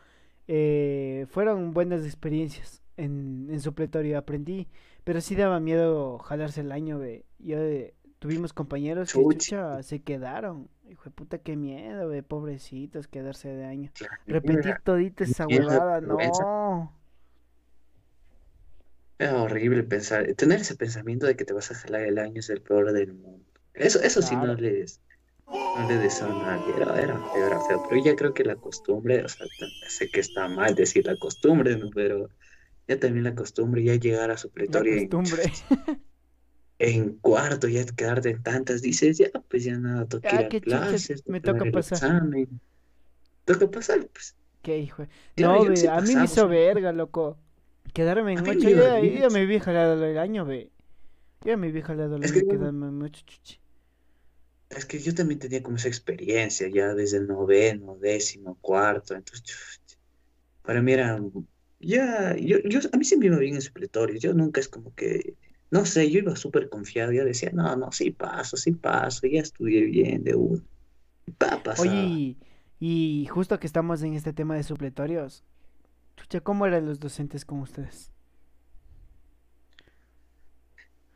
Eh, 0.46 1.26
fueron 1.30 1.72
buenas 1.72 2.04
experiencias 2.04 2.82
en, 2.96 3.48
en 3.50 3.60
supletorio, 3.60 4.16
aprendí, 4.16 4.68
pero 5.02 5.20
sí 5.20 5.34
daba 5.34 5.58
miedo 5.58 6.18
jalarse 6.18 6.60
el 6.60 6.70
año, 6.70 7.00
ve. 7.00 7.24
Yo 7.40 7.58
eh, 7.58 7.94
tuvimos 8.20 8.52
compañeros 8.52 9.12
que 9.12 9.82
se 9.82 10.02
quedaron 10.02 10.68
Hijo 10.90 11.04
de 11.04 11.10
puta, 11.12 11.38
qué 11.38 11.56
miedo, 11.56 12.10
pobrecitos, 12.24 13.06
quedarse 13.06 13.48
de 13.48 13.64
año. 13.64 13.92
Repetir 14.26 14.74
todita 14.82 15.22
esa 15.22 15.46
huevada, 15.46 16.00
no. 16.00 16.18
Es 19.18 19.30
horrible 19.30 19.84
pensar, 19.84 20.26
tener 20.34 20.60
ese 20.60 20.74
pensamiento 20.74 21.26
de 21.26 21.36
que 21.36 21.44
te 21.44 21.52
vas 21.52 21.70
a 21.70 21.76
jalar 21.76 22.02
el 22.02 22.18
año 22.18 22.40
es 22.40 22.50
el 22.50 22.60
peor 22.60 22.92
del 22.92 23.14
mundo. 23.14 23.46
Eso, 23.72 24.02
eso 24.02 24.20
sí 24.20 24.34
no 24.34 24.52
les, 24.54 25.00
no 25.46 25.88
le 25.88 25.94
a 25.94 26.28
nadie, 26.28 26.74
era, 26.74 27.00
era 27.00 27.18
feo, 27.18 27.46
era 27.46 27.60
feo. 27.60 27.86
Pero 27.88 28.04
ya 28.04 28.16
creo 28.16 28.34
que 28.34 28.42
la 28.42 28.56
costumbre, 28.56 29.24
o 29.24 29.28
sea, 29.28 29.46
sé 29.88 30.10
que 30.10 30.18
está 30.18 30.48
mal 30.48 30.74
decir 30.74 31.06
la 31.06 31.16
costumbre, 31.16 31.76
¿no? 31.76 31.88
Pero 31.94 32.30
ya 32.88 32.98
también 32.98 33.22
la 33.22 33.36
costumbre, 33.36 33.84
ya 33.84 33.94
llegar 33.94 34.32
a 34.32 34.36
supletorio. 34.36 34.96
La 34.96 35.08
costumbre. 35.08 35.52
en 36.80 37.10
cuarto 37.18 37.68
ya 37.68 37.84
quedarte 37.84 38.30
en 38.30 38.42
tantas, 38.42 38.80
dices, 38.80 39.18
ya, 39.18 39.28
pues 39.48 39.64
ya 39.64 39.76
nada, 39.76 40.06
toca 40.06 40.30
ah, 40.32 40.48
ir 40.50 40.56
a 40.56 40.60
clases, 40.60 41.28
me 41.28 41.40
toca 41.40 41.70
pasar. 41.70 41.98
Examen. 41.98 42.60
Toca 43.44 43.70
pasar, 43.70 44.08
pues. 44.08 44.34
Qué 44.62 44.78
hijo. 44.78 45.06
No, 45.36 45.64
ve, 45.66 45.88
a 45.88 46.00
mí 46.00 46.14
me 46.14 46.24
hizo 46.24 46.48
verga, 46.48 46.92
loco. 46.92 47.36
Quedarme 47.92 48.32
en 48.32 48.48
ocho, 48.48 48.70
ya, 48.70 48.98
ya 48.98 49.28
me 49.28 49.44
vi 49.44 49.58
jalado 49.58 50.02
el 50.02 50.16
año, 50.16 50.46
ve. 50.46 50.70
Ya 51.44 51.58
me 51.58 51.70
vi 51.70 51.82
jalado 51.82 52.16
el 52.16 52.24
año, 52.24 52.32
quedarme 52.48 52.88
en 52.88 53.02
ocho, 53.02 53.22
chuchi. 53.26 53.58
Es 54.70 54.86
que 54.86 54.98
yo 55.00 55.14
también 55.14 55.38
tenía 55.38 55.62
como 55.62 55.76
esa 55.76 55.88
experiencia 55.88 56.66
ya 56.68 56.94
desde 56.94 57.18
el 57.18 57.26
noveno, 57.26 57.98
décimo, 58.00 58.56
cuarto, 58.62 59.14
entonces, 59.14 59.82
para 60.62 60.80
mí 60.80 60.92
era, 60.92 61.20
ya, 61.78 62.36
yo, 62.36 62.58
yo, 62.60 62.80
a 62.90 62.96
mí 62.96 63.04
siempre 63.04 63.28
me 63.28 63.34
iba 63.34 63.40
bien 63.40 63.56
en 63.56 63.62
supletorios, 63.62 64.22
yo 64.22 64.32
nunca 64.32 64.60
es 64.60 64.68
como 64.68 64.94
que 64.94 65.34
no 65.70 65.84
sé, 65.84 66.10
yo 66.10 66.18
iba 66.18 66.34
súper 66.36 66.68
confiado, 66.68 67.12
yo 67.12 67.24
decía, 67.24 67.50
no, 67.52 67.76
no, 67.76 67.92
sí 67.92 68.10
paso, 68.10 68.56
sí 68.56 68.72
paso, 68.72 69.26
ya 69.26 69.40
estudié 69.40 69.84
bien 69.84 70.24
de 70.24 70.34
uno. 70.34 70.62
Oye, 71.78 72.36
y, 72.80 73.26
justo 73.30 73.58
que 73.60 73.66
estamos 73.66 74.02
en 74.02 74.14
este 74.14 74.32
tema 74.32 74.56
de 74.56 74.62
supletorios, 74.62 75.44
chucha, 76.16 76.40
¿cómo 76.40 76.66
eran 76.66 76.86
los 76.86 76.98
docentes 76.98 77.44
con 77.44 77.60
ustedes? 77.60 78.10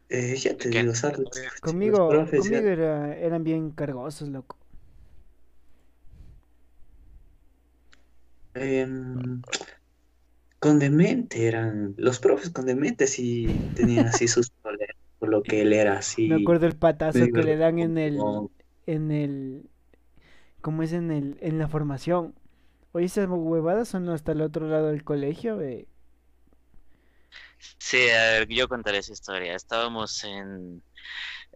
Eh, 0.08 0.36
ya 0.36 0.56
te 0.56 0.68
digo, 0.68 0.92
Conmigo, 1.60 2.08
conmigo 2.30 2.58
eran 2.58 3.42
bien 3.42 3.70
cargosos, 3.70 4.28
loco. 4.28 4.56
Eh, 8.54 8.86
con 10.64 10.78
demente 10.78 11.46
eran, 11.46 11.92
los 11.98 12.18
profes 12.20 12.48
con 12.48 12.64
demente 12.64 13.06
sí 13.06 13.54
tenían 13.76 14.06
así 14.06 14.26
sus 14.26 14.48
problemas, 14.62 14.96
por 15.18 15.28
lo 15.28 15.42
que 15.42 15.60
él 15.60 15.74
era 15.74 15.98
así. 15.98 16.26
Me 16.26 16.36
acuerdo 16.36 16.66
el 16.66 16.74
patazo 16.74 17.18
que 17.18 17.42
le 17.42 17.58
dan 17.58 17.78
en 17.78 17.98
el, 17.98 18.18
en 18.86 19.10
el, 19.10 19.68
¿cómo 20.62 20.82
es 20.82 20.94
en 20.94 21.10
el, 21.10 21.36
en 21.42 21.58
la 21.58 21.68
formación? 21.68 22.34
Oye, 22.92 23.04
esas 23.04 23.28
huevadas 23.28 23.88
son 23.88 24.08
hasta 24.08 24.32
el 24.32 24.40
otro 24.40 24.66
lado 24.66 24.86
del 24.86 25.04
colegio. 25.04 25.60
Sí, 27.76 28.08
a 28.08 28.22
ver, 28.30 28.48
yo 28.48 28.66
contaré 28.66 28.98
esa 28.98 29.12
historia. 29.12 29.54
Estábamos 29.54 30.24
en, 30.24 30.82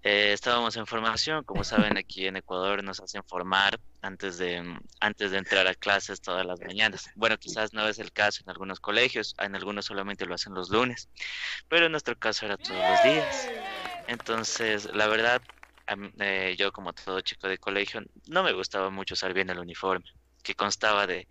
eh, 0.03 0.33
estábamos 0.33 0.77
en 0.77 0.87
formación, 0.87 1.45
como 1.45 1.65
saben, 1.65 1.97
aquí 1.97 2.27
en 2.27 2.37
Ecuador 2.37 2.83
nos 2.85 3.01
hacen 3.01 3.23
formar 3.25 3.79
antes 4.03 4.39
de, 4.39 4.63
antes 5.01 5.31
de 5.31 5.39
entrar 5.39 5.67
a 5.67 5.75
clases 5.75 6.21
todas 6.21 6.47
las 6.47 6.61
mañanas. 6.61 7.11
Bueno, 7.17 7.37
quizás 7.39 7.73
no 7.73 7.87
es 7.89 7.99
el 7.99 8.13
caso 8.13 8.43
en 8.45 8.51
algunos 8.51 8.81
colegios, 8.81 9.35
en 9.39 9.55
algunos 9.57 9.87
solamente 9.87 10.27
lo 10.27 10.35
hacen 10.35 10.55
los 10.55 10.71
lunes, 10.71 11.09
pero 11.69 11.87
en 11.87 11.93
nuestro 11.93 12.17
caso 12.17 12.47
era 12.47 12.57
todos 12.57 12.81
los 12.81 13.03
días. 13.03 13.49
Entonces, 14.07 14.89
la 14.95 15.07
verdad, 15.09 15.43
eh, 16.21 16.55
yo 16.59 16.73
como 16.73 16.93
todo 16.93 17.21
chico 17.21 17.49
de 17.49 17.59
colegio, 17.59 18.03
no 18.27 18.43
me 18.43 18.53
gustaba 18.53 18.91
mucho 18.91 19.15
usar 19.15 19.35
bien 19.35 19.51
el 19.51 19.59
uniforme 19.59 20.07
que 20.43 20.55
constaba 20.55 21.07
de, 21.07 21.29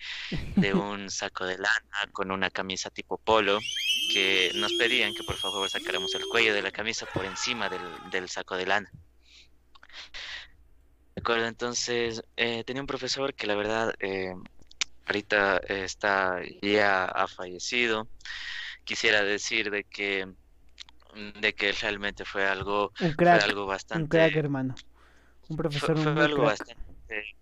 de, 0.55 0.74
un 0.74 1.10
saco 1.10 1.45
de 1.45 1.58
lana 1.58 2.12
con 2.12 2.32
una 2.32 2.49
camisa 2.49 2.89
tipo 2.89 3.18
polo, 3.18 3.60
que 4.12 4.51
nos 4.55 4.74
pedían 4.74 5.14
que 5.14 5.24
por 5.24 5.36
favor 5.36 5.70
sacáramos 5.70 6.14
el 6.16 6.26
cuello 6.26 6.53
de 6.53 6.62
la 6.62 6.72
camisa 6.72 7.05
por 7.14 7.26
encima 7.26 7.70
del, 7.70 7.82
del 8.12 8.30
saco 8.30 8.55
de 8.55 8.66
lana. 8.66 8.91
De 11.16 11.22
acuerdo, 11.22 11.47
entonces 11.47 12.22
eh, 12.36 12.64
tenía 12.64 12.82
un 12.82 12.88
profesor 12.88 13.34
que 13.34 13.47
la 13.47 13.55
verdad 13.55 13.93
eh, 13.99 14.34
ahorita 15.08 15.58
está 15.68 16.41
ya 16.62 17.05
ha 17.05 17.28
fallecido. 17.28 18.08
Quisiera 18.84 19.24
decir 19.24 19.72
de 19.72 19.84
que 19.84 20.28
de 21.41 21.53
que 21.55 21.72
realmente 21.72 22.26
fue 22.26 22.47
algo, 22.47 22.91
fue 22.95 23.32
algo 23.32 23.66
bastante 23.66 24.03
un 24.03 24.08
crack 24.08 24.36
hermano 24.36 24.76
un 25.49 25.58
profesor 25.58 25.97
fue, 25.97 26.24
algo 26.24 26.43
bastante 26.43 27.36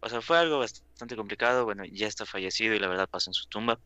o 0.00 0.08
sea, 0.08 0.20
fue 0.20 0.38
algo 0.38 0.58
bastante 0.58 1.16
complicado, 1.16 1.64
bueno, 1.64 1.84
ya 1.84 2.06
está 2.06 2.26
fallecido 2.26 2.74
y 2.74 2.78
la 2.78 2.88
verdad 2.88 3.08
pasó 3.08 3.30
en 3.30 3.34
su 3.34 3.46
tumba. 3.48 3.78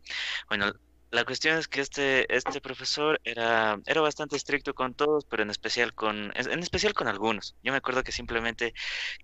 Bueno, 0.48 0.72
la 1.10 1.24
cuestión 1.24 1.58
es 1.58 1.68
que 1.68 1.80
este, 1.80 2.34
este 2.34 2.60
profesor 2.60 3.20
era, 3.22 3.78
era 3.86 4.00
bastante 4.00 4.36
estricto 4.36 4.74
con 4.74 4.94
todos, 4.94 5.24
pero 5.26 5.44
en 5.44 5.50
especial 5.50 5.94
con, 5.94 6.32
en 6.34 6.58
especial 6.58 6.92
con 6.92 7.06
algunos. 7.06 7.54
Yo 7.62 7.70
me 7.70 7.78
acuerdo 7.78 8.02
que 8.02 8.10
simplemente 8.10 8.74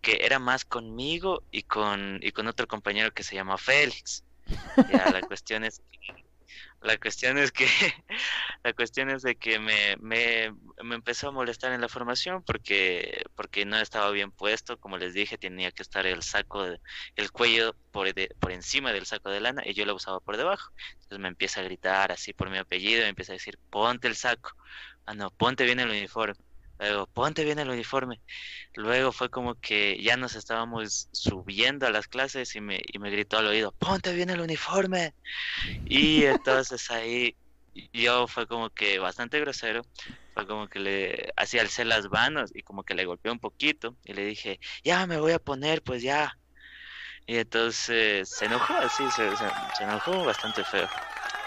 que 0.01 0.19
era 0.21 0.39
más 0.39 0.65
conmigo 0.65 1.43
y 1.51 1.65
con, 1.65 2.21
y 2.23 2.31
con 2.31 2.47
otro 2.47 2.69
compañero 2.69 3.13
que 3.13 3.25
se 3.25 3.35
llama 3.35 3.59
Félix. 3.59 4.25
Ya, 4.93 5.11
la 5.11 5.21
cuestión 5.29 5.65
es 5.65 5.83
que 5.91 6.30
la 6.83 6.97
cuestión 6.99 7.39
es 7.39 7.53
que 7.53 7.67
la 8.65 8.73
cuestión 8.73 9.11
es 9.11 9.23
de 9.23 9.37
que 9.37 9.59
me, 9.59 9.97
me, 9.99 10.53
me, 10.83 10.95
empezó 10.95 11.29
a 11.29 11.33
molestar 11.33 11.73
en 11.73 11.81
la 11.81 11.89
formación 11.89 12.43
porque 12.43 13.23
porque 13.35 13.65
no 13.65 13.79
estaba 13.79 14.11
bien 14.11 14.33
puesto, 14.33 14.79
como 14.79 14.99
les 14.99 15.15
dije, 15.15 15.39
tenía 15.39 15.73
que 15.73 15.83
estar 15.83 16.07
el 16.07 16.23
saco 16.23 16.65
el 17.17 17.33
cuello 17.33 17.75
por, 17.91 18.09
por 18.39 18.53
encima 18.53 18.93
del 18.93 19.07
saco 19.07 19.31
de 19.31 19.41
lana 19.41 19.63
y 19.65 19.75
yo 19.75 19.85
lo 19.85 19.95
usaba 19.95 20.21
por 20.21 20.37
debajo. 20.37 20.73
Entonces 20.95 21.19
me 21.19 21.29
empieza 21.29 21.61
a 21.61 21.65
gritar 21.65 22.13
así 22.13 22.33
por 22.33 22.51
mi 22.51 22.59
apellido, 22.59 23.03
me 23.03 23.09
empieza 23.09 23.33
a 23.33 23.35
decir, 23.35 23.59
"Ponte 23.71 24.09
el 24.09 24.17
saco." 24.17 24.53
Ah, 25.07 25.15
no, 25.15 25.31
ponte 25.31 25.65
bien 25.65 25.81
el 25.81 25.91
uniforme. 25.91 26.35
Luego, 26.81 27.07
ponte 27.09 27.45
bien 27.45 27.59
el 27.59 27.69
uniforme. 27.69 28.23
Luego 28.75 29.13
fue 29.13 29.29
como 29.29 29.55
que 29.57 30.03
ya 30.03 30.17
nos 30.17 30.35
estábamos 30.35 31.09
subiendo 31.13 31.87
a 31.87 31.91
las 31.91 32.09
clases 32.09 32.57
y 32.57 32.63
me, 32.63 32.81
y 32.87 32.99
me 32.99 33.11
gritó 33.11 33.37
al 33.37 33.49
oído, 33.49 33.73
ponte 33.79 34.15
bien 34.15 34.31
el 34.31 34.41
uniforme. 34.41 35.15
Y 35.85 36.25
entonces 36.25 36.91
ahí 36.91 37.37
yo 37.93 38.27
fue 38.27 38.47
como 38.47 38.71
que 38.71 38.99
bastante 38.99 39.39
grosero. 39.41 39.83
fue 40.35 40.47
como 40.47 40.69
que 40.69 40.79
le 40.79 41.33
hacía 41.37 41.61
alcé 41.63 41.85
las 41.85 42.09
manos 42.11 42.51
y 42.55 42.63
como 42.63 42.83
que 42.83 42.95
le 42.95 43.05
golpeó 43.05 43.33
un 43.33 43.41
poquito 43.41 43.99
y 44.05 44.15
le 44.15 44.25
dije, 44.25 44.59
ya 44.83 45.07
me 45.07 45.21
voy 45.21 45.33
a 45.33 45.39
poner, 45.39 45.83
pues 45.83 46.03
ya. 46.03 46.33
Y 47.27 47.37
entonces 47.37 48.29
se 48.29 48.47
enojó, 48.47 48.75
así, 48.75 49.05
se, 49.11 49.37
se, 49.37 49.85
enojó 49.85 50.25
bastante 50.25 50.65
feo. 50.65 50.89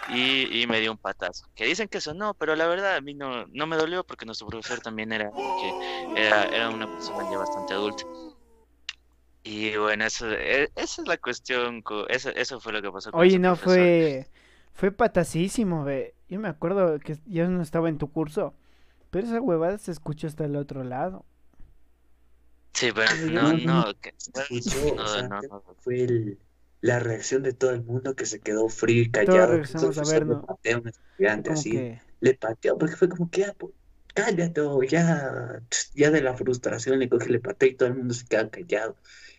Y, 0.10 0.62
y, 0.62 0.68
me 0.68 0.80
dio 0.80 0.92
un 0.92 0.98
patazo. 0.98 1.48
Que 1.56 1.66
dicen 1.66 1.88
que 1.88 2.00
eso 2.00 2.14
no, 2.14 2.34
pero 2.34 2.56
la 2.56 2.68
verdad 2.68 2.96
a 2.98 3.02
mí 3.02 3.14
no, 3.14 3.46
no 3.48 3.68
me 3.68 3.78
dolió 3.78 4.04
porque 4.04 4.26
nuestro 4.26 4.48
profesor 4.48 4.80
también 4.80 5.12
era, 5.14 5.32
que 5.32 6.22
era, 6.22 6.44
era 6.46 6.70
una 6.70 6.88
persona 6.92 7.30
ya 7.32 7.38
bastante 7.38 7.74
adulta. 7.74 8.04
Y 9.44 9.76
bueno, 9.76 10.06
eso, 10.06 10.30
e, 10.30 10.72
esa 10.76 11.02
es 11.02 11.08
la 11.08 11.18
cuestión, 11.18 11.84
eso, 12.10 12.30
eso 12.30 12.60
fue 12.60 12.74
lo 12.74 12.82
que 12.82 12.92
pasó. 12.92 13.12
Con 13.12 13.22
Oye, 13.22 13.40
no, 13.40 13.56
fue, 13.56 14.28
fue 14.74 14.92
patasísimo, 14.92 15.84
ve. 15.84 16.16
Yo 16.30 16.40
me 16.40 16.48
acuerdo 16.48 17.00
que 17.00 17.18
yo 17.26 17.48
no 17.50 17.62
estaba 17.62 17.90
en 17.90 17.98
tu 17.98 18.12
curso, 18.12 18.54
pero 19.10 19.28
esa 19.28 19.42
huevada 19.42 19.78
se 19.78 19.92
escuchó 19.92 20.28
hasta 20.28 20.46
el 20.46 20.56
otro 20.56 20.84
lado. 20.84 21.26
Sí, 22.74 22.90
pero 22.94 23.14
no, 23.32 23.54
no, 23.54 23.94
fue 25.84 26.04
el, 26.04 26.40
la 26.84 27.00
reacción 27.00 27.44
de 27.44 27.54
todo 27.54 27.72
el 27.72 27.82
mundo 27.82 28.14
que 28.14 28.26
se 28.26 28.42
quedó 28.42 28.68
frío 28.68 29.04
y 29.04 29.10
callado. 29.10 29.62
Todos 29.72 29.98
a 30.00 30.14
ver, 30.14 30.26
¿no? 30.26 30.46
Le 30.64 30.76
un 30.76 30.90
estudiante 30.90 31.52
así, 31.54 31.98
le 32.20 32.34
pateó 32.34 32.78
porque 32.78 32.98
fue 32.98 33.08
como 33.08 33.30
que, 33.30 33.46
ah, 33.46 33.56
pues, 33.58 33.72
cállate, 34.14 34.62
ya, 34.90 35.62
ya 35.96 36.12
de 36.12 36.22
la 36.22 36.36
frustración 36.36 37.00
le 37.00 37.08
cogí, 37.08 37.30
le 37.30 37.40
pateó 37.40 37.70
y 37.70 37.76
todo 37.76 37.88
el 37.88 37.96
mundo 37.96 38.14
se 38.14 38.26
queda 38.26 38.50
callado. 38.50 38.98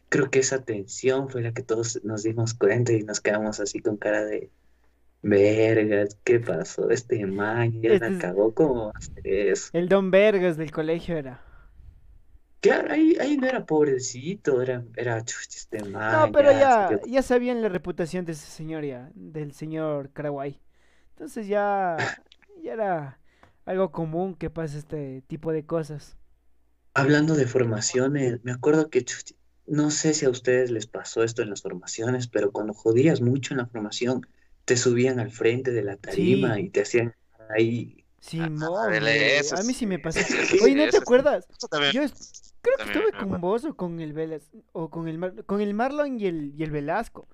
Creo 0.09 0.31
que 0.31 0.39
esa 0.39 0.65
tensión 0.65 1.29
fue 1.29 1.43
la 1.43 1.53
que 1.53 1.63
todos 1.63 2.03
nos 2.03 2.23
dimos 2.23 2.55
cuenta 2.55 2.93
y 2.95 3.03
nos 3.03 3.21
quedamos 3.21 3.61
así 3.61 3.81
con 3.81 3.99
cara 3.99 4.25
de, 4.25 4.49
Vergas, 5.21 6.19
¿qué 6.25 6.41
pasó? 6.41 6.89
Este 6.89 7.27
man 7.27 7.83
ya 7.83 7.99
la 7.99 8.19
cagó 8.19 8.55
como 8.55 8.91
hacer 8.95 9.27
eso. 9.27 9.69
El 9.75 9.91
Don 9.91 10.11
Vergas 10.11 10.57
del 10.57 10.71
colegio 10.71 11.19
era. 11.19 11.43
Claro, 12.65 12.95
ahí, 12.95 13.15
ahí 13.21 13.37
no 13.37 13.47
era 13.47 13.67
pobrecito, 13.67 14.63
era, 14.63 14.83
era 14.97 15.19
este 15.19 15.85
man. 15.85 16.13
No, 16.13 16.33
pero 16.33 16.51
ya, 16.51 16.99
ya, 17.07 17.21
sabían 17.21 17.61
la 17.61 17.69
reputación 17.69 18.25
de 18.25 18.33
ese 18.33 18.47
señor 18.47 18.85
ya, 18.87 19.11
del 19.15 19.53
señor 19.53 20.09
Karaguay. 20.15 20.59
Entonces 21.11 21.47
ya, 21.47 21.99
ya 22.63 22.73
era 22.73 23.19
algo 23.67 23.93
común 23.93 24.35
que 24.35 24.49
pase 24.49 24.79
este 24.79 25.23
tipo 25.27 25.53
de 25.53 25.67
cosas. 25.67 26.17
Hablando 26.95 27.35
de 27.35 27.47
formaciones, 27.47 28.43
me 28.45 28.53
acuerdo 28.53 28.89
que 28.89 29.05
no 29.67 29.91
sé 29.91 30.15
si 30.15 30.25
a 30.25 30.31
ustedes 30.31 30.71
les 30.71 30.87
pasó 30.87 31.23
esto 31.23 31.43
en 31.43 31.51
las 31.51 31.61
formaciones, 31.61 32.29
pero 32.29 32.51
cuando 32.51 32.73
jodías 32.73 33.21
mucho 33.21 33.53
en 33.53 33.59
la 33.59 33.67
formación, 33.67 34.27
te 34.65 34.79
subían 34.79 35.21
al 35.21 35.31
frente 35.31 35.71
de 35.71 35.83
la 35.83 35.97
tarima 35.97 36.59
y 36.59 36.71
te 36.71 36.81
hacían 36.81 37.15
ahí. 37.55 38.07
Sí, 38.21 38.39
no, 38.39 38.79
a 38.79 38.89
mí 38.89 39.75
sí 39.75 39.85
me 39.85 39.99
pasó. 39.99 40.21
Oye, 40.65 40.75
¿no 40.75 40.89
te 40.89 40.97
acuerdas? 40.97 41.47
Yo 41.93 42.01
creo 42.65 42.77
que 42.77 42.93
estuve 42.93 43.13
con 43.13 43.41
vos 43.41 43.65
o 43.65 43.75
con 43.75 44.01
el 44.01 44.13
Velas, 44.13 44.51
o 44.73 44.91
con 44.91 45.07
el 45.07 45.45
con 45.45 45.61
el 45.61 45.75
Marlon 45.75 46.19
y 46.19 46.27
el, 46.27 46.55
y 46.57 46.63
el 46.63 46.71
Velasco. 46.71 47.29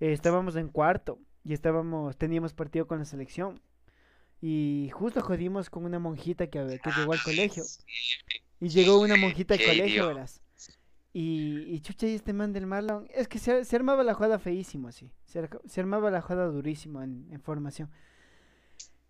Eh, 0.00 0.12
estábamos 0.12 0.56
en 0.56 0.68
cuarto 0.68 1.20
y 1.44 1.52
estábamos, 1.52 2.16
teníamos 2.16 2.54
partido 2.54 2.86
con 2.86 2.98
la 2.98 3.04
selección. 3.04 3.60
Y 4.40 4.90
justo 4.92 5.22
jodimos 5.22 5.70
con 5.70 5.84
una 5.84 5.98
monjita 5.98 6.48
que, 6.48 6.80
que 6.82 6.90
llegó 6.90 7.12
al 7.12 7.22
colegio. 7.22 7.62
Y 8.60 8.68
llegó 8.68 9.00
una 9.00 9.16
monjita 9.16 9.54
al 9.54 9.60
colegio, 9.64 10.08
verás. 10.08 10.40
Y, 11.12 11.62
y 11.68 11.80
chucha, 11.80 12.08
y 12.08 12.14
este 12.14 12.32
man 12.32 12.52
del 12.52 12.66
Marlon, 12.66 13.06
es 13.14 13.28
que 13.28 13.38
se, 13.38 13.64
se 13.64 13.76
armaba 13.76 14.02
la 14.02 14.14
jugada 14.14 14.38
feísimo, 14.38 14.88
así. 14.88 15.12
Se, 15.24 15.48
se, 15.64 15.80
armaba 15.80 16.10
la 16.10 16.20
jugada 16.20 16.46
durísimo 16.46 17.02
en, 17.02 17.28
en 17.30 17.40
formación. 17.40 17.90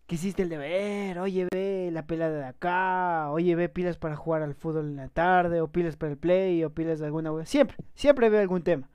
¿Qué 0.07 0.16
hiciste 0.16 0.42
el 0.42 0.50
deber? 0.50 1.18
Oye, 1.18 1.48
ve 1.50 1.88
la 1.90 2.07
pelada 2.07 2.38
de 2.38 2.44
acá. 2.44 3.30
Oye, 3.30 3.55
ve 3.57 3.70
pilas 3.70 3.96
para 3.96 4.16
jugar 4.16 4.42
al 4.42 4.55
fútbol 4.55 4.86
en 4.86 4.96
la 4.96 5.09
tarde. 5.09 5.62
O 5.62 5.68
pilas 5.68 5.96
para 5.96 6.12
el 6.12 6.18
play. 6.18 6.62
O 6.62 6.70
pilas 6.70 6.98
de 6.98 7.07
alguna 7.07 7.46
Siempre, 7.46 7.76
siempre 7.94 8.28
ve 8.28 8.40
algún 8.40 8.62
tema. 8.62 8.90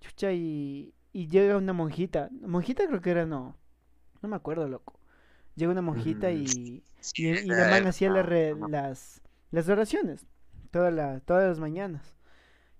Chucha, 0.00 0.32
y, 0.32 0.94
y 1.12 1.28
llega 1.28 1.56
una 1.56 1.72
monjita. 1.72 2.28
Monjita 2.42 2.86
creo 2.86 3.00
que 3.00 3.10
era, 3.10 3.24
no. 3.24 3.56
No 4.20 4.28
me 4.28 4.36
acuerdo, 4.36 4.68
loco. 4.68 4.98
Llega 5.54 5.72
una 5.72 5.82
monjita 5.82 6.30
y, 6.30 6.84
y, 7.16 7.44
la 7.46 7.70
man 7.70 7.86
hacía 7.86 8.10
las, 8.10 9.22
las 9.50 9.68
oraciones. 9.68 10.26
Toda 10.70 10.90
la, 10.90 11.20
todas 11.20 11.48
las 11.48 11.58
mañanas. 11.58 12.16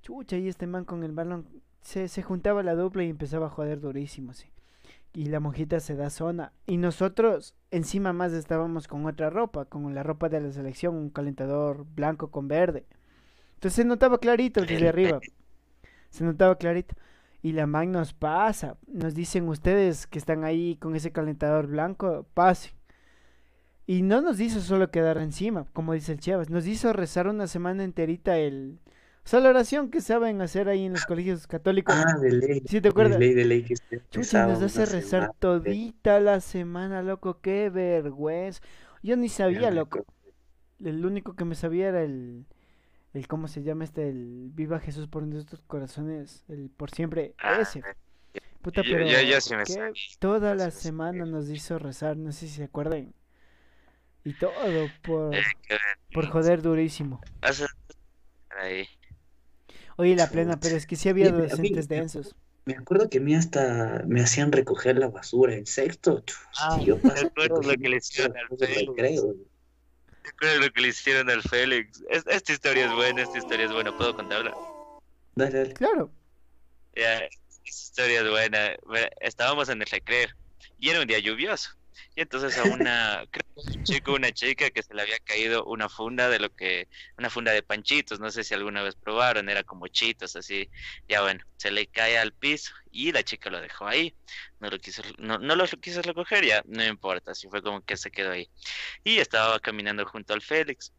Chucha, 0.02 0.36
y 0.36 0.48
este 0.48 0.66
man 0.66 0.84
con 0.84 1.02
el 1.02 1.12
balón 1.12 1.48
se, 1.80 2.08
se 2.08 2.22
juntaba 2.22 2.62
la 2.62 2.74
dupla 2.74 3.04
y 3.04 3.08
empezaba 3.08 3.46
a 3.46 3.50
joder 3.50 3.80
durísimo, 3.80 4.34
sí. 4.34 4.48
Y 5.12 5.26
la 5.26 5.40
monjita 5.40 5.80
se 5.80 5.96
da 5.96 6.10
zona. 6.10 6.52
Y 6.66 6.76
nosotros 6.76 7.54
encima 7.70 8.12
más 8.12 8.32
estábamos 8.32 8.88
con 8.88 9.06
otra 9.06 9.30
ropa, 9.30 9.64
con 9.64 9.94
la 9.94 10.02
ropa 10.02 10.28
de 10.28 10.40
la 10.40 10.52
selección, 10.52 10.94
un 10.94 11.10
calentador 11.10 11.86
blanco 11.94 12.30
con 12.30 12.48
verde. 12.48 12.86
Entonces 13.54 13.74
se 13.74 13.84
notaba 13.84 14.18
clarito 14.18 14.60
desde 14.60 14.88
arriba. 14.88 15.20
Se 16.10 16.24
notaba 16.24 16.56
clarito. 16.56 16.94
Y 17.42 17.52
la 17.52 17.66
man 17.66 17.92
nos 17.92 18.12
pasa. 18.12 18.76
Nos 18.86 19.14
dicen 19.14 19.48
ustedes 19.48 20.06
que 20.06 20.18
están 20.18 20.44
ahí 20.44 20.76
con 20.76 20.94
ese 20.94 21.12
calentador 21.12 21.66
blanco, 21.66 22.26
pase. 22.34 22.74
Y 23.86 24.02
no 24.02 24.20
nos 24.20 24.38
hizo 24.38 24.60
solo 24.60 24.90
quedar 24.90 25.18
encima, 25.18 25.64
como 25.72 25.94
dice 25.94 26.12
el 26.12 26.20
Chivas. 26.20 26.50
Nos 26.50 26.66
hizo 26.66 26.92
rezar 26.92 27.26
una 27.26 27.46
semana 27.46 27.84
enterita 27.84 28.36
el, 28.36 28.80
o 29.28 29.30
sea, 29.30 29.40
la 29.40 29.50
oración 29.50 29.90
que 29.90 30.00
saben 30.00 30.40
hacer 30.40 30.70
ahí 30.70 30.86
en 30.86 30.94
los 30.94 31.04
colegios 31.04 31.46
católicos. 31.46 31.94
Ah, 31.94 32.16
de 32.18 32.32
ley. 32.32 32.62
¿Sí 32.66 32.80
te 32.80 32.88
acuerdas? 32.88 33.18
De 33.18 33.26
ley, 33.26 33.34
de 33.34 33.44
ley 33.44 33.62
que 33.62 33.74
Chucha, 34.10 34.46
nos 34.46 34.62
hace 34.62 34.86
rezar 34.86 35.34
todita 35.38 36.18
la 36.18 36.40
semana, 36.40 37.02
loco. 37.02 37.38
Qué 37.42 37.68
vergüenza. 37.68 38.62
Yo 39.02 39.18
ni 39.18 39.28
sabía, 39.28 39.70
loco. 39.70 40.06
El 40.82 41.04
único 41.04 41.36
que 41.36 41.44
me 41.44 41.54
sabía 41.56 41.88
era 41.88 42.04
el, 42.04 42.46
el 43.12 43.28
¿cómo 43.28 43.48
se 43.48 43.62
llama 43.62 43.84
este? 43.84 44.08
El 44.08 44.48
Viva 44.54 44.80
Jesús 44.80 45.08
por 45.08 45.22
nuestros 45.24 45.60
corazones, 45.66 46.46
el 46.48 46.70
por 46.74 46.90
siempre, 46.90 47.34
ah, 47.36 47.58
ese. 47.60 47.82
Puta, 48.62 48.82
pero 48.82 49.04
toda 50.20 50.54
la 50.54 50.70
semana 50.70 51.26
nos 51.26 51.50
hizo 51.50 51.78
rezar, 51.78 52.16
no 52.16 52.32
sé 52.32 52.48
si 52.48 52.54
se 52.54 52.64
acuerdan. 52.64 53.12
Y 54.24 54.32
todo 54.32 54.52
por, 55.02 55.34
eh, 55.34 55.42
por 56.14 56.30
joder 56.30 56.62
durísimo. 56.62 57.20
Ahí. 58.58 58.88
Oye, 59.98 60.14
la 60.14 60.30
plena, 60.30 60.60
pero 60.60 60.76
es 60.76 60.86
que 60.86 60.94
sí 60.94 61.08
había 61.08 61.32
docentes 61.32 61.88
densos. 61.88 62.36
Me 62.64 62.74
acuerdo 62.74 63.10
que 63.10 63.18
a 63.18 63.20
mí 63.20 63.34
hasta 63.34 64.04
me 64.06 64.20
hacían 64.20 64.52
recoger 64.52 64.96
la 64.96 65.08
basura 65.08 65.54
en 65.54 65.66
sexto. 65.66 66.22
Ah, 66.60 66.80
yo 66.84 66.98
¿te 66.98 67.26
acuerdas 67.26 67.66
lo 67.66 67.76
que 67.76 67.88
le 67.88 67.96
hicieron 67.96 68.36
al 68.36 68.56
Félix? 68.56 68.94
¿Te 70.22 70.30
acuerdas 70.30 70.58
lo 70.60 70.72
que 70.72 70.80
le 70.82 70.88
hicieron 70.88 71.30
al 71.30 71.42
Félix? 71.42 72.04
esta 72.08 72.52
historia 72.52 72.86
es 72.86 72.94
buena, 72.94 73.22
esta 73.22 73.38
historia 73.38 73.66
es 73.66 73.72
buena, 73.72 73.96
¿puedo 73.96 74.14
contarla? 74.14 74.54
Dale, 75.34 75.58
dale. 75.58 75.74
Claro. 75.74 76.12
Ya, 76.94 77.18
esta 77.18 77.62
historia 77.64 78.20
es 78.20 78.30
buena. 78.30 78.76
Estábamos 79.20 79.68
en 79.68 79.82
el 79.82 79.88
recreo 79.88 80.28
y 80.78 80.90
era 80.90 81.00
un 81.00 81.08
día 81.08 81.18
lluvioso. 81.18 81.77
Y 82.14 82.22
entonces 82.22 82.56
a 82.58 82.64
una, 82.64 83.24
un 83.54 83.84
chico, 83.84 84.14
una 84.14 84.32
chica 84.32 84.70
que 84.70 84.82
se 84.82 84.94
le 84.94 85.02
había 85.02 85.18
caído 85.20 85.64
una 85.64 85.88
funda 85.88 86.28
de 86.28 86.38
lo 86.38 86.54
que, 86.54 86.88
una 87.16 87.30
funda 87.30 87.52
de 87.52 87.62
panchitos, 87.62 88.20
no 88.20 88.30
sé 88.30 88.44
si 88.44 88.54
alguna 88.54 88.82
vez 88.82 88.94
probaron, 88.94 89.48
era 89.48 89.62
como 89.62 89.88
chitos 89.88 90.36
así, 90.36 90.68
ya 91.08 91.22
bueno, 91.22 91.44
se 91.56 91.70
le 91.70 91.86
cae 91.86 92.18
al 92.18 92.32
piso 92.32 92.72
y 92.90 93.12
la 93.12 93.22
chica 93.22 93.50
lo 93.50 93.60
dejó 93.60 93.86
ahí, 93.86 94.14
no 94.60 94.70
lo 94.70 94.78
quiso, 94.78 95.02
no, 95.18 95.38
no 95.38 95.56
lo 95.56 95.66
quiso 95.66 96.02
recoger, 96.02 96.44
ya 96.44 96.62
no 96.66 96.84
importa, 96.84 97.34
si 97.34 97.48
fue 97.48 97.62
como 97.62 97.82
que 97.82 97.96
se 97.96 98.10
quedó 98.10 98.32
ahí. 98.32 98.48
Y 99.04 99.18
estaba 99.18 99.58
caminando 99.60 100.04
junto 100.06 100.34
al 100.34 100.42
Félix. 100.42 100.92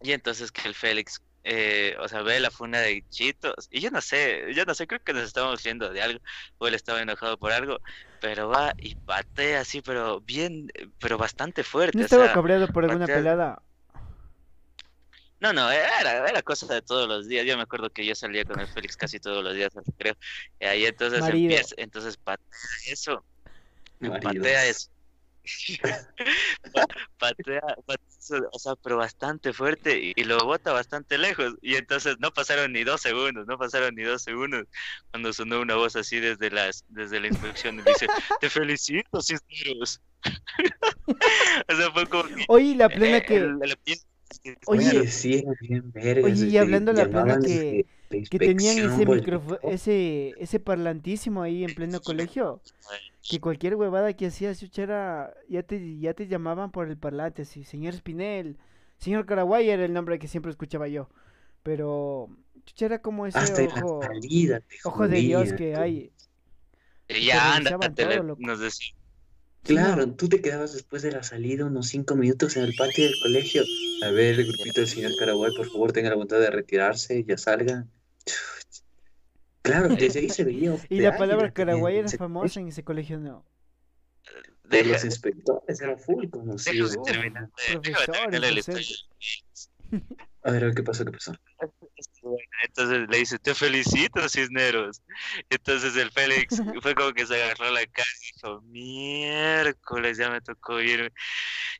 Y 0.00 0.12
entonces 0.12 0.52
que 0.52 0.68
el 0.68 0.74
Félix 0.74 1.20
eh, 1.50 1.96
o 1.98 2.06
sea, 2.08 2.20
ve 2.20 2.40
la 2.40 2.50
funda 2.50 2.78
de 2.80 3.02
Chitos, 3.08 3.68
y 3.70 3.80
yo 3.80 3.90
no 3.90 4.02
sé, 4.02 4.52
yo 4.54 4.66
no 4.66 4.74
sé, 4.74 4.86
creo 4.86 5.02
que 5.02 5.14
nos 5.14 5.22
estábamos 5.22 5.62
viendo 5.62 5.90
de 5.90 6.02
algo, 6.02 6.20
o 6.58 6.68
él 6.68 6.74
estaba 6.74 7.00
enojado 7.00 7.38
por 7.38 7.52
algo, 7.52 7.78
pero 8.20 8.50
va 8.50 8.74
y 8.76 8.96
patea 8.96 9.60
así, 9.60 9.80
pero 9.80 10.20
bien, 10.20 10.70
pero 11.00 11.16
bastante 11.16 11.64
fuerte. 11.64 11.96
¿No 11.96 12.04
estaba 12.04 12.30
cabreado 12.34 12.68
por 12.68 12.84
alguna 12.84 13.06
pelada? 13.06 13.62
No, 15.40 15.54
no, 15.54 15.70
era, 15.70 16.28
era 16.28 16.42
cosa 16.42 16.66
de 16.74 16.82
todos 16.82 17.08
los 17.08 17.28
días. 17.28 17.46
Yo 17.46 17.56
me 17.56 17.62
acuerdo 17.62 17.88
que 17.88 18.04
yo 18.04 18.14
salía 18.14 18.44
con 18.44 18.60
el 18.60 18.66
Félix 18.66 18.96
casi 18.98 19.18
todos 19.18 19.42
los 19.42 19.54
días, 19.54 19.72
creo. 19.96 20.16
Y 20.60 20.66
ahí 20.66 20.84
entonces 20.84 21.24
empieza, 21.26 21.74
entonces 21.78 22.18
patea 22.18 22.44
eso. 22.86 23.24
Patea 24.00 24.66
eso. 24.66 24.90
patea, 27.18 27.62
o 28.30 28.58
sea, 28.58 28.74
pero 28.76 28.96
bastante 28.96 29.52
fuerte 29.52 30.12
y, 30.16 30.24
lo 30.24 30.38
bota 30.44 30.72
bastante 30.72 31.18
lejos. 31.18 31.54
Y 31.62 31.76
entonces 31.76 32.16
no 32.20 32.32
pasaron 32.32 32.72
ni 32.72 32.84
dos 32.84 33.00
segundos, 33.00 33.46
no 33.46 33.58
pasaron 33.58 33.94
ni 33.94 34.02
dos 34.02 34.22
segundos 34.22 34.66
cuando 35.10 35.32
sonó 35.32 35.60
una 35.60 35.74
voz 35.76 35.96
así 35.96 36.20
desde 36.20 36.50
las 36.50 36.84
desde 36.88 37.20
la 37.20 37.28
inspección 37.28 37.80
y 37.80 37.82
dice, 37.82 38.06
te 38.40 38.50
felicito, 38.50 39.20
Cisneros. 39.22 40.00
o 41.68 41.74
sea, 41.74 41.90
fue 41.92 42.06
como 42.06 42.28
Oye, 42.48 42.74
la 42.74 42.88
plena 42.88 43.20
que... 43.20 43.48
Oye, 44.66 45.06
sí, 45.08 45.44
bien 45.60 45.92
Oye, 46.24 46.46
y 46.46 46.56
hablando 46.58 46.92
de 46.92 47.04
la 47.04 47.10
plena 47.10 47.40
que, 47.40 47.86
que 48.30 48.38
tenían 48.38 48.78
ese 48.78 49.06
micrófono, 49.06 49.58
ese, 49.62 50.34
ese 50.38 50.60
parlantísimo 50.60 51.42
ahí 51.42 51.64
en 51.64 51.74
pleno 51.74 52.00
colegio, 52.00 52.60
que 53.28 53.40
cualquier 53.40 53.76
huevada 53.76 54.12
que 54.12 54.26
hacías, 54.26 54.60
ya 54.60 55.62
te, 55.62 55.98
ya 55.98 56.14
te 56.14 56.26
llamaban 56.26 56.70
por 56.70 56.88
el 56.88 56.96
parlante, 56.96 57.42
así, 57.42 57.64
señor 57.64 57.94
Spinel, 57.94 58.56
señor 58.98 59.26
Caraguay 59.26 59.70
era 59.70 59.84
el 59.84 59.92
nombre 59.92 60.18
que 60.18 60.28
siempre 60.28 60.50
escuchaba 60.50 60.88
yo, 60.88 61.08
pero 61.62 62.28
chuchera 62.64 63.00
como 63.00 63.26
ese 63.26 63.68
ojo, 63.68 64.00
ojo 64.84 65.08
de 65.08 65.18
Dios 65.18 65.52
que 65.52 65.76
hay. 65.76 66.12
Ya, 67.08 67.56
anda, 67.56 67.78
nos 68.38 68.60
decía 68.60 68.97
Claro, 69.64 70.10
tú 70.14 70.28
te 70.28 70.40
quedabas 70.40 70.72
después 70.72 71.02
de 71.02 71.12
la 71.12 71.22
salida 71.22 71.66
unos 71.66 71.88
cinco 71.88 72.14
minutos 72.14 72.56
en 72.56 72.64
el 72.64 72.74
patio 72.74 73.04
del 73.04 73.20
colegio. 73.20 73.62
A 74.04 74.10
ver, 74.10 74.40
el 74.40 74.46
grupito 74.46 74.80
del 74.80 74.88
señor 74.88 75.12
Caraguay, 75.18 75.52
por 75.54 75.70
favor, 75.70 75.92
tenga 75.92 76.08
la 76.08 76.14
voluntad 76.14 76.40
de 76.40 76.50
retirarse, 76.50 77.24
ya 77.24 77.36
salga. 77.36 77.86
Claro, 79.60 79.88
desde 79.88 80.20
ahí 80.20 80.30
se 80.30 80.44
veía. 80.44 80.74
y 80.88 81.00
la 81.00 81.18
palabra 81.18 81.52
Caraguay 81.52 81.98
era 81.98 82.08
famosa 82.08 82.58
en 82.60 82.68
ese 82.68 82.84
colegio, 82.84 83.18
¿no? 83.18 83.44
De 84.64 84.84
los 84.84 85.04
inspectores 85.04 85.80
era 85.80 85.98
full 85.98 86.28
conocido. 86.30 86.88
a 90.48 90.52
ver, 90.52 90.74
¿qué 90.74 90.82
pasó? 90.82 91.04
¿Qué 91.04 91.12
pasó? 91.12 91.34
Entonces 92.64 93.08
le 93.08 93.18
dice, 93.18 93.38
te 93.38 93.54
felicito, 93.54 94.28
Cisneros. 94.28 95.02
Entonces 95.50 95.96
el 95.96 96.10
Félix 96.10 96.56
fue 96.82 96.94
como 96.94 97.12
que 97.12 97.26
se 97.26 97.42
agarró 97.42 97.70
la 97.70 97.84
cara 97.86 98.08
y 98.22 98.32
dijo, 98.34 98.60
miércoles, 98.62 100.16
ya 100.16 100.30
me 100.30 100.40
tocó 100.40 100.80
irme, 100.80 101.10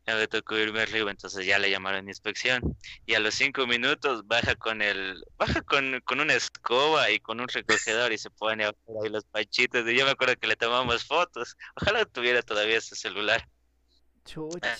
ya 0.07 0.17
me 0.17 0.27
tocó 0.27 0.57
irme 0.59 0.83
arriba. 0.83 1.11
Entonces 1.11 1.47
ya 1.47 1.59
le 1.59 1.71
llamaron 1.71 2.09
inspección. 2.09 2.77
Y 3.07 3.15
a 3.15 3.21
los 3.21 3.35
cinco 3.35 3.67
minutos 3.67 4.27
baja 4.27 4.55
con 4.55 4.83
el, 4.83 5.25
baja 5.39 5.63
con, 5.63 6.01
con 6.05 6.21
una 6.21 6.35
escoba 6.35 7.11
y 7.11 7.21
con 7.21 7.41
un 7.41 7.49
recogedor 7.49 8.13
y 8.13 8.19
se 8.19 8.31
pone 8.31 8.65
a 8.65 8.69
ahí 9.03 9.09
los 9.11 9.25
pachitos. 9.25 9.89
Y 9.89 9.97
yo 9.97 10.05
me 10.05 10.13
acuerdo 10.13 10.37
que 10.37 10.47
le 10.47 10.57
tomamos 10.57 11.05
fotos. 11.05 11.57
Ojalá 11.81 12.05
tuviera 12.05 12.43
todavía 12.43 12.77
ese 12.77 12.97
celular. 12.97 13.49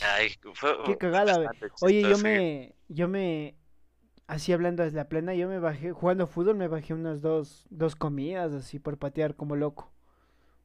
Ay, 0.03 0.35
Qué 0.85 0.99
cagada, 0.99 1.51
Oye, 1.81 2.03
yo 2.03 2.19
me, 2.19 2.75
yo 2.89 3.09
me, 3.09 3.55
así 4.29 4.53
hablando 4.53 4.85
desde 4.85 4.97
la 4.97 5.09
plena, 5.09 5.35
yo 5.35 5.49
me 5.49 5.59
bajé, 5.59 5.91
jugando 5.91 6.27
fútbol, 6.27 6.55
me 6.55 6.69
bajé 6.69 6.95
unas 6.95 7.21
dos, 7.21 7.67
dos 7.71 7.97
comidas 7.97 8.53
así 8.53 8.79
por 8.79 8.99
patear 8.99 9.35
como 9.35 9.57
loco. 9.57 9.91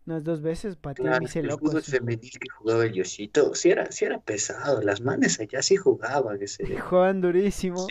Unas 0.05 0.25
dos 0.25 0.41
veces 0.41 0.75
pateé 0.75 1.05
y 1.05 1.09
me 1.09 1.25
hice 1.25 1.41
loco. 1.41 1.63
El 1.63 1.69
fútbol 1.69 1.81
femenil 1.81 2.31
que 2.31 2.49
jugaba 2.49 2.85
el 2.85 2.91
Yoshito, 2.91 3.55
sí 3.55 3.69
era, 3.69 3.89
sí 3.89 4.03
era 4.03 4.19
pesado, 4.19 4.81
las 4.81 4.99
manes 4.99 5.39
allá 5.39 5.61
sí 5.61 5.77
jugaban. 5.77 6.41
Ese... 6.41 6.65
Jugaban 6.77 7.21
durísimo. 7.21 7.87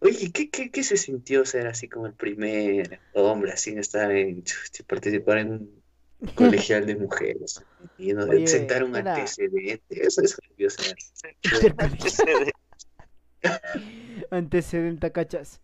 Oye, 0.00 0.30
¿qué, 0.32 0.50
qué, 0.50 0.70
¿qué 0.70 0.82
se 0.82 0.98
sintió 0.98 1.46
ser 1.46 1.66
así 1.66 1.88
como 1.88 2.06
el 2.06 2.12
primer 2.12 3.00
hombre, 3.14 3.52
así 3.52 3.70
estar 3.70 4.10
en, 4.12 4.44
participar 4.86 5.38
en 5.38 5.50
un 5.50 5.80
colegial 6.34 6.84
de 6.84 6.96
mujeres. 6.96 7.64
Y 7.96 8.12
no, 8.12 8.26
sentar 8.46 8.84
un 8.84 8.94
antecedente. 8.94 9.80
Eso 9.88 10.20
es 10.20 10.36
antecedente. 11.78 12.52
antecedente, 14.30 15.12
cachas. 15.12 15.60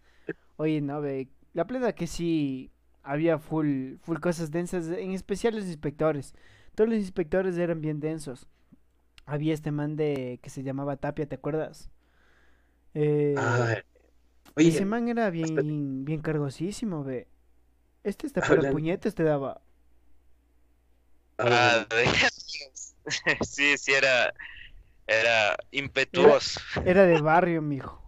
Oye, 0.56 0.80
no, 0.80 1.00
ve. 1.00 1.28
La 1.52 1.66
plena 1.66 1.92
que 1.92 2.06
sí 2.06 2.70
había 3.02 3.38
full, 3.38 3.96
full 4.02 4.18
cosas 4.18 4.50
densas, 4.50 4.88
en 4.88 5.12
especial 5.12 5.54
los 5.54 5.66
inspectores. 5.66 6.34
Todos 6.74 6.90
los 6.90 6.98
inspectores 6.98 7.56
eran 7.56 7.80
bien 7.80 8.00
densos. 8.00 8.46
Había 9.24 9.54
este 9.54 9.72
man 9.72 9.96
de 9.96 10.38
que 10.42 10.50
se 10.50 10.62
llamaba 10.62 10.96
Tapia, 10.96 11.26
¿te 11.26 11.36
acuerdas? 11.36 11.90
Eh, 12.94 13.34
oye, 14.54 14.68
ese 14.68 14.84
man 14.84 15.08
era 15.08 15.30
bien, 15.30 16.04
bien 16.04 16.20
cargosísimo, 16.20 17.04
ve. 17.04 17.28
Este 18.04 18.26
está 18.26 18.40
para 18.40 18.70
puñetes 18.70 19.14
te 19.14 19.24
daba. 19.24 19.60
Ah, 21.38 21.84
sí, 23.42 23.76
sí, 23.76 23.92
era, 23.92 24.32
era 25.06 25.56
impetuoso. 25.70 26.60
Era, 26.84 27.04
de 27.04 27.20
barrio, 27.20 27.60
mijo. 27.62 28.02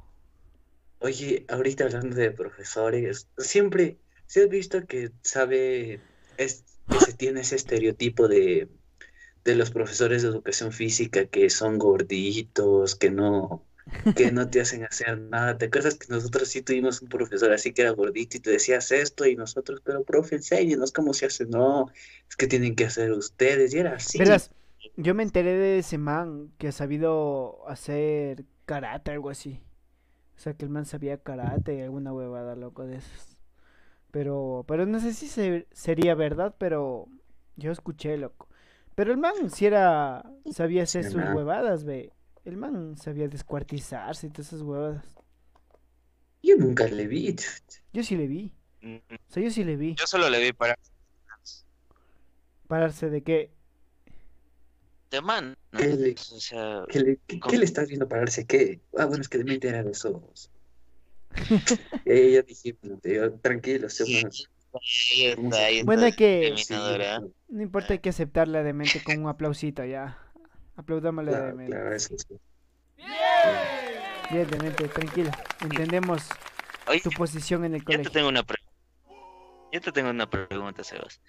Oye, 1.00 1.44
ahorita 1.48 1.84
hablando 1.84 2.16
de 2.16 2.30
profesores, 2.32 3.28
siempre, 3.38 3.98
¿se 4.26 4.42
has 4.42 4.48
visto 4.48 4.86
que 4.86 5.10
sabe, 5.22 6.00
se 6.36 7.12
tiene 7.16 7.42
ese 7.42 7.56
estereotipo 7.56 8.26
de, 8.26 8.68
de 9.44 9.54
los 9.54 9.70
profesores 9.70 10.22
de 10.22 10.28
educación 10.28 10.72
física 10.72 11.26
que 11.26 11.50
son 11.50 11.78
gorditos, 11.78 12.96
que 12.96 13.10
no, 13.10 13.64
que 14.14 14.30
no 14.32 14.50
te 14.50 14.60
hacen 14.60 14.84
hacer 14.84 15.18
nada. 15.18 15.56
¿Te 15.56 15.66
acuerdas 15.66 15.94
que 15.94 16.06
nosotros 16.12 16.48
sí 16.48 16.62
tuvimos 16.62 17.00
un 17.00 17.08
profesor 17.08 17.52
así 17.52 17.72
que 17.72 17.82
era 17.82 17.92
gordito 17.92 18.36
y 18.36 18.40
te 18.40 18.50
decías 18.50 18.90
esto 18.92 19.26
y 19.26 19.36
nosotros, 19.36 19.80
pero 19.84 20.04
profe, 20.04 20.36
enséñenos 20.36 20.92
cómo 20.92 21.14
se 21.14 21.26
hace? 21.26 21.46
No, 21.46 21.90
es 22.28 22.36
que 22.36 22.46
tienen 22.46 22.74
que 22.74 22.84
hacer 22.84 23.12
ustedes 23.12 23.72
y 23.74 23.78
era 23.78 23.94
así. 23.94 24.18
Verás, 24.18 24.50
yo 24.96 25.14
me 25.14 25.22
enteré 25.22 25.54
de 25.54 25.78
ese 25.78 25.98
man 25.98 26.52
que 26.58 26.68
ha 26.68 26.72
sabido 26.72 27.66
hacer 27.68 28.44
karate, 28.66 29.12
algo 29.12 29.30
así. 29.30 29.60
O 30.38 30.40
sea, 30.40 30.54
que 30.54 30.64
el 30.64 30.70
man 30.70 30.86
sabía 30.86 31.20
karate, 31.20 31.82
alguna 31.82 32.12
huevada 32.12 32.54
loco 32.54 32.86
de 32.86 32.98
esas. 32.98 33.36
Pero, 34.12 34.64
pero 34.68 34.86
no 34.86 35.00
sé 35.00 35.12
si 35.12 35.26
sería 35.72 36.14
verdad, 36.14 36.54
pero 36.58 37.08
yo 37.56 37.72
escuché, 37.72 38.16
loco. 38.16 38.48
Pero 38.94 39.10
el 39.10 39.18
man 39.18 39.50
si 39.50 39.66
era, 39.66 40.24
sabía 40.52 40.84
hacer 40.84 41.10
sus 41.10 41.16
huevadas, 41.16 41.82
ve. 41.82 42.12
El 42.44 42.56
man 42.56 42.96
sabía 42.96 43.26
descuartizarse 43.26 44.28
y 44.28 44.30
todas 44.30 44.46
esas 44.52 44.62
huevadas. 44.62 45.04
Yo 46.40 46.56
nunca 46.56 46.86
le 46.86 47.08
vi. 47.08 47.34
Yo 47.92 48.04
sí 48.04 48.16
le 48.16 48.28
vi. 48.28 48.52
O 48.80 49.16
sea, 49.32 49.42
yo 49.42 49.50
sí 49.50 49.64
le 49.64 49.74
vi. 49.74 49.96
Yo 49.96 50.06
solo 50.06 50.30
le 50.30 50.40
vi 50.40 50.52
pararse. 50.52 50.92
¿Pararse 52.68 53.10
de 53.10 53.24
qué? 53.24 53.50
De 55.10 55.20
man. 55.22 55.56
¿Qué, 55.76 55.86
le, 55.88 56.12
o 56.12 56.40
sea, 56.40 56.84
¿qué, 56.88 57.00
le, 57.00 57.18
qué, 57.26 57.58
le, 57.58 57.64
estás 57.64 57.88
viendo 57.88 58.08
pararse? 58.08 58.46
¿Qué? 58.46 58.80
Ah, 58.96 59.06
bueno, 59.06 59.22
es 59.22 59.28
que 59.28 59.38
de 59.38 59.44
mente 59.44 59.68
eran 59.68 59.86
los 59.86 60.04
ojos. 60.04 60.50
eh, 62.04 62.32
ya 62.32 63.30
tranquilo, 63.40 63.88
sí, 63.88 64.22
Bueno, 65.84 66.04
hay 66.04 66.12
que. 66.12 66.54
no 67.48 67.62
importa, 67.62 67.94
hay 67.94 67.98
que 68.00 68.10
aceptarla 68.10 68.62
de 68.62 68.72
mente 68.72 69.02
con 69.02 69.18
un 69.18 69.28
aplausito 69.28 69.84
ya. 69.84 70.18
Aplaudámosle 70.76 71.30
claro, 71.30 71.56
de 71.56 71.66
claro, 71.66 71.94
eso 71.94 72.14
sí. 72.16 72.36
Bien, 74.30 74.46
mente, 74.62 74.88
tranquila. 74.88 75.36
Entendemos 75.62 76.22
tu 77.02 77.10
posición 77.10 77.64
en 77.64 77.74
el 77.74 77.84
colegio. 77.84 78.04
Yo 78.04 78.10
te 78.10 78.14
tengo 78.14 78.28
una 78.28 78.42
pregunta. 78.42 78.67
Yo 79.70 79.80
te 79.80 79.92
tengo 79.92 80.10
una 80.10 80.28
pregunta, 80.28 80.82
Sebas. 80.82 81.20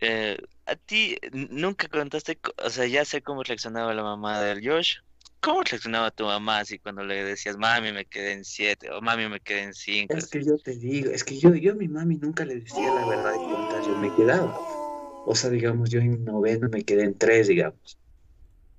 Eh, 0.00 0.38
a 0.66 0.76
ti 0.76 1.16
nunca 1.32 1.88
contaste, 1.88 2.38
o 2.64 2.70
sea, 2.70 2.86
ya 2.86 3.04
sé 3.04 3.22
cómo 3.22 3.42
reaccionaba 3.42 3.92
la 3.94 4.02
mamá 4.02 4.40
del 4.40 4.66
Josh. 4.66 4.96
¿Cómo 5.40 5.62
reaccionaba 5.62 6.10
tu 6.10 6.24
mamá 6.24 6.60
así 6.60 6.78
cuando 6.78 7.04
le 7.04 7.22
decías, 7.22 7.56
mami, 7.56 7.92
me 7.92 8.06
quedé 8.06 8.32
en 8.32 8.44
siete 8.44 8.90
o 8.90 9.00
mami, 9.00 9.28
me 9.28 9.40
quedé 9.40 9.64
en 9.64 9.74
cinco? 9.74 10.16
Es 10.16 10.28
que 10.28 10.42
yo 10.42 10.56
te 10.58 10.76
digo, 10.76 11.10
es 11.10 11.22
que 11.22 11.38
yo, 11.38 11.54
yo 11.54 11.72
a 11.72 11.74
mi 11.76 11.86
mami 11.86 12.16
nunca 12.16 12.44
le 12.44 12.56
decía 12.56 12.90
la 12.92 13.06
verdad 13.06 13.34
y 13.38 13.86
yo 13.86 13.96
me 13.96 14.12
quedaba. 14.12 14.58
O 15.24 15.34
sea, 15.34 15.50
digamos, 15.50 15.90
yo 15.90 16.00
en 16.00 16.24
noveno 16.24 16.68
me 16.68 16.82
quedé 16.82 17.04
en 17.04 17.16
tres, 17.16 17.48
digamos. 17.48 17.98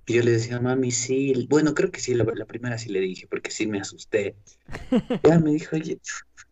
Y 0.08 0.16
yo 0.16 0.24
le 0.24 0.32
decía, 0.32 0.60
mami, 0.60 0.92
sí. 0.92 1.48
Bueno, 1.50 1.74
creo 1.74 1.92
que 1.92 2.00
sí, 2.00 2.14
la, 2.14 2.26
primera 2.46 2.78
sí 2.78 2.90
le 2.90 3.02
dije, 3.02 3.28
porque 3.28 3.52
sí 3.52 3.68
me 3.68 3.80
asusté. 3.80 4.36
Ya 5.24 5.40
me 5.40 5.52
dijo, 5.52 5.76
oye, 5.76 6.00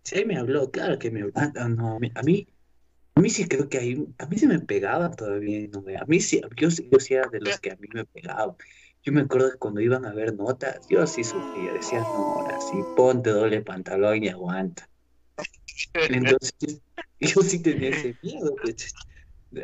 sí, 0.05 0.25
me 0.25 0.37
habló, 0.37 0.71
claro 0.71 0.97
que 0.97 1.11
me 1.11 1.21
habló. 1.21 1.33
Ah, 1.35 1.67
no, 1.67 1.95
a 1.97 1.99
mí, 2.23 2.47
a 3.15 3.21
mí 3.21 3.29
sí 3.29 3.47
creo 3.47 3.69
que 3.69 3.77
ahí, 3.77 4.07
a 4.17 4.25
mí 4.27 4.37
sí 4.37 4.47
me 4.47 4.59
pegaba 4.59 5.11
todavía. 5.11 5.67
No, 5.71 5.83
a 5.99 6.05
mí 6.05 6.19
sí, 6.19 6.41
yo, 6.57 6.69
yo 6.69 6.99
sí 6.99 7.13
era 7.13 7.27
de 7.29 7.41
los 7.41 7.59
que 7.59 7.71
a 7.71 7.77
mí 7.77 7.87
me 7.93 8.05
pegaban. 8.05 8.55
Yo 9.03 9.13
me 9.13 9.21
acuerdo 9.21 9.51
que 9.51 9.57
cuando 9.57 9.81
iban 9.81 10.05
a 10.05 10.13
ver 10.13 10.35
notas, 10.35 10.87
yo 10.89 11.05
sí 11.07 11.23
sufría, 11.23 11.73
decía, 11.73 11.99
no, 11.99 12.07
ahora 12.07 12.59
sí, 12.61 12.77
ponte 12.95 13.31
doble 13.31 13.61
pantalón 13.61 14.23
y 14.23 14.29
aguanta. 14.29 14.89
Entonces, 15.93 16.81
yo 17.19 17.41
sí 17.41 17.61
tenía 17.61 17.89
ese 17.89 18.17
miedo. 18.21 18.55
Pues, 18.61 18.93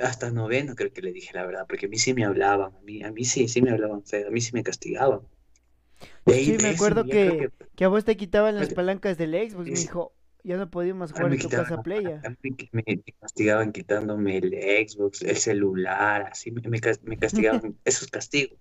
hasta 0.02 0.32
noveno 0.32 0.76
creo 0.76 0.94
que 0.94 1.02
le 1.02 1.12
dije 1.12 1.32
la 1.34 1.46
verdad, 1.46 1.66
porque 1.68 1.88
a 1.88 1.90
mí 1.90 1.98
sí 1.98 2.14
me 2.14 2.24
hablaban, 2.24 2.76
a 2.76 2.82
mí, 2.82 3.04
a 3.04 3.12
mí 3.12 3.26
sí, 3.26 3.48
sí 3.48 3.62
me 3.62 3.72
hablaban 3.72 4.04
feo, 4.06 4.28
a 4.28 4.32
mí 4.32 4.40
sí 4.40 4.52
me 4.54 4.64
castigaban. 4.64 5.22
sí, 6.28 6.58
me 6.62 6.70
acuerdo 6.70 7.06
que, 7.06 7.50
que, 7.76 7.86
a 7.86 7.90
vos 7.90 8.06
te 8.06 8.16
quitaban 8.16 8.56
las 8.56 8.74
palancas 8.74 9.18
del 9.18 9.34
Xbox, 9.34 9.70
me 9.70 9.80
dijo, 9.80 10.14
ya 10.44 10.58
no 10.58 10.70
podíamos 10.70 11.12
jugar 11.12 11.34
en 11.34 11.40
tu 11.40 11.50
casa 11.50 11.82
playa. 11.82 12.22
Me, 12.72 13.04
castigaban 13.20 13.72
quitándome 13.72 14.38
el 14.38 14.52
Xbox, 14.88 15.22
el 15.22 15.38
celular, 15.38 16.30
así 16.32 16.52
me, 16.52 16.62
me 16.68 16.80
castigaban, 17.18 17.78
esos 17.86 18.10
castigos. 18.10 18.58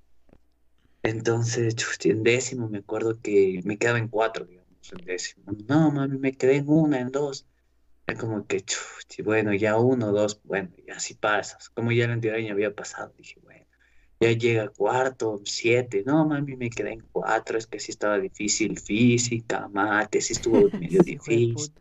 Entonces, 1.02 1.74
en 2.04 2.22
décimo 2.22 2.68
me 2.68 2.78
acuerdo 2.78 3.20
que 3.20 3.60
me 3.64 3.78
quedaba 3.78 3.98
en 3.98 4.08
cuatro, 4.08 4.44
digamos, 4.44 4.92
en 4.92 5.04
décimo. 5.04 5.52
No, 5.66 5.90
mami, 5.90 6.18
me 6.18 6.32
quedé 6.32 6.56
en 6.56 6.68
una, 6.68 7.00
en 7.00 7.10
dos 7.10 7.46
como 8.16 8.46
que, 8.46 8.60
chuchi, 8.60 9.22
bueno, 9.22 9.52
ya 9.54 9.76
uno, 9.76 10.12
dos, 10.12 10.40
bueno, 10.44 10.70
ya 10.86 10.96
así 10.96 11.14
pasas. 11.14 11.68
Como 11.70 11.92
ya 11.92 12.04
el 12.04 12.12
anterior 12.12 12.38
año 12.38 12.52
había 12.52 12.74
pasado, 12.74 13.12
dije, 13.16 13.40
bueno, 13.42 13.49
Ya 14.20 14.32
llega 14.32 14.68
cuarto, 14.68 15.40
siete. 15.44 16.02
No, 16.04 16.26
mami, 16.26 16.54
me 16.54 16.68
quedé 16.68 16.92
en 16.92 17.00
cuatro. 17.10 17.56
Es 17.56 17.66
que 17.66 17.80
sí 17.80 17.90
estaba 17.90 18.18
difícil 18.18 18.78
física, 18.78 19.66
mate, 19.68 20.20
sí 20.20 20.34
estuvo 20.34 20.68
medio 20.78 21.02
difícil. 21.02 21.72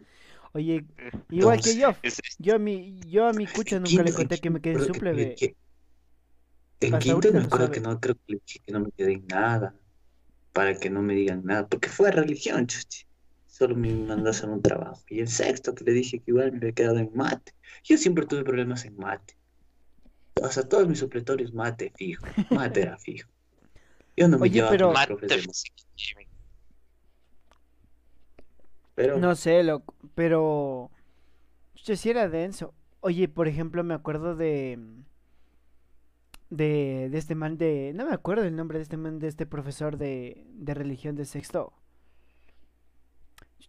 Oye, 0.53 0.85
igual 1.29 1.61
que 1.61 1.77
yo. 1.77 1.93
Yo 2.39 2.55
a 2.55 2.59
mi, 2.59 2.99
yo 3.07 3.27
a 3.27 3.33
mi 3.33 3.45
cucha 3.45 3.79
nunca 3.79 4.03
le 4.03 4.13
conté 4.13 4.37
que 4.37 4.49
me 4.49 4.61
quedé 4.61 4.73
en 4.75 4.85
suple. 4.85 5.35
En 6.81 6.97
quinto 6.99 7.33
me 7.33 7.39
acuerdo 7.39 7.71
que 7.71 7.81
no, 7.81 7.99
creo 7.99 8.15
que 8.15 8.33
le 8.33 8.41
dije 8.45 8.59
que 8.65 8.71
no 8.71 8.79
me 8.79 8.91
quedé 8.91 9.13
en 9.13 9.27
nada. 9.27 9.75
Para 10.53 10.79
que 10.79 10.89
no 10.89 11.01
me 11.01 11.13
digan 11.13 11.43
nada. 11.43 11.67
Porque 11.67 11.89
fue 11.89 12.11
religión, 12.11 12.67
chuchi. 12.67 13.05
Solo 13.47 13.75
me 13.75 13.93
mandó 13.93 14.29
a 14.29 14.31
hacer 14.31 14.49
un 14.49 14.61
trabajo. 14.61 15.01
Y 15.09 15.19
en 15.19 15.27
sexto 15.27 15.75
que 15.75 15.83
le 15.83 15.91
dije 15.91 16.19
que 16.19 16.31
igual 16.31 16.53
me 16.53 16.59
había 16.59 16.71
quedado 16.71 16.99
en 16.99 17.11
mate. 17.13 17.51
Yo 17.83 17.97
siempre 17.97 18.25
tuve 18.25 18.45
problemas 18.45 18.85
en 18.85 18.95
mate. 18.95 19.38
O 20.41 20.47
sea, 20.49 20.63
todos 20.63 20.87
mis 20.87 20.99
supletorios 20.99 21.53
mate 21.53 21.91
fijo. 21.95 22.25
Mate 22.49 22.81
era 22.81 22.97
fijo. 22.97 23.29
Yo 24.15 24.27
no 24.27 24.37
me 24.37 24.43
Oye, 24.43 24.63
pero... 24.69 24.91
Mate, 24.91 25.15
pero... 28.95 29.17
No 29.17 29.35
sé, 29.35 29.63
loco, 29.63 29.95
pero... 30.15 30.91
Yo 31.75 31.95
sí 31.95 32.09
era 32.09 32.27
denso. 32.27 32.73
Oye, 32.99 33.29
por 33.29 33.47
ejemplo, 33.47 33.83
me 33.83 33.93
acuerdo 33.93 34.35
de... 34.35 34.79
De, 36.49 37.09
de 37.09 37.17
este 37.17 37.35
man 37.35 37.57
de... 37.57 37.91
No 37.95 38.05
me 38.05 38.13
acuerdo 38.13 38.43
el 38.43 38.55
nombre 38.55 38.79
de 38.79 38.83
este 38.83 38.97
man, 38.97 39.19
de 39.19 39.27
este 39.27 39.45
profesor 39.45 39.97
de, 39.97 40.45
de 40.49 40.73
religión 40.73 41.15
de 41.15 41.25
sexto. 41.25 41.73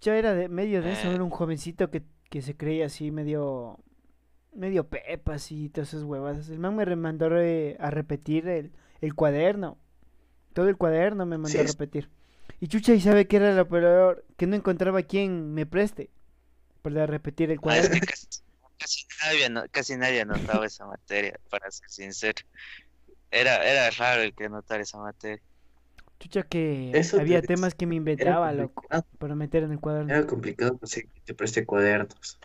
Yo 0.00 0.14
era 0.14 0.34
de, 0.34 0.48
medio 0.48 0.80
denso, 0.82 1.11
era 1.11 1.22
un 1.22 1.30
jovencito 1.30 1.90
que, 1.90 2.02
que 2.30 2.40
se 2.40 2.56
creía 2.56 2.86
así 2.86 3.11
medio 3.11 3.78
medio 4.55 4.88
pepas 4.88 5.51
y 5.53 5.68
todas 5.68 5.88
esas 5.88 6.05
huevadas. 6.05 6.48
El 6.48 6.59
man 6.59 6.76
me 6.76 6.84
mandó 6.96 7.26
a 7.26 7.90
repetir 7.90 8.48
el, 8.48 8.72
el, 9.01 9.14
cuaderno. 9.14 9.78
Todo 10.53 10.68
el 10.68 10.76
cuaderno 10.76 11.26
me 11.26 11.38
mandó 11.38 11.61
a 11.61 11.64
repetir. 11.64 12.11
Y 12.61 12.68
Chucha, 12.68 12.94
¿y 12.94 13.01
sabe 13.01 13.26
que 13.26 13.36
era 13.36 13.55
lo 13.55 13.68
peor? 13.68 14.24
Que 14.36 14.46
no 14.46 14.57
encontraba 14.57 15.03
quien 15.03 15.55
me 15.55 15.66
preste 15.66 16.11
para 16.82 17.07
repetir 17.07 17.51
el 17.51 17.59
ah, 17.59 17.62
cuaderno. 17.62 18.01
casi, 18.78 19.07
nadie, 19.24 19.68
casi 19.70 19.96
nadie 19.96 20.20
anotaba 20.22 20.66
esa 20.66 20.86
materia, 20.86 21.38
para 21.51 21.70
ser 21.70 21.88
sincero. 21.88 22.42
Era, 23.30 23.64
era 23.64 23.90
raro 23.90 24.22
el 24.22 24.34
que 24.34 24.46
anotara 24.46 24.82
esa 24.82 24.98
materia. 24.98 25.42
Chucha, 26.18 26.42
que 26.42 26.92
había 27.18 27.40
temas 27.40 27.74
que 27.74 27.86
me 27.86 27.94
inventaba, 27.94 28.53
loco, 28.53 28.84
para 29.18 29.34
meter 29.34 29.62
en 29.62 29.72
el 29.72 29.80
cuaderno. 29.80 30.12
Era 30.12 30.26
complicado 30.26 30.76
conseguir 30.76 31.11
que 31.12 31.20
te 31.22 31.34
preste 31.34 31.64
cuadernos. 31.64 32.38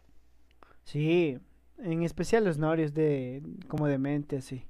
Sí, 0.85 1.39
en 1.79 2.03
especial 2.03 2.43
los 2.43 2.57
norios 2.57 2.93
de 2.93 3.41
como 3.67 3.87
de 3.87 3.97
mente 3.97 4.37
así. 4.37 4.65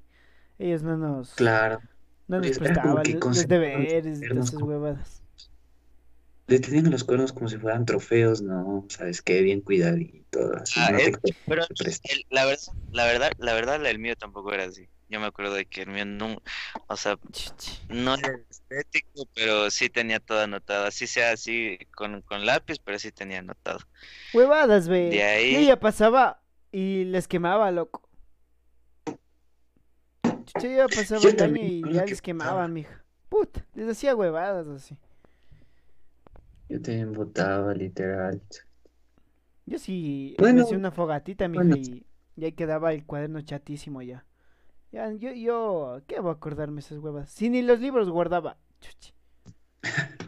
Ellos 0.57 0.83
no 0.83 0.97
nos 0.97 1.33
Claro. 1.35 1.79
No 2.27 2.39
nos 2.39 2.57
prestaban 2.57 3.03
los, 3.21 3.47
deberes 3.47 4.21
y 4.21 4.25
esas 4.25 4.53
huevadas. 4.55 5.21
Le 6.47 6.59
tenían 6.59 6.89
los 6.89 7.03
cuernos 7.03 7.33
como 7.33 7.47
si 7.49 7.57
fueran 7.57 7.85
trofeos, 7.85 8.41
no, 8.41 8.85
sabes 8.89 9.21
qué, 9.21 9.41
bien 9.41 9.61
cuidadito, 9.61 10.53
así. 10.55 10.79
Ah, 10.79 10.95
pero 11.47 11.63
la 12.29 12.45
verdad, 12.45 12.71
la 12.91 13.05
verdad, 13.05 13.31
la 13.39 13.53
verdad, 13.53 13.85
el 13.85 13.99
mío 13.99 14.15
tampoco 14.15 14.53
era 14.53 14.65
así. 14.65 14.87
Yo 15.09 15.19
me 15.19 15.27
acuerdo 15.27 15.53
de 15.53 15.65
que 15.65 15.83
el 15.83 15.89
mío 15.89 16.05
no, 16.05 16.41
o 16.87 16.97
sea, 16.97 17.17
no 17.89 18.15
era 18.15 18.39
estético, 18.49 19.27
pero 19.35 19.69
sí 19.69 19.89
tenía 19.89 20.19
todo 20.19 20.41
anotado. 20.41 20.85
Así 20.85 21.05
sea 21.05 21.31
así 21.31 21.77
con, 21.95 22.21
con 22.21 22.45
lápiz, 22.45 22.79
pero 22.83 22.97
sí 22.97 23.11
tenía 23.11 23.39
anotado. 23.39 23.79
Huevadas, 24.33 24.87
ve. 24.87 25.09
De 25.09 25.23
ahí... 25.23 25.53
Yo 25.53 25.61
ya 25.61 25.79
pasaba 25.79 26.41
y 26.71 27.05
les 27.05 27.27
quemaba, 27.27 27.71
loco. 27.71 28.01
Yo 30.61 30.69
ya 30.69 30.87
pasaba 30.87 31.27
el 31.29 31.41
año 31.41 31.55
y 31.61 31.93
ya 31.93 32.05
les 32.05 32.21
quemaba, 32.21 32.67
mija. 32.67 33.03
Puta, 33.29 33.65
les 33.73 33.89
hacía 33.89 34.15
huevadas 34.15 34.67
así. 34.67 34.97
Yo 36.69 36.81
te 36.81 36.99
embotaba, 36.99 37.73
literal. 37.73 38.41
Yo 39.65 39.79
sí 39.79 40.35
me 40.39 40.61
hacía 40.61 40.77
una 40.77 40.91
fogatita, 40.91 41.47
mija, 41.47 41.77
y, 41.77 42.05
ahí 42.43 42.51
quedaba 42.51 42.93
el 42.93 43.05
cuaderno 43.05 43.41
chatísimo 43.41 44.01
ya. 44.01 44.25
Ya, 44.91 45.11
yo, 45.11 45.31
yo, 45.33 46.01
¿qué 46.07 46.19
voy 46.19 46.29
a 46.29 46.33
acordarme 46.33 46.79
esas 46.79 46.99
huevas? 46.99 47.29
Si 47.29 47.49
ni 47.49 47.61
los 47.61 47.79
libros 47.79 48.09
guardaba. 48.09 48.57
Chuchi. 48.79 49.13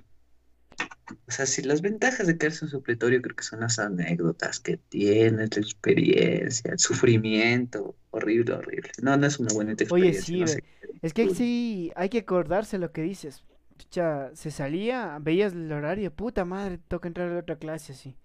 O 1.27 1.31
sea, 1.31 1.45
si 1.45 1.61
las 1.61 1.81
ventajas 1.81 2.27
de 2.27 2.37
quedarse 2.37 2.65
en 2.65 2.71
supletorio 2.71 3.21
creo 3.21 3.35
que 3.35 3.43
son 3.43 3.61
las 3.61 3.79
anécdotas 3.79 4.59
que 4.59 4.77
tienes, 4.77 5.55
la 5.55 5.61
experiencia, 5.61 6.71
el 6.71 6.79
sufrimiento, 6.79 7.95
horrible, 8.11 8.53
horrible. 8.53 8.89
No, 9.01 9.15
no 9.15 9.27
es 9.27 9.39
una 9.39 9.53
buena 9.53 9.73
experiencia. 9.73 10.35
Oye, 10.35 10.47
sí, 10.47 10.61
es 11.01 11.13
que 11.13 11.33
sí, 11.33 11.91
hay 11.95 12.09
que 12.09 12.19
acordarse 12.19 12.77
lo 12.77 12.91
que 12.91 13.01
dices. 13.01 13.43
Chucha, 13.77 14.31
se 14.33 14.51
salía, 14.51 15.17
veías 15.21 15.53
el 15.53 15.71
horario, 15.71 16.11
puta 16.11 16.45
madre, 16.45 16.79
toca 16.87 17.07
entrar 17.07 17.29
a 17.29 17.33
la 17.33 17.39
otra 17.39 17.57
clase 17.57 17.93
así. 17.93 18.17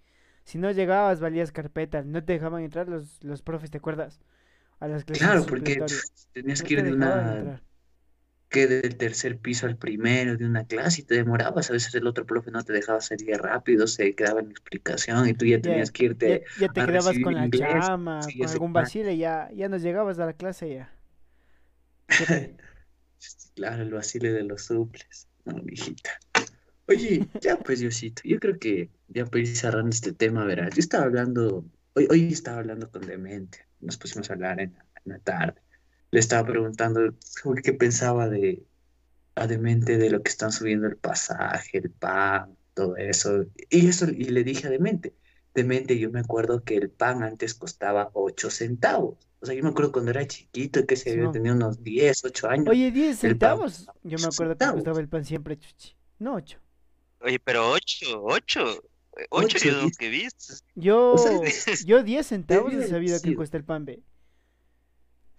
Si 0.44 0.58
no 0.58 0.70
llegabas, 0.70 1.20
valías 1.20 1.52
carpeta, 1.52 2.02
no 2.02 2.24
te 2.24 2.32
dejaban 2.32 2.62
entrar 2.62 2.88
los, 2.88 3.22
los 3.22 3.42
profes, 3.42 3.70
¿te 3.70 3.78
acuerdas? 3.78 4.20
A 4.80 4.88
las 4.88 5.04
clases 5.04 5.24
Claro, 5.24 5.46
porque 5.46 5.80
tenías 6.32 6.62
que 6.62 6.74
ir 6.74 6.82
de 6.82 6.92
una 6.92 7.62
que 8.52 8.68
del 8.68 8.96
tercer 8.96 9.38
piso 9.38 9.66
al 9.66 9.76
primero 9.76 10.36
de 10.36 10.44
una 10.44 10.64
clase 10.64 11.00
y 11.00 11.04
te 11.04 11.16
demorabas, 11.16 11.70
a 11.70 11.72
veces 11.72 11.92
el 11.94 12.06
otro 12.06 12.26
profe 12.26 12.50
no 12.50 12.62
te 12.62 12.72
dejaba 12.72 13.00
salir 13.00 13.36
rápido, 13.38 13.86
se 13.86 14.14
quedaba 14.14 14.40
en 14.40 14.50
explicación 14.50 15.26
y 15.26 15.34
tú 15.34 15.46
ya 15.46 15.60
tenías 15.60 15.90
que 15.90 16.04
irte. 16.04 16.44
Ya, 16.60 16.68
te 16.68 16.84
quedabas 16.84 17.18
con 17.24 17.34
la 17.34 17.50
chama, 17.50 18.20
con 18.38 18.48
algún 18.48 18.72
vacío 18.72 19.10
y 19.10 19.16
ya, 19.16 19.50
ya 19.52 19.68
nos 19.68 19.82
llegabas 19.82 20.18
a 20.18 20.26
la 20.26 20.34
clase 20.34 20.74
ya. 20.74 20.92
claro, 23.56 23.82
el 23.82 23.90
vacile 23.90 24.30
de 24.32 24.42
los 24.44 24.66
suples, 24.66 25.28
no, 25.46 25.54
mijita. 25.62 26.10
Oye, 26.86 27.26
ya 27.40 27.56
pues 27.56 27.80
Diosito, 27.80 28.20
yo 28.24 28.38
creo 28.38 28.58
que 28.58 28.90
ya 29.08 29.24
para 29.24 29.40
ir 29.40 29.56
cerrando 29.56 29.90
este 29.90 30.12
tema, 30.12 30.44
verás, 30.44 30.74
yo 30.74 30.80
estaba 30.80 31.04
hablando, 31.04 31.64
hoy, 31.94 32.06
hoy 32.10 32.30
estaba 32.30 32.58
hablando 32.58 32.90
con 32.90 33.00
Demente, 33.06 33.66
nos 33.80 33.96
pusimos 33.96 34.28
a 34.28 34.34
hablar 34.34 34.60
en 34.60 34.76
la 35.06 35.18
tarde 35.20 35.61
le 36.12 36.20
estaba 36.20 36.46
preguntando 36.46 37.14
qué 37.64 37.72
pensaba 37.72 38.28
de 38.28 38.62
a 39.34 39.46
Demente 39.46 39.96
de 39.96 40.10
lo 40.10 40.22
que 40.22 40.28
están 40.28 40.52
subiendo 40.52 40.86
el 40.86 40.96
pasaje, 40.96 41.78
el 41.78 41.90
pan, 41.90 42.54
todo 42.74 42.96
eso. 42.96 43.46
Y 43.70 43.88
eso 43.88 44.06
y 44.08 44.24
le 44.26 44.44
dije 44.44 44.66
a 44.66 44.70
Demente, 44.70 45.14
Demente, 45.54 45.98
yo 45.98 46.10
me 46.10 46.20
acuerdo 46.20 46.62
que 46.64 46.76
el 46.76 46.90
pan 46.90 47.22
antes 47.22 47.54
costaba 47.54 48.10
8 48.12 48.50
centavos. 48.50 49.16
O 49.40 49.46
sea, 49.46 49.54
yo 49.54 49.62
me 49.62 49.70
acuerdo 49.70 49.92
cuando 49.92 50.10
era 50.10 50.26
chiquito, 50.26 50.86
que 50.86 50.96
se 50.96 51.12
había 51.12 51.30
tenido 51.30 51.54
unos 51.54 51.82
10, 51.82 52.24
8 52.26 52.48
años. 52.48 52.68
Oye, 52.68 52.90
10 52.90 53.18
centavos. 53.18 53.86
Yo 54.02 54.18
me 54.18 54.26
acuerdo 54.26 54.56
que 54.56 54.66
costaba 54.66 55.00
el 55.00 55.08
pan 55.08 55.24
siempre, 55.24 55.58
chuchi. 55.58 55.96
No 56.18 56.34
8. 56.34 56.58
Oye, 57.22 57.38
pero 57.38 57.70
8, 57.70 58.22
8. 58.22 58.82
8 59.30 59.56
es 59.56 59.66
lo 59.66 59.90
que 59.98 60.08
viste. 60.08 60.54
Yo, 60.74 61.16
yo 61.84 62.02
10 62.02 62.26
centavos 62.26 62.72
he 62.72 62.88
sabido 62.88 63.20
que 63.20 63.34
cuesta 63.34 63.56
el 63.56 63.64
pan, 63.64 63.84
ve. 63.84 64.00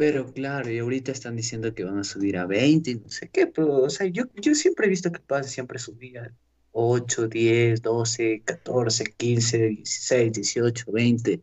Pero 0.05 0.33
claro, 0.33 0.69
y 0.69 0.79
ahorita 0.79 1.13
están 1.13 1.37
diciendo 1.37 1.73
que 1.73 1.85
van 1.85 1.97
a 1.97 2.03
subir 2.03 2.35
a 2.35 2.45
20 2.45 2.91
y 2.91 2.95
no 2.95 3.07
sé 3.07 3.29
qué, 3.29 3.47
pero, 3.47 3.83
o 3.83 3.89
sea, 3.89 4.05
yo, 4.07 4.25
yo 4.35 4.53
siempre 4.53 4.87
he 4.87 4.89
visto 4.89 5.13
que 5.13 5.21
el 5.33 5.43
siempre 5.45 5.79
subía 5.79 6.29
8, 6.73 7.29
10, 7.29 7.81
12, 7.81 8.41
14, 8.43 9.05
15, 9.15 9.57
16, 9.57 10.33
18, 10.33 10.91
20. 10.91 11.41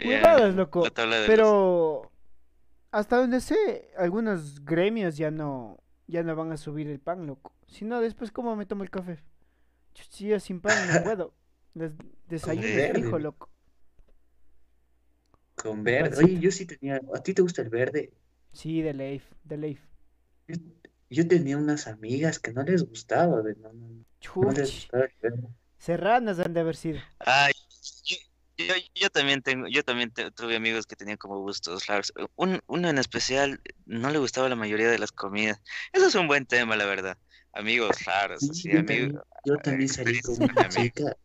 Cuidadas, 0.00 0.54
loco. 0.54 0.84
Pero 1.26 2.12
hasta 2.92 3.16
donde 3.16 3.40
sé, 3.40 3.90
algunos 3.96 4.64
gremios 4.64 5.16
ya 5.16 5.32
no 5.32 5.76
ya 6.06 6.22
no 6.22 6.36
van 6.36 6.52
a 6.52 6.56
subir 6.56 6.86
el 6.86 7.00
pan, 7.00 7.26
loco. 7.26 7.52
Si 7.66 7.84
no, 7.84 8.00
después, 8.00 8.30
¿cómo 8.30 8.54
me 8.54 8.64
tomo 8.64 8.84
el 8.84 8.90
café? 8.90 9.18
Si 10.08 10.28
yo 10.28 10.38
sin 10.38 10.60
pan 10.60 10.76
no 10.86 11.02
puedo. 11.02 11.34
desayuno 12.28 12.96
hijo, 12.96 13.18
loco. 13.18 13.50
Con 15.62 15.82
verde. 15.82 16.24
Oye, 16.24 16.38
yo 16.38 16.50
sí 16.50 16.66
tenía. 16.66 17.00
¿A 17.14 17.22
ti 17.22 17.34
te 17.34 17.42
gusta 17.42 17.62
el 17.62 17.68
verde? 17.68 18.12
Sí, 18.52 18.80
de 18.80 18.94
Leif, 18.94 19.24
de 19.44 19.56
Leif. 19.56 19.80
Yo, 21.10 21.26
tenía 21.26 21.56
unas 21.56 21.86
amigas 21.86 22.38
que 22.38 22.52
no 22.52 22.62
les 22.62 22.82
gustaba, 22.82 23.42
no, 23.42 23.72
no, 23.72 24.52
les 24.52 24.72
gustaba 24.72 25.04
el 25.04 25.12
verde. 25.20 25.48
Serranas 25.78 26.38
han 26.38 26.54
de 26.54 26.60
haber 26.60 26.76
sido. 26.76 27.00
Ay, 27.20 27.52
yo, 28.56 28.74
yo, 28.94 29.10
también 29.10 29.42
tengo, 29.42 29.66
yo 29.68 29.84
también 29.84 30.12
tuve 30.12 30.56
amigos 30.56 30.86
que 30.86 30.96
tenían 30.96 31.16
como 31.16 31.40
gustos 31.40 31.86
raros. 31.86 32.12
Un, 32.36 32.60
uno 32.66 32.88
en 32.88 32.98
especial 32.98 33.60
no 33.86 34.10
le 34.10 34.18
gustaba 34.18 34.48
la 34.48 34.56
mayoría 34.56 34.88
de 34.88 34.98
las 34.98 35.12
comidas. 35.12 35.60
Eso 35.92 36.06
es 36.06 36.14
un 36.14 36.26
buen 36.26 36.46
tema, 36.46 36.76
la 36.76 36.86
verdad. 36.86 37.18
Amigos 37.52 38.04
raros, 38.04 38.40
sí, 38.40 38.70
yo, 38.70 38.80
amigos, 38.80 39.12
también, 39.12 39.22
yo 39.44 39.56
también 39.58 39.88
salí 39.88 40.20
con 40.20 40.42
una 40.42 40.68
chica 40.68 41.16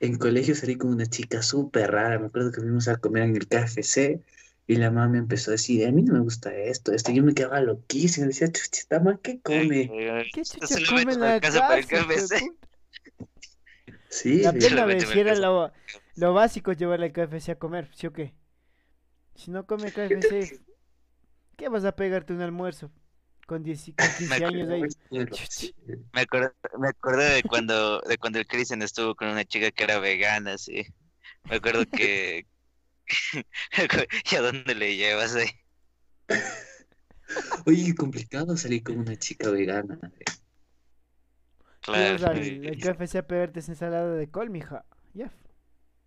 en 0.00 0.18
colegio 0.18 0.54
salí 0.54 0.76
con 0.76 0.90
una 0.90 1.06
chica 1.06 1.42
súper 1.42 1.90
rara. 1.92 2.18
Me 2.18 2.26
acuerdo 2.26 2.52
que 2.52 2.60
fuimos 2.60 2.88
a 2.88 2.96
comer 2.96 3.24
en 3.24 3.36
el 3.36 3.48
KFC 3.48 4.20
y 4.66 4.76
la 4.76 4.90
mamá 4.90 5.08
me 5.08 5.18
empezó 5.18 5.50
a 5.50 5.52
decir, 5.52 5.86
a 5.86 5.92
mí 5.92 6.02
no 6.02 6.14
me 6.14 6.20
gusta 6.20 6.54
esto, 6.54 6.92
esto. 6.92 7.12
Yo 7.12 7.22
me 7.22 7.34
quedaba 7.34 7.60
loquísimo. 7.60 8.26
Decía, 8.26 8.48
chucha, 8.48 8.80
esta 8.80 8.98
mamá, 8.98 9.20
¿qué 9.22 9.40
come? 9.40 9.90
¿Qué 10.32 10.42
chucha 10.42 10.76
come 10.88 11.12
en 11.12 11.20
la 11.20 11.40
casa 11.40 11.60
para 11.60 11.78
el 11.78 11.86
KFC? 11.86 12.52
Sí, 14.08 14.42
la 14.42 14.52
pena 14.52 14.86
me 14.86 14.96
era 14.98 15.34
lo, 15.34 15.72
lo 16.14 16.32
básico 16.32 16.72
llevarle 16.72 17.06
al 17.06 17.12
KFC 17.12 17.50
a 17.50 17.54
comer, 17.56 17.90
¿sí 17.94 18.06
o 18.06 18.12
qué? 18.12 18.34
Si 19.34 19.50
no 19.50 19.66
come 19.66 19.92
KFC, 19.92 20.60
¿Qué 21.56 21.70
vas 21.70 21.84
a 21.84 21.96
pegarte 21.96 22.34
un 22.34 22.42
almuerzo? 22.42 22.90
Con, 23.46 23.62
10, 23.62 23.92
15 23.96 24.34
años 24.44 24.68
ahí. 24.70 24.82
Me 26.12 26.20
acordé, 26.20 26.50
me 26.78 26.88
acordé 26.88 27.34
de 27.34 27.42
cuando 27.44 28.00
de 28.00 28.18
cuando 28.18 28.40
el 28.40 28.46
Cristian 28.46 28.82
estuvo 28.82 29.14
con 29.14 29.28
una 29.28 29.44
chica 29.44 29.70
que 29.70 29.84
era 29.84 29.98
vegana, 29.98 30.58
sí. 30.58 30.84
Me 31.48 31.56
acuerdo 31.56 31.84
que... 31.86 32.46
¿Y 34.32 34.34
a 34.34 34.40
dónde 34.40 34.74
le 34.74 34.96
llevas 34.96 35.36
ahí? 35.36 35.48
Oye, 37.66 37.94
complicado 37.94 38.56
salir 38.56 38.82
con 38.82 38.98
una 38.98 39.16
chica 39.16 39.50
vegana. 39.50 39.98
Claro. 41.80 42.32
El, 42.32 42.80
café 42.80 43.06
se 43.06 43.18
a 43.18 43.26
pegarte 43.26 43.60
esa 43.60 43.72
ensalada 43.72 44.14
de 44.14 44.28
col, 44.28 44.50
mija. 44.50 44.84
Ya. 45.14 45.32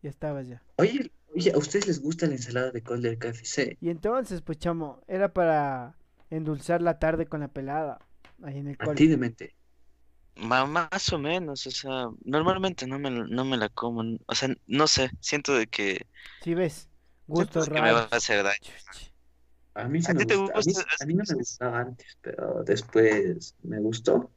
Ya 0.02 0.10
estabas 0.10 0.48
ya. 0.48 0.62
Oye, 0.78 1.12
oye, 1.36 1.52
¿a 1.52 1.58
ustedes 1.58 1.88
les 1.88 2.02
gusta 2.02 2.28
la 2.28 2.34
ensalada 2.34 2.72
de 2.72 2.84
col 2.84 3.02
del 3.02 3.18
KFC? 3.18 3.78
Y 3.82 3.90
entonces, 3.90 4.42
pues 4.42 4.58
chamo, 4.60 5.02
era 5.08 5.34
para 5.34 5.96
endulzar 6.30 6.82
la 6.82 7.00
tarde 7.00 7.26
con 7.28 7.42
la 7.42 7.48
pelada. 7.48 8.00
Ahí 8.44 8.58
en 8.58 8.68
el 8.68 8.78
col. 8.78 8.90
A 8.90 8.96
ti 8.96 9.08
de 9.08 9.18
mente. 9.18 9.56
Más 10.36 11.12
o 11.12 11.20
menos, 11.20 11.68
o 11.68 11.72
sea, 11.72 12.10
normalmente 12.24 12.88
no 12.88 12.98
me, 12.98 13.10
no 13.10 13.44
me 13.44 13.58
la 13.58 13.68
como, 13.68 14.18
o 14.26 14.36
sea, 14.36 14.50
no 14.68 14.88
sé, 14.88 15.12
siento 15.20 15.54
de 15.54 15.68
que... 15.68 16.06
Sí, 16.42 16.54
ves, 16.54 16.88
gusto 17.28 17.66
raro. 17.66 17.84
me 17.84 17.92
va 17.92 18.08
a 18.10 18.16
hacer 18.16 18.42
daño. 18.44 18.72
A 19.74 19.88
mí, 19.90 20.02
sí 20.02 20.14
me 20.14 20.24
gusta? 20.24 20.60
A, 21.02 21.06
mí, 21.06 21.14
no 21.14 21.24
me 21.28 21.36
gustaba 21.36 21.80
antes, 21.80 22.18
pero 22.22 22.64
después 22.64 23.54
me 23.64 23.80
gustó. 23.82 24.32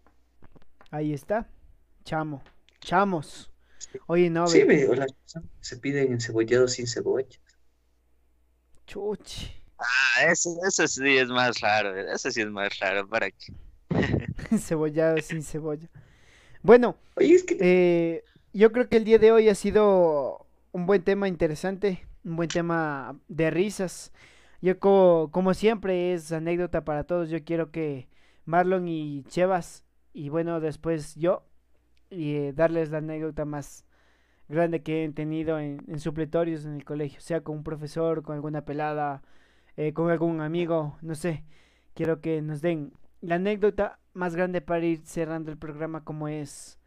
Ahí 0.90 1.12
está, 1.12 1.48
chamo, 2.04 2.42
chamos. 2.80 3.52
Oye, 4.06 4.28
no, 4.28 4.46
Sí, 4.48 4.64
ve, 4.64 4.88
se 5.60 5.76
piden 5.76 6.12
encebollados 6.12 6.72
sin 6.72 6.88
cebolla. 6.88 7.38
Chuchi. 8.86 9.61
Ah, 9.82 10.24
eso, 10.30 10.50
eso 10.66 10.86
sí 10.86 11.16
es 11.16 11.28
más 11.28 11.60
raro, 11.60 11.96
eso 11.96 12.30
sí 12.30 12.40
es 12.40 12.50
más 12.50 12.78
raro, 12.78 13.08
¿para 13.08 13.30
qué? 13.30 13.52
Cebollado 14.58 15.18
sin 15.18 15.42
cebolla. 15.42 15.88
Bueno, 16.62 16.96
eh, 17.18 18.22
yo 18.52 18.72
creo 18.72 18.88
que 18.88 18.96
el 18.96 19.04
día 19.04 19.18
de 19.18 19.32
hoy 19.32 19.48
ha 19.48 19.54
sido 19.54 20.46
un 20.70 20.86
buen 20.86 21.02
tema 21.02 21.26
interesante, 21.26 22.06
un 22.24 22.36
buen 22.36 22.48
tema 22.48 23.18
de 23.28 23.50
risas. 23.50 24.12
Yo 24.60 24.78
como, 24.78 25.30
como 25.32 25.54
siempre 25.54 26.14
es 26.14 26.30
anécdota 26.30 26.84
para 26.84 27.04
todos, 27.04 27.30
yo 27.30 27.42
quiero 27.44 27.72
que 27.72 28.08
Marlon 28.44 28.86
y 28.86 29.24
Chevas 29.24 29.84
y 30.12 30.28
bueno 30.28 30.60
después 30.60 31.14
yo 31.16 31.44
y 32.10 32.34
eh, 32.34 32.52
darles 32.52 32.90
la 32.90 32.98
anécdota 32.98 33.44
más 33.44 33.84
grande 34.48 34.82
que 34.82 35.04
he 35.04 35.08
tenido 35.12 35.58
en, 35.58 35.82
en, 35.88 35.98
supletorios 35.98 36.64
en 36.64 36.74
el 36.74 36.84
colegio, 36.84 37.20
sea 37.20 37.40
con 37.42 37.56
un 37.58 37.64
profesor, 37.64 38.22
con 38.22 38.34
alguna 38.36 38.64
pelada, 38.64 39.22
eh, 39.76 39.92
con 39.92 40.10
algún 40.10 40.40
amigo, 40.40 40.98
no 41.02 41.14
sé. 41.14 41.44
Quiero 41.94 42.20
que 42.20 42.42
nos 42.42 42.60
den 42.62 42.92
la 43.20 43.36
anécdota 43.36 43.98
más 44.14 44.34
grande 44.34 44.60
para 44.60 44.84
ir 44.84 45.02
cerrando 45.04 45.50
el 45.50 45.58
programa 45.58 46.04
como 46.04 46.28
es 46.28 46.78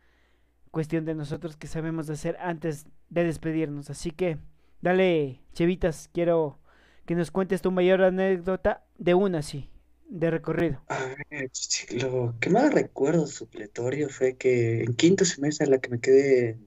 cuestión 0.71 1.05
de 1.05 1.15
nosotros 1.15 1.55
que 1.55 1.67
sabemos 1.67 2.09
hacer 2.09 2.37
antes 2.39 2.85
de 3.09 3.23
despedirnos. 3.23 3.89
Así 3.89 4.11
que, 4.11 4.37
dale, 4.81 5.41
Chevitas, 5.53 6.09
quiero 6.13 6.59
que 7.05 7.15
nos 7.15 7.31
cuentes 7.31 7.61
tu 7.61 7.71
mayor 7.71 8.01
anécdota 8.01 8.85
de 8.97 9.13
una, 9.13 9.41
sí, 9.41 9.69
de 10.09 10.31
recorrido. 10.31 10.81
A 10.89 10.99
ver, 11.29 11.49
lo 12.01 12.35
que 12.39 12.49
más 12.49 12.73
recuerdo 12.73 13.27
supletorio 13.27 14.09
fue 14.09 14.35
que 14.35 14.83
en 14.83 14.93
quinto 14.95 15.23
semestre 15.23 15.67
la 15.67 15.79
que 15.79 15.89
me 15.89 15.99
quedé, 15.99 16.59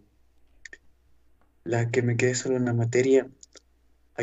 la 1.64 1.90
que 1.90 2.02
me 2.02 2.16
quedé 2.16 2.34
solo 2.34 2.56
en 2.56 2.64
la 2.64 2.72
materia, 2.72 3.28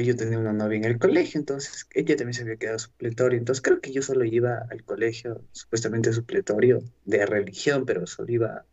yo 0.02 0.16
tenía 0.16 0.40
una 0.40 0.54
novia 0.54 0.78
en 0.78 0.86
el 0.86 1.00
colegio, 1.00 1.40
entonces 1.40 1.88
ella 1.94 2.16
también 2.16 2.34
se 2.34 2.42
había 2.42 2.58
quedado 2.58 2.80
supletorio, 2.80 3.40
entonces 3.40 3.62
creo 3.62 3.80
que 3.80 3.92
yo 3.92 4.02
solo 4.02 4.26
iba 4.26 4.66
al 4.70 4.84
colegio, 4.84 5.42
supuestamente 5.52 6.12
supletorio 6.12 6.84
de 7.06 7.26
religión, 7.26 7.86
pero 7.86 8.06
solo 8.06 8.32
iba 8.32 8.66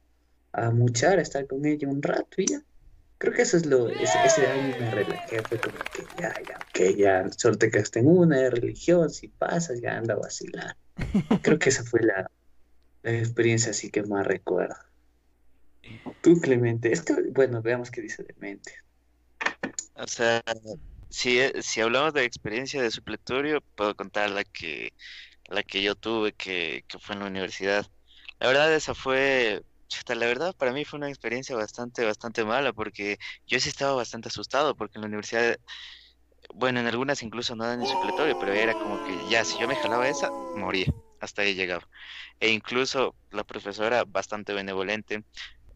a 0.52 0.70
muchar, 0.70 1.18
a 1.18 1.22
estar 1.22 1.46
con 1.46 1.64
ella 1.64 1.88
un 1.88 2.02
rato 2.02 2.40
y 2.40 2.46
ya. 2.46 2.62
Creo 3.18 3.32
que 3.32 3.42
eso 3.42 3.56
es 3.56 3.66
lo, 3.66 3.88
ese, 3.88 4.48
año 4.48 4.74
me 4.80 4.90
relajé, 4.90 5.40
fue 5.48 5.60
como 5.60 5.76
que 5.94 6.04
ya, 6.20 6.34
ya, 6.48 6.58
ok, 6.58 6.96
ya, 6.96 7.30
solo 7.36 7.56
te 7.56 7.70
quedaste 7.70 8.00
en 8.00 8.08
una 8.08 8.38
de 8.38 8.50
religión, 8.50 9.08
si 9.10 9.28
pasas 9.28 9.80
ya 9.80 9.96
anda 9.96 10.14
a 10.14 10.18
vacilar. 10.18 10.76
Creo 11.42 11.56
que 11.60 11.68
esa 11.68 11.84
fue 11.84 12.02
la, 12.02 12.28
la 13.04 13.12
experiencia 13.12 13.70
así 13.70 13.90
que 13.90 14.02
más 14.02 14.26
recuerdo. 14.26 14.74
Tú, 16.20 16.40
Clemente, 16.40 16.92
es 16.92 17.02
que, 17.02 17.14
bueno, 17.30 17.62
veamos 17.62 17.92
qué 17.92 18.00
dice 18.00 18.24
de 18.24 18.34
mente. 18.40 18.72
O 19.94 20.06
sea, 20.08 20.42
si, 21.12 21.40
si 21.62 21.80
hablamos 21.80 22.12
de 22.14 22.24
experiencia 22.24 22.82
de 22.82 22.90
supletorio, 22.90 23.60
puedo 23.74 23.94
contar 23.96 24.30
la 24.30 24.44
que, 24.44 24.94
la 25.46 25.62
que 25.64 25.82
yo 25.82 25.94
tuve, 25.96 26.34
que, 26.34 26.84
que 26.88 26.98
fue 26.98 27.14
en 27.16 27.20
la 27.22 27.28
universidad. 27.28 27.86
La 28.40 28.48
verdad, 28.48 28.74
esa 28.74 28.94
fue, 28.94 29.62
la 30.08 30.26
verdad, 30.26 30.54
para 30.56 30.72
mí 30.72 30.84
fue 30.84 30.98
una 30.98 31.08
experiencia 31.10 31.56
bastante, 31.56 32.04
bastante 32.04 32.44
mala, 32.44 32.72
porque 32.72 33.18
yo 33.46 33.60
sí 33.60 33.68
estaba 33.70 33.94
bastante 33.94 34.28
asustado, 34.28 34.76
porque 34.76 34.98
en 34.98 35.02
la 35.02 35.08
universidad, 35.08 35.56
bueno, 36.54 36.80
en 36.80 36.86
algunas 36.86 37.22
incluso 37.22 37.56
no 37.56 37.64
dan 37.66 37.80
ni 37.80 37.86
supletorio, 37.86 38.36
pero 38.36 38.52
era 38.52 38.74
como 38.74 38.98
que 39.00 39.26
ya, 39.26 39.44
si 39.44 39.58
yo 39.58 39.68
me 39.68 39.76
jalaba 39.76 40.08
esa, 40.08 40.32
moría, 40.52 40.86
hasta 41.20 41.42
ahí 41.42 41.54
llegaba. 41.54 41.88
E 42.40 42.50
incluso 42.50 43.16
la 43.30 43.44
profesora, 43.44 44.04
bastante 44.06 44.52
benevolente, 44.54 45.24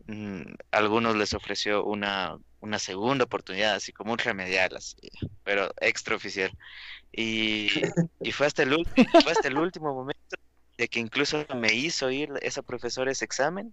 mm, 0.06 0.54
algunos 0.70 1.16
les 1.16 1.34
ofreció 1.34 1.84
una 1.84 2.38
una 2.66 2.78
segunda 2.78 3.24
oportunidad, 3.24 3.74
así 3.74 3.92
como 3.92 4.12
un 4.12 4.18
remedial, 4.18 4.76
así, 4.76 4.96
pero 5.44 5.70
extraoficial. 5.80 6.50
Y, 7.12 7.68
y 8.20 8.32
fue, 8.32 8.46
hasta 8.46 8.62
el, 8.62 8.86
fue 9.22 9.32
hasta 9.32 9.48
el 9.48 9.56
último 9.56 9.94
momento 9.94 10.36
de 10.76 10.88
que 10.88 11.00
incluso 11.00 11.46
me 11.54 11.72
hizo 11.72 12.10
ir 12.10 12.30
esa 12.42 12.62
profesora 12.62 13.10
ese 13.10 13.24
examen. 13.24 13.72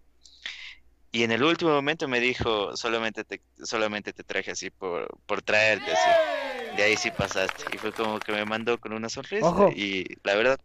Y 1.11 1.23
en 1.23 1.31
el 1.31 1.43
último 1.43 1.71
momento 1.71 2.07
me 2.07 2.19
dijo, 2.19 2.75
solamente 2.75 3.23
te, 3.23 3.39
solamente 3.61 4.13
te 4.13 4.23
traje 4.23 4.49
así 4.49 4.71
por, 4.71 5.07
por 5.27 5.43
traerte 5.43 5.91
así. 5.91 6.75
De 6.75 6.81
ahí 6.81 6.97
sí 6.97 7.11
pasaste. 7.11 7.65
Y 7.71 7.77
fue 7.77 7.91
como 7.91 8.17
que 8.19 8.31
me 8.31 8.45
mandó 8.45 8.79
con 8.79 8.93
una 8.93 9.09
sonrisa. 9.09 9.69
Y 9.75 10.05
la 10.23 10.33
verdad 10.33 10.59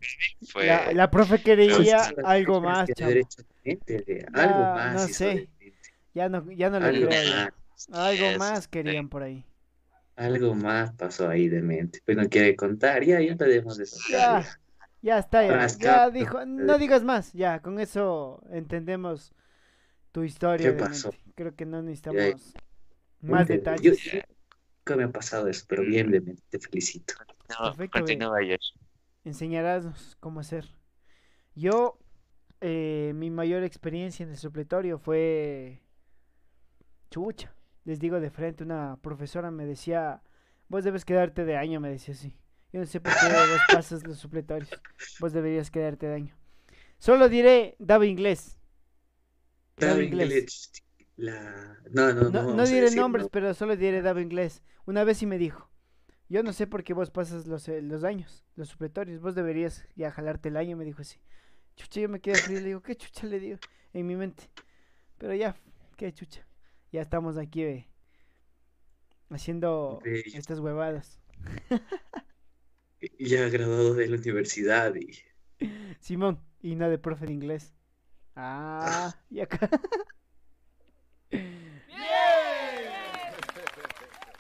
fue... 0.50 0.64
La, 0.64 0.92
la 0.94 1.10
profe 1.10 1.42
quería 1.42 2.10
algo 2.24 2.62
más. 2.62 2.88
algo 4.32 4.62
más. 4.62 4.94
No 4.94 5.08
sé. 5.08 5.50
Ya 6.18 6.28
no, 6.28 6.50
ya 6.50 6.68
no 6.68 6.80
lo 6.80 6.88
creo. 6.88 7.48
Algo 7.92 8.38
más 8.38 8.66
querían 8.66 9.08
por 9.08 9.22
ahí. 9.22 9.44
Algo 10.16 10.52
más 10.52 10.92
pasó 10.94 11.28
ahí 11.28 11.48
de 11.48 11.62
mente. 11.62 12.00
Pues 12.04 12.16
no 12.16 12.28
quiere 12.28 12.56
contar, 12.56 13.04
ya, 13.04 13.20
ya 13.20 13.36
debemos 13.36 13.76
de 13.76 13.86
Ya, 14.10 14.44
ya 15.00 15.18
está, 15.20 15.46
ya, 15.46 15.64
ya 15.78 16.10
dijo, 16.10 16.44
no 16.44 16.76
digas 16.76 17.04
más, 17.04 17.32
ya, 17.34 17.62
con 17.62 17.78
eso 17.78 18.42
entendemos 18.50 19.32
tu 20.10 20.24
historia. 20.24 20.72
¿Qué 20.72 20.76
pasó? 20.76 21.14
Creo 21.36 21.54
que 21.54 21.66
no 21.66 21.82
necesitamos 21.82 22.52
más 23.20 23.46
detalles. 23.46 24.02
Yo, 24.02 24.18
nunca 24.78 24.96
me 24.96 25.04
ha 25.04 25.12
pasado 25.12 25.46
eso, 25.46 25.66
pero 25.68 25.84
bien 25.84 26.10
de 26.10 26.20
mente, 26.20 26.42
te 26.48 26.58
felicito. 26.58 27.14
No, 27.48 27.76
continúa, 27.92 28.38
Enseñarás 29.22 30.16
cómo 30.18 30.40
hacer. 30.40 30.68
Yo, 31.54 31.96
eh, 32.60 33.12
mi 33.14 33.30
mayor 33.30 33.62
experiencia 33.62 34.24
en 34.24 34.30
el 34.30 34.36
supletorio 34.36 34.98
fue 34.98 35.80
chucha 37.11 37.54
les 37.88 38.00
digo 38.00 38.20
de 38.20 38.28
frente, 38.28 38.64
una 38.64 38.98
profesora 39.00 39.50
me 39.50 39.64
decía, 39.64 40.20
vos 40.68 40.84
debes 40.84 41.06
quedarte 41.06 41.46
de 41.46 41.56
año, 41.56 41.80
me 41.80 41.88
decía 41.88 42.12
así. 42.12 42.36
Yo 42.70 42.80
no 42.80 42.84
sé 42.86 43.00
por 43.00 43.14
qué 43.14 43.26
vos 43.28 43.61
pasas 43.72 44.06
los 44.06 44.18
supletorios. 44.18 44.68
Vos 45.20 45.32
deberías 45.32 45.70
quedarte 45.70 46.06
de 46.06 46.14
año. 46.14 46.36
Solo 46.98 47.30
diré, 47.30 47.76
daba 47.78 48.04
inglés. 48.04 48.59
Daba 49.78 50.02
inglés. 50.02 50.70
La... 51.16 51.78
No, 51.90 52.12
no, 52.12 52.28
no. 52.28 52.54
No, 52.54 52.66
diré 52.66 52.90
nombres, 52.90 53.28
pero 53.32 53.54
solo 53.54 53.74
diré 53.74 54.02
daba 54.02 54.20
inglés. 54.20 54.62
Una 54.84 55.02
vez 55.02 55.16
sí 55.16 55.24
me 55.24 55.38
dijo, 55.38 55.70
yo 56.28 56.42
no 56.42 56.52
sé 56.52 56.66
por 56.66 56.84
qué 56.84 56.92
vos 56.92 57.11
pasas 57.11 57.46
los, 57.46 57.68
eh, 57.70 57.80
los 57.80 58.04
años, 58.04 58.44
los 58.54 58.68
supletorios. 58.68 59.22
Vos 59.22 59.34
deberías 59.34 59.86
ya 59.96 60.11
jalarte 60.11 60.50
el 60.50 60.59
año, 60.59 60.76
me 60.76 60.84
dijo 60.84 61.00
así. 61.00 61.18
Chucha, 61.74 62.02
yo 62.02 62.11
me 62.11 62.20
quedé 62.20 62.34
frío, 62.34 62.61
le 62.61 62.66
digo, 62.66 62.82
¿qué 62.82 62.96
chucha 62.96 63.26
le 63.26 63.40
digo? 63.40 63.59
En 63.94 64.06
mi 64.06 64.14
mente. 64.14 64.50
Pero 65.16 65.34
ya, 65.34 65.56
qué 65.96 66.12
chucha 66.12 66.47
ya 66.93 67.03
estamos 67.03 67.36
aquí 67.36 67.86
haciendo 69.30 70.01
estas 70.05 70.59
huevadas. 70.61 71.18
ya 73.18 73.49
graduado 73.49 73.95
de 73.95 74.09
la 74.09 74.16
universidad 74.16 74.95
y... 74.95 75.18
Simón, 76.01 76.41
y 76.61 76.74
no 76.74 76.89
de 76.89 76.99
profe 76.99 77.26
de 77.26 77.32
inglés. 77.32 77.74
Ah, 78.36 79.14
y 79.30 79.41
acá. 79.41 79.68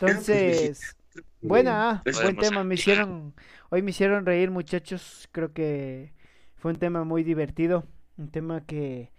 Entonces, 0.00 0.96
buena, 1.40 2.02
buen 2.22 2.36
tema, 2.36 2.62
me 2.62 2.76
hicieron, 2.76 3.34
hoy 3.70 3.82
me 3.82 3.90
hicieron 3.90 4.24
reír 4.24 4.50
muchachos, 4.50 5.28
creo 5.32 5.52
que 5.52 6.12
fue 6.56 6.70
un 6.72 6.78
tema 6.78 7.02
muy 7.02 7.24
divertido, 7.24 7.84
un 8.16 8.30
tema 8.30 8.64
que 8.64 9.12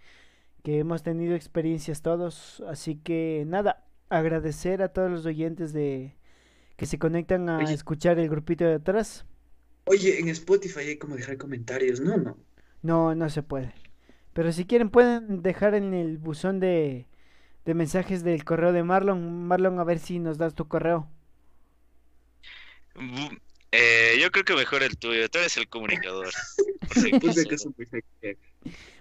que 0.62 0.78
hemos 0.78 1.02
tenido 1.02 1.34
experiencias 1.34 2.02
todos. 2.02 2.62
Así 2.68 2.96
que 2.96 3.44
nada, 3.46 3.84
agradecer 4.08 4.82
a 4.82 4.92
todos 4.92 5.10
los 5.10 5.26
oyentes 5.26 5.72
de 5.72 6.16
que 6.76 6.86
se 6.86 6.98
conectan 6.98 7.48
a 7.48 7.62
escuchar 7.70 8.18
el 8.18 8.28
grupito 8.28 8.64
de 8.64 8.74
atrás. 8.74 9.26
Oye, 9.84 10.18
en 10.18 10.28
Spotify 10.28 10.80
hay 10.80 10.96
como 10.96 11.16
dejar 11.16 11.36
comentarios, 11.36 12.00
no, 12.00 12.16
no. 12.16 12.38
No, 12.82 13.14
no 13.14 13.28
se 13.28 13.42
puede. 13.42 13.74
Pero 14.32 14.52
si 14.52 14.64
quieren 14.64 14.90
pueden 14.90 15.42
dejar 15.42 15.74
en 15.74 15.92
el 15.92 16.16
buzón 16.16 16.60
de, 16.60 17.06
de 17.64 17.74
mensajes 17.74 18.24
del 18.24 18.44
correo 18.44 18.72
de 18.72 18.82
Marlon. 18.82 19.46
Marlon, 19.46 19.78
a 19.78 19.84
ver 19.84 19.98
si 19.98 20.18
nos 20.18 20.38
das 20.38 20.54
tu 20.54 20.68
correo. 20.68 21.08
Eh, 23.72 24.18
yo 24.20 24.30
creo 24.30 24.44
que 24.44 24.54
mejor 24.54 24.82
el 24.82 24.96
tuyo, 24.96 25.28
tú 25.28 25.38
eres 25.38 25.56
el 25.56 25.68
comunicador. 25.68 26.30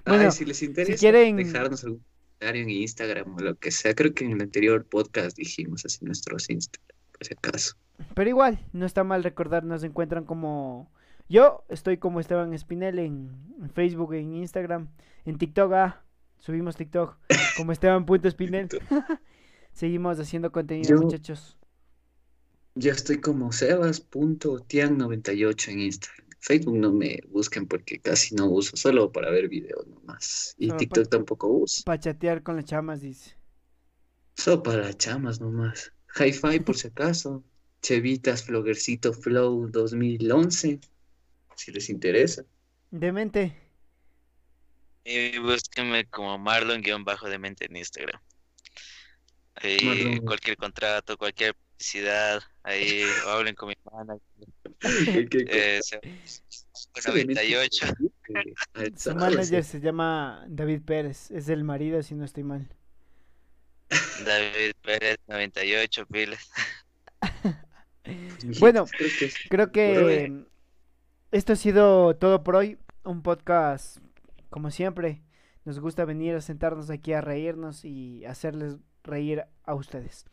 bueno, 0.06 0.32
si 0.32 0.46
les 0.46 0.62
interesa 0.64 1.00
quieren... 1.00 1.38
dejarnos 1.38 1.84
algún 1.84 2.04
comentario 2.40 2.64
en 2.64 2.70
Instagram 2.70 3.36
o 3.36 3.40
lo 3.40 3.56
que 3.56 3.72
sea, 3.72 3.94
creo 3.94 4.14
que 4.14 4.26
en 4.26 4.34
el 4.34 4.42
anterior 4.42 4.86
podcast 4.86 5.38
dijimos 5.38 5.86
así 5.86 6.06
nuestros 6.06 6.50
Instagram, 6.50 6.98
por 7.12 7.26
si 7.26 7.34
acaso. 7.34 7.76
Pero 8.14 8.30
igual, 8.30 8.66
no 8.74 8.86
está 8.86 9.04
mal 9.04 9.24
recordar, 9.24 9.64
nos 9.64 9.84
encuentran 9.84 10.26
como... 10.26 10.92
Yo 11.28 11.64
estoy 11.70 11.98
como 11.98 12.20
Esteban 12.20 12.54
Espinel 12.54 13.00
en, 13.00 13.30
Facebook, 13.74 14.14
en 14.16 14.36
Instagram, 14.36 14.90
en 15.26 15.38
TikTok, 15.38 15.74
ah, 15.74 16.04
subimos 16.40 16.76
TikTok 16.76 17.18
como 17.58 17.72
Esteban.espinel. 17.72 18.70
Seguimos 19.74 20.20
haciendo 20.20 20.52
contenido, 20.52 21.00
muchachos. 21.00 21.56
Yo 22.76 22.92
estoy 22.92 23.20
como 23.20 23.52
sebas.tian98 23.52 25.70
en 25.70 25.80
Instagram. 25.80 26.29
Facebook 26.40 26.78
no 26.78 26.92
me 26.92 27.20
busquen 27.28 27.68
porque 27.68 28.00
casi 28.00 28.34
no 28.36 28.48
uso, 28.48 28.76
solo 28.78 29.12
para 29.12 29.30
ver 29.30 29.50
videos 29.50 29.86
nomás. 29.88 30.56
Y 30.58 30.72
TikTok 30.72 31.10
tampoco 31.10 31.48
uso. 31.48 31.84
Para 31.86 32.00
chatear 32.00 32.44
con 32.44 32.56
las 32.56 32.66
chamas, 32.66 33.02
dice. 33.02 33.36
Solo 34.36 34.64
para 34.64 34.94
chamas 34.94 35.42
nomás. 35.42 35.92
Hi-Fi 36.18 36.62
por 36.62 36.78
si 36.78 36.88
acaso. 36.88 37.44
Chevitas 37.82 38.44
Flogercito 38.44 39.14
Flow 39.14 39.68
2011. 39.70 40.80
Si 41.56 41.72
les 41.72 41.90
interesa. 41.90 42.44
Demente. 42.90 43.56
Y 45.04 45.38
búsquenme 45.40 46.06
como 46.06 46.38
Marlon-Demente 46.38 47.66
en 47.66 47.76
Instagram. 47.76 48.22
Ahí 49.56 50.20
cualquier 50.22 50.56
contrato, 50.56 51.18
cualquier 51.18 51.54
publicidad, 51.54 52.42
ahí 52.64 53.04
hablen 53.28 53.56
con 53.56 53.70
mi 53.70 53.76
hermana. 53.86 54.16
eh, 55.50 55.80
98. 57.06 57.88
Su 58.96 59.16
manager 59.16 59.64
se 59.64 59.80
llama 59.80 60.46
David 60.48 60.82
Pérez, 60.84 61.32
es 61.32 61.50
el 61.50 61.64
marido 61.64 62.02
si 62.04 62.16
no 62.16 62.26
estoy 62.26 62.44
mal. 62.44 62.70
David 64.26 64.74
Pérez 64.82 65.18
98 65.28 66.06
pilas. 66.06 66.50
bueno, 68.60 68.86
creo 69.50 69.72
que 69.72 70.46
esto 71.32 71.54
ha 71.54 71.56
sido 71.56 72.16
todo 72.16 72.44
por 72.44 72.56
hoy. 72.56 72.78
Un 73.04 73.24
podcast, 73.24 73.98
como 74.50 74.72
siempre, 74.72 75.24
nos 75.66 75.80
gusta 75.80 76.06
venir 76.06 76.36
a 76.36 76.42
sentarnos 76.42 76.90
aquí 76.90 77.14
a 77.14 77.22
reírnos 77.22 77.86
y 77.86 78.26
hacerles 78.26 78.78
reír 79.04 79.46
a 79.64 79.74
ustedes. 79.74 80.26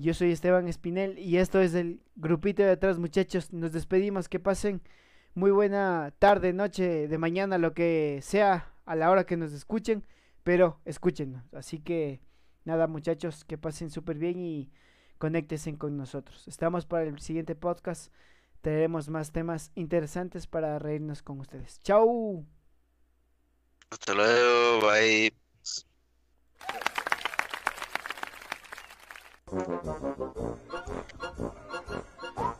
Yo 0.00 0.14
soy 0.14 0.32
Esteban 0.32 0.66
Espinel 0.66 1.18
y 1.18 1.36
esto 1.36 1.60
es 1.60 1.74
el 1.74 2.00
grupito 2.16 2.62
de 2.62 2.70
atrás, 2.70 2.98
muchachos. 2.98 3.52
Nos 3.52 3.72
despedimos, 3.72 4.30
que 4.30 4.40
pasen 4.40 4.80
muy 5.34 5.50
buena 5.50 6.14
tarde, 6.18 6.54
noche, 6.54 7.06
de 7.06 7.18
mañana, 7.18 7.58
lo 7.58 7.74
que 7.74 8.20
sea 8.22 8.72
a 8.86 8.96
la 8.96 9.10
hora 9.10 9.24
que 9.24 9.36
nos 9.36 9.52
escuchen, 9.52 10.06
pero 10.42 10.80
escúchenos. 10.86 11.44
Así 11.52 11.80
que 11.80 12.22
nada, 12.64 12.86
muchachos, 12.86 13.44
que 13.44 13.58
pasen 13.58 13.90
súper 13.90 14.16
bien 14.16 14.40
y 14.40 14.70
conéctense 15.18 15.76
con 15.76 15.98
nosotros. 15.98 16.48
Estamos 16.48 16.86
para 16.86 17.04
el 17.04 17.18
siguiente 17.20 17.54
podcast. 17.54 18.10
Traeremos 18.62 19.10
más 19.10 19.32
temas 19.32 19.70
interesantes 19.74 20.46
para 20.46 20.78
reírnos 20.78 21.22
con 21.22 21.40
ustedes. 21.40 21.78
¡Chao! 21.80 22.46
Hasta 23.90 24.14
luego, 24.14 24.80
bye. 24.80 25.39
Oh, 29.52 29.56
my 29.56 30.28
God. 32.36 32.59